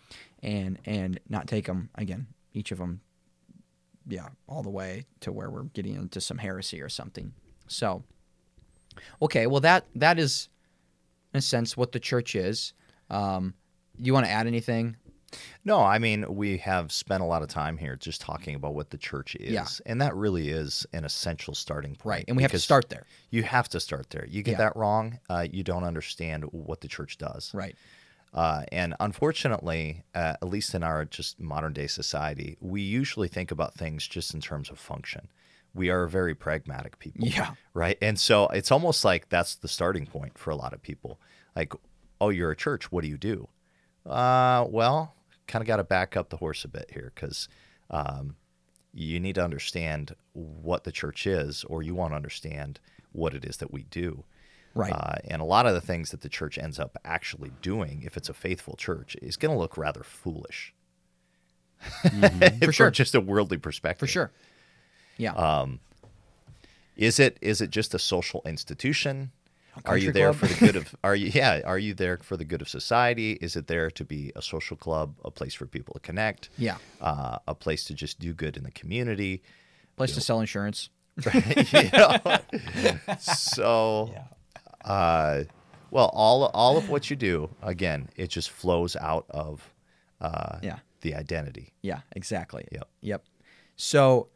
and 0.42 0.80
and 0.84 1.20
not 1.28 1.46
take 1.46 1.66
them 1.66 1.88
again 1.94 2.26
each 2.52 2.72
of 2.72 2.78
them 2.78 3.00
yeah 4.06 4.28
all 4.48 4.62
the 4.62 4.70
way 4.70 5.04
to 5.20 5.32
where 5.32 5.50
we're 5.50 5.64
getting 5.64 5.94
into 5.94 6.20
some 6.20 6.38
heresy 6.38 6.80
or 6.80 6.88
something 6.88 7.32
so 7.66 8.02
okay 9.20 9.46
well 9.46 9.60
that 9.60 9.86
that 9.94 10.18
is 10.18 10.48
in 11.34 11.38
a 11.38 11.42
sense 11.42 11.76
what 11.76 11.92
the 11.92 12.00
church 12.00 12.34
is 12.34 12.72
um, 13.10 13.54
you 13.98 14.12
want 14.12 14.24
to 14.24 14.32
add 14.32 14.46
anything 14.46 14.96
no, 15.64 15.80
I 15.80 15.98
mean, 15.98 16.24
we 16.28 16.58
have 16.58 16.92
spent 16.92 17.22
a 17.22 17.26
lot 17.26 17.42
of 17.42 17.48
time 17.48 17.76
here 17.76 17.96
just 17.96 18.20
talking 18.20 18.54
about 18.54 18.74
what 18.74 18.90
the 18.90 18.98
church 18.98 19.34
is. 19.36 19.52
Yeah. 19.52 19.66
And 19.86 20.00
that 20.00 20.14
really 20.14 20.48
is 20.48 20.86
an 20.92 21.04
essential 21.04 21.54
starting 21.54 21.94
point. 21.94 22.10
Right. 22.10 22.24
And 22.28 22.36
we 22.36 22.42
have 22.42 22.52
to 22.52 22.58
start 22.58 22.88
there. 22.88 23.06
You 23.30 23.42
have 23.42 23.68
to 23.70 23.80
start 23.80 24.10
there. 24.10 24.26
You 24.28 24.42
get 24.42 24.52
yeah. 24.52 24.58
that 24.58 24.76
wrong, 24.76 25.18
uh, 25.30 25.46
you 25.50 25.62
don't 25.62 25.84
understand 25.84 26.44
what 26.52 26.80
the 26.80 26.88
church 26.88 27.18
does. 27.18 27.50
Right. 27.54 27.76
Uh, 28.34 28.64
and 28.72 28.94
unfortunately, 28.98 30.04
uh, 30.14 30.34
at 30.40 30.48
least 30.48 30.74
in 30.74 30.82
our 30.82 31.04
just 31.04 31.38
modern 31.38 31.72
day 31.72 31.86
society, 31.86 32.56
we 32.60 32.80
usually 32.80 33.28
think 33.28 33.50
about 33.50 33.74
things 33.74 34.06
just 34.06 34.32
in 34.32 34.40
terms 34.40 34.70
of 34.70 34.78
function. 34.78 35.28
We 35.74 35.90
are 35.90 36.06
very 36.06 36.34
pragmatic 36.34 36.98
people. 36.98 37.26
Yeah. 37.26 37.54
Right. 37.74 37.98
And 38.00 38.18
so 38.18 38.48
it's 38.48 38.70
almost 38.70 39.04
like 39.04 39.28
that's 39.28 39.54
the 39.54 39.68
starting 39.68 40.06
point 40.06 40.38
for 40.38 40.50
a 40.50 40.56
lot 40.56 40.72
of 40.72 40.82
people. 40.82 41.20
Like, 41.54 41.74
oh, 42.20 42.30
you're 42.30 42.50
a 42.50 42.56
church. 42.56 42.90
What 42.90 43.02
do 43.02 43.08
you 43.08 43.18
do? 43.18 43.48
Uh, 44.06 44.66
well, 44.68 45.14
kind 45.46 45.62
of 45.62 45.66
got 45.66 45.76
to 45.76 45.84
back 45.84 46.16
up 46.16 46.30
the 46.30 46.38
horse 46.38 46.64
a 46.64 46.68
bit 46.68 46.90
here 46.92 47.12
because 47.14 47.48
um, 47.90 48.36
you 48.94 49.20
need 49.20 49.34
to 49.34 49.44
understand 49.44 50.14
what 50.32 50.84
the 50.84 50.92
church 50.92 51.26
is, 51.26 51.64
or 51.64 51.82
you 51.82 51.94
want 51.94 52.12
to 52.12 52.16
understand 52.16 52.80
what 53.12 53.34
it 53.34 53.44
is 53.44 53.58
that 53.58 53.72
we 53.72 53.84
do. 53.84 54.24
Right. 54.74 54.92
Uh, 54.92 55.16
and 55.28 55.42
a 55.42 55.44
lot 55.44 55.66
of 55.66 55.74
the 55.74 55.80
things 55.80 56.10
that 56.10 56.22
the 56.22 56.28
church 56.28 56.58
ends 56.58 56.78
up 56.78 56.96
actually 57.04 57.52
doing, 57.60 58.02
if 58.04 58.16
it's 58.16 58.28
a 58.28 58.34
faithful 58.34 58.74
church, 58.76 59.16
is 59.20 59.36
going 59.36 59.52
to 59.52 59.58
look 59.58 59.76
rather 59.76 60.02
foolish. 60.02 60.74
Mm-hmm. 62.04 62.58
For 62.64 62.72
sure. 62.72 62.90
just 62.90 63.14
a 63.14 63.20
worldly 63.20 63.58
perspective. 63.58 64.08
For 64.08 64.12
sure. 64.12 64.32
Yeah. 65.16 65.32
Um, 65.32 65.80
is 66.96 67.18
it 67.18 67.38
is 67.40 67.60
it 67.60 67.70
just 67.70 67.94
a 67.94 67.98
social 67.98 68.42
institution? 68.44 69.32
Are 69.86 69.96
you 69.96 70.12
there 70.12 70.34
club? 70.34 70.36
for 70.36 70.46
the 70.46 70.66
good 70.66 70.76
of 70.76 70.94
are 71.04 71.16
you 71.16 71.30
yeah, 71.34 71.62
are 71.64 71.78
you 71.78 71.94
there 71.94 72.18
for 72.18 72.36
the 72.36 72.44
good 72.44 72.60
of 72.60 72.68
society? 72.68 73.32
Is 73.40 73.56
it 73.56 73.66
there 73.66 73.90
to 73.90 74.04
be 74.04 74.30
a 74.36 74.42
social 74.42 74.76
club, 74.76 75.14
a 75.24 75.30
place 75.30 75.54
for 75.54 75.66
people 75.66 75.94
to 75.94 76.00
connect? 76.00 76.50
Yeah. 76.58 76.76
Uh, 77.00 77.38
a 77.48 77.54
place 77.54 77.84
to 77.84 77.94
just 77.94 78.20
do 78.20 78.34
good 78.34 78.56
in 78.56 78.64
the 78.64 78.70
community. 78.70 79.42
Place 79.96 80.10
you 80.10 80.14
to 80.14 80.20
know. 80.20 80.24
sell 80.24 80.40
insurance. 80.40 80.90
Right. 81.24 81.72
you 81.72 81.90
know? 81.92 82.38
so 83.18 84.10
yeah. 84.12 84.24
Uh, 84.84 85.44
well, 85.90 86.10
all 86.14 86.44
all 86.54 86.76
of 86.76 86.88
what 86.88 87.10
you 87.10 87.16
do, 87.16 87.50
again, 87.62 88.08
it 88.16 88.28
just 88.28 88.50
flows 88.50 88.96
out 88.96 89.26
of 89.30 89.72
uh, 90.20 90.58
yeah. 90.62 90.78
the 91.02 91.14
identity. 91.14 91.72
Yeah, 91.82 92.00
exactly. 92.12 92.66
Yep. 92.72 92.88
Yep. 93.02 93.24
So 93.76 94.28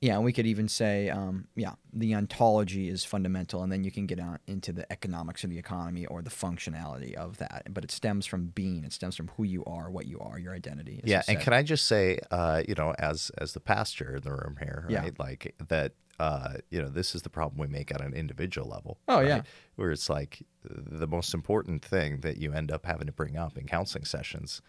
Yeah, 0.00 0.14
and 0.14 0.24
we 0.24 0.32
could 0.32 0.46
even 0.46 0.66
say, 0.66 1.10
um, 1.10 1.46
yeah, 1.56 1.74
the 1.92 2.14
ontology 2.14 2.88
is 2.88 3.04
fundamental, 3.04 3.62
and 3.62 3.70
then 3.70 3.84
you 3.84 3.90
can 3.90 4.06
get 4.06 4.18
on 4.18 4.38
into 4.46 4.72
the 4.72 4.90
economics 4.90 5.44
of 5.44 5.50
the 5.50 5.58
economy 5.58 6.06
or 6.06 6.22
the 6.22 6.30
functionality 6.30 7.12
of 7.14 7.36
that. 7.36 7.64
But 7.68 7.84
it 7.84 7.90
stems 7.90 8.24
from 8.24 8.46
being. 8.46 8.84
It 8.84 8.94
stems 8.94 9.14
from 9.14 9.28
who 9.36 9.44
you 9.44 9.62
are, 9.66 9.90
what 9.90 10.06
you 10.06 10.18
are, 10.20 10.38
your 10.38 10.54
identity. 10.54 11.00
yeah 11.04 11.22
and 11.28 11.38
can 11.40 11.52
i 11.52 11.62
just 11.62 11.86
say 11.86 12.18
uh 12.30 12.62
you 12.66 12.74
know 12.74 12.94
as 12.98 13.30
as 13.38 13.52
the 13.52 13.60
pastor 13.60 14.16
in 14.16 14.22
the 14.22 14.30
room 14.32 14.56
here 14.58 14.86
Yeah. 14.88 15.00
right 15.00 15.18
like 15.18 15.54
that 15.68 15.92
uh 16.18 16.54
you 16.70 16.80
know 16.80 16.88
this 16.88 17.14
is 17.14 17.22
the 17.22 17.30
problem 17.30 17.58
we 17.60 17.66
make 17.66 17.92
at 17.92 18.00
an 18.00 18.14
individual 18.14 18.68
level 18.68 18.98
Oh, 19.08 19.16
right? 19.18 19.26
yeah. 19.26 19.42
where 19.76 19.90
it's 19.90 20.08
like 20.08 20.42
the 20.64 21.06
most 21.06 21.34
important 21.34 21.84
thing 21.84 22.20
that 22.20 22.38
you 22.38 22.52
end 22.52 22.70
up 22.70 22.86
having 22.86 23.06
to 23.06 23.12
bring 23.12 23.36
up 23.36 23.58
in 23.58 23.66
counseling 23.66 24.04
sessions 24.06 24.62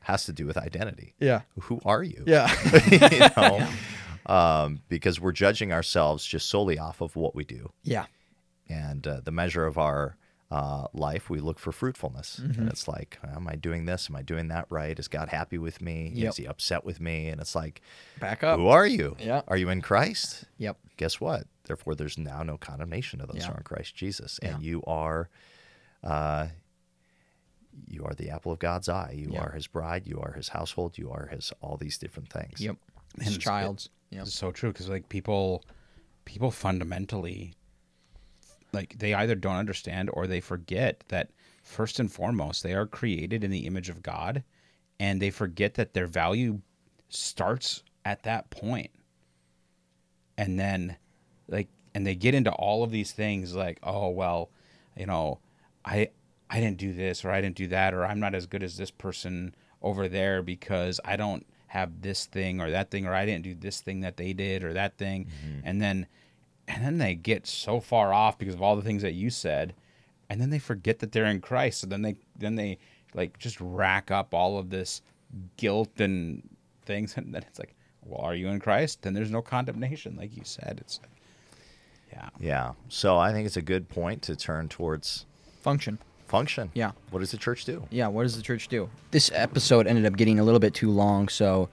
has 0.00 0.24
to 0.24 0.32
do 0.32 0.46
with 0.46 0.56
identity 0.56 1.14
Yeah. 1.20 1.42
who 1.60 1.80
are 1.84 2.02
you 2.02 2.22
Yeah. 2.26 2.50
you 2.90 3.18
know 3.36 3.68
um 4.26 4.80
because 4.88 5.20
we're 5.20 5.32
judging 5.32 5.72
ourselves 5.72 6.24
just 6.24 6.48
solely 6.48 6.78
off 6.78 7.00
of 7.00 7.16
what 7.16 7.34
we 7.34 7.44
do 7.44 7.72
yeah. 7.82 8.06
and 8.68 9.06
uh, 9.06 9.20
the 9.24 9.30
measure 9.30 9.64
of 9.66 9.78
our 9.78 10.16
uh, 10.50 10.86
life, 10.94 11.28
we 11.28 11.40
look 11.40 11.58
for 11.58 11.72
fruitfulness. 11.72 12.40
Mm-hmm. 12.42 12.58
And 12.58 12.70
it's 12.70 12.88
like, 12.88 13.18
am 13.36 13.46
I 13.48 13.54
doing 13.54 13.84
this? 13.84 14.08
Am 14.08 14.16
I 14.16 14.22
doing 14.22 14.48
that 14.48 14.64
right? 14.70 14.98
Is 14.98 15.06
God 15.06 15.28
happy 15.28 15.58
with 15.58 15.82
me? 15.82 16.10
Yep. 16.14 16.28
Is 16.30 16.36
he 16.38 16.46
upset 16.46 16.86
with 16.86 17.02
me? 17.02 17.28
And 17.28 17.38
it's 17.38 17.54
like, 17.54 17.82
Back 18.18 18.42
up. 18.42 18.58
who 18.58 18.68
are 18.68 18.86
you? 18.86 19.14
Yeah. 19.20 19.42
Are 19.46 19.58
you 19.58 19.68
in 19.68 19.82
Christ? 19.82 20.44
Yep. 20.56 20.78
Guess 20.96 21.20
what? 21.20 21.44
Therefore, 21.64 21.94
there's 21.94 22.16
now 22.16 22.42
no 22.42 22.56
condemnation 22.56 23.20
of 23.20 23.28
those 23.28 23.42
Yeah. 23.42 23.48
who 23.48 23.52
are 23.52 23.56
in 23.58 23.62
Christ 23.64 23.94
Jesus. 23.94 24.38
And 24.42 24.62
Yeah. 24.62 24.70
you 24.70 24.82
are. 24.86 25.28
Uh, 26.02 26.46
you 27.86 28.04
are 28.04 28.14
the 28.14 28.30
apple 28.30 28.52
of 28.52 28.58
God's 28.58 28.88
eye. 28.88 29.14
You 29.16 29.30
Yeah. 29.32 29.40
are 29.42 29.52
his 29.52 29.66
bride. 29.66 30.06
You 30.06 30.20
are 30.20 30.32
his 30.32 30.48
household. 30.48 30.98
You 30.98 31.10
are 31.12 31.26
his 31.26 31.52
all 31.60 31.76
these 31.76 31.98
different 31.98 32.30
things. 32.30 32.60
Yep. 32.60 32.76
And 33.14 33.22
His 33.24 33.34
it's- 33.36 33.44
child's. 33.44 33.88
Yep. 34.10 34.22
It's 34.22 34.34
so 34.34 34.50
true 34.52 34.72
because 34.72 34.88
like 34.88 35.08
people, 35.08 35.64
people 36.24 36.50
fundamentally, 36.50 37.54
like 38.72 38.98
they 38.98 39.12
either 39.14 39.34
don't 39.34 39.56
understand 39.56 40.10
or 40.12 40.26
they 40.26 40.40
forget 40.40 41.04
that 41.08 41.30
first 41.62 42.00
and 42.00 42.10
foremost 42.10 42.62
they 42.62 42.72
are 42.74 42.86
created 42.86 43.44
in 43.44 43.50
the 43.50 43.66
image 43.66 43.88
of 43.90 44.02
God, 44.02 44.42
and 44.98 45.20
they 45.20 45.30
forget 45.30 45.74
that 45.74 45.92
their 45.92 46.06
value 46.06 46.60
starts 47.10 47.82
at 48.06 48.22
that 48.22 48.48
point. 48.50 48.90
And 50.36 50.58
then, 50.58 50.96
like, 51.48 51.68
and 51.94 52.06
they 52.06 52.14
get 52.14 52.34
into 52.34 52.52
all 52.52 52.82
of 52.84 52.90
these 52.90 53.12
things 53.12 53.54
like, 53.54 53.78
oh 53.82 54.08
well, 54.08 54.50
you 54.96 55.06
know, 55.06 55.40
I 55.84 56.10
I 56.50 56.60
didn't 56.60 56.78
do 56.78 56.92
this 56.92 57.24
or 57.24 57.30
I 57.30 57.40
didn't 57.40 57.56
do 57.56 57.68
that 57.68 57.94
or 57.94 58.04
I'm 58.04 58.20
not 58.20 58.34
as 58.34 58.46
good 58.46 58.62
as 58.62 58.76
this 58.76 58.90
person 58.90 59.54
over 59.82 60.08
there 60.08 60.42
because 60.42 61.00
I 61.04 61.16
don't 61.16 61.46
have 61.68 62.00
this 62.00 62.26
thing 62.26 62.60
or 62.60 62.70
that 62.70 62.90
thing 62.90 63.06
or 63.06 63.14
I 63.14 63.26
didn't 63.26 63.44
do 63.44 63.54
this 63.54 63.80
thing 63.80 64.00
that 64.00 64.16
they 64.16 64.32
did 64.32 64.64
or 64.64 64.72
that 64.72 64.96
thing. 64.96 65.26
Mm-hmm. 65.26 65.60
And 65.64 65.82
then 65.82 66.06
and 66.66 66.84
then 66.84 66.98
they 66.98 67.14
get 67.14 67.46
so 67.46 67.80
far 67.80 68.12
off 68.12 68.38
because 68.38 68.54
of 68.54 68.62
all 68.62 68.76
the 68.76 68.82
things 68.82 69.02
that 69.02 69.12
you 69.12 69.30
said 69.30 69.74
and 70.30 70.40
then 70.40 70.50
they 70.50 70.58
forget 70.58 70.98
that 70.98 71.12
they're 71.12 71.24
in 71.24 71.40
Christ. 71.40 71.80
So 71.80 71.86
then 71.86 72.02
they 72.02 72.16
then 72.36 72.54
they 72.54 72.78
like 73.14 73.38
just 73.38 73.60
rack 73.60 74.10
up 74.10 74.32
all 74.34 74.58
of 74.58 74.70
this 74.70 75.02
guilt 75.56 76.00
and 76.00 76.48
things 76.84 77.14
and 77.16 77.34
then 77.34 77.44
it's 77.46 77.58
like 77.58 77.74
well 78.04 78.22
are 78.22 78.34
you 78.34 78.48
in 78.48 78.60
Christ? 78.60 79.02
Then 79.02 79.12
there's 79.12 79.30
no 79.30 79.42
condemnation 79.42 80.16
like 80.16 80.34
you 80.34 80.44
said. 80.44 80.78
It's 80.80 81.00
yeah. 82.10 82.30
Yeah. 82.40 82.72
So 82.88 83.18
I 83.18 83.32
think 83.32 83.46
it's 83.46 83.58
a 83.58 83.62
good 83.62 83.90
point 83.90 84.22
to 84.22 84.34
turn 84.34 84.68
towards 84.68 85.26
Function. 85.60 85.98
Function. 86.28 86.70
Yeah. 86.74 86.92
What 87.10 87.20
does 87.20 87.30
the 87.30 87.36
church 87.36 87.64
do? 87.64 87.86
Yeah, 87.90 88.08
what 88.08 88.22
does 88.22 88.36
the 88.36 88.42
church 88.42 88.68
do? 88.68 88.88
This 89.10 89.30
episode 89.34 89.86
ended 89.86 90.06
up 90.06 90.16
getting 90.16 90.38
a 90.38 90.44
little 90.44 90.60
bit 90.60 90.74
too 90.74 90.90
long, 90.90 91.28
so 91.28 91.68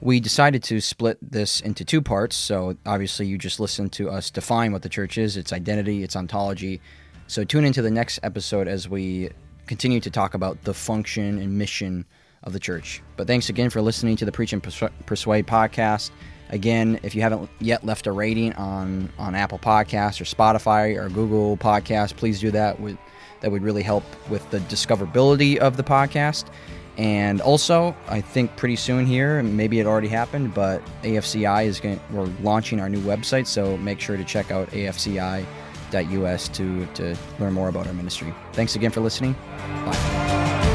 we 0.00 0.20
decided 0.20 0.62
to 0.64 0.80
split 0.80 1.18
this 1.20 1.60
into 1.60 1.84
two 1.84 2.00
parts. 2.00 2.36
So 2.36 2.76
obviously, 2.86 3.26
you 3.26 3.36
just 3.36 3.60
listened 3.60 3.92
to 3.94 4.08
us 4.10 4.30
define 4.30 4.72
what 4.72 4.82
the 4.82 4.88
church 4.88 5.18
is, 5.18 5.36
its 5.36 5.52
identity, 5.52 6.02
its 6.02 6.16
ontology. 6.16 6.80
So 7.26 7.44
tune 7.44 7.64
into 7.64 7.82
the 7.82 7.90
next 7.90 8.20
episode 8.22 8.68
as 8.68 8.88
we 8.88 9.30
continue 9.66 10.00
to 10.00 10.10
talk 10.10 10.34
about 10.34 10.62
the 10.62 10.72
function 10.72 11.38
and 11.38 11.58
mission 11.58 12.06
of 12.44 12.52
the 12.52 12.60
church. 12.60 13.02
But 13.16 13.26
thanks 13.26 13.48
again 13.48 13.70
for 13.70 13.82
listening 13.82 14.16
to 14.16 14.24
the 14.24 14.32
Preach 14.32 14.52
and 14.52 14.62
Persuade 14.62 15.46
podcast. 15.46 16.10
Again, 16.50 16.98
if 17.02 17.14
you 17.14 17.20
haven't 17.20 17.50
yet 17.60 17.84
left 17.84 18.06
a 18.06 18.12
rating 18.12 18.54
on 18.54 19.10
on 19.18 19.34
Apple 19.34 19.58
Podcasts 19.58 20.20
or 20.20 20.24
Spotify 20.24 20.96
or 20.96 21.10
Google 21.10 21.58
Podcasts, 21.58 22.16
please 22.16 22.40
do 22.40 22.50
that. 22.52 22.80
With 22.80 22.96
that 23.40 23.50
would 23.50 23.62
really 23.62 23.82
help 23.82 24.04
with 24.28 24.48
the 24.50 24.58
discoverability 24.60 25.56
of 25.56 25.76
the 25.76 25.82
podcast. 25.82 26.46
And 26.96 27.40
also, 27.40 27.94
I 28.08 28.20
think 28.20 28.56
pretty 28.56 28.74
soon 28.74 29.06
here, 29.06 29.40
maybe 29.42 29.78
it 29.78 29.86
already 29.86 30.08
happened, 30.08 30.52
but 30.52 30.82
AFCI 31.02 31.66
is 31.66 31.78
going. 31.78 32.00
We're 32.10 32.28
launching 32.42 32.80
our 32.80 32.88
new 32.88 33.00
website, 33.02 33.46
so 33.46 33.76
make 33.76 34.00
sure 34.00 34.16
to 34.16 34.24
check 34.24 34.50
out 34.50 34.68
afci.us 34.70 36.48
to 36.48 36.86
to 36.86 37.16
learn 37.38 37.52
more 37.52 37.68
about 37.68 37.86
our 37.86 37.94
ministry. 37.94 38.34
Thanks 38.52 38.74
again 38.74 38.90
for 38.90 39.00
listening. 39.00 39.36
Bye. 39.84 40.74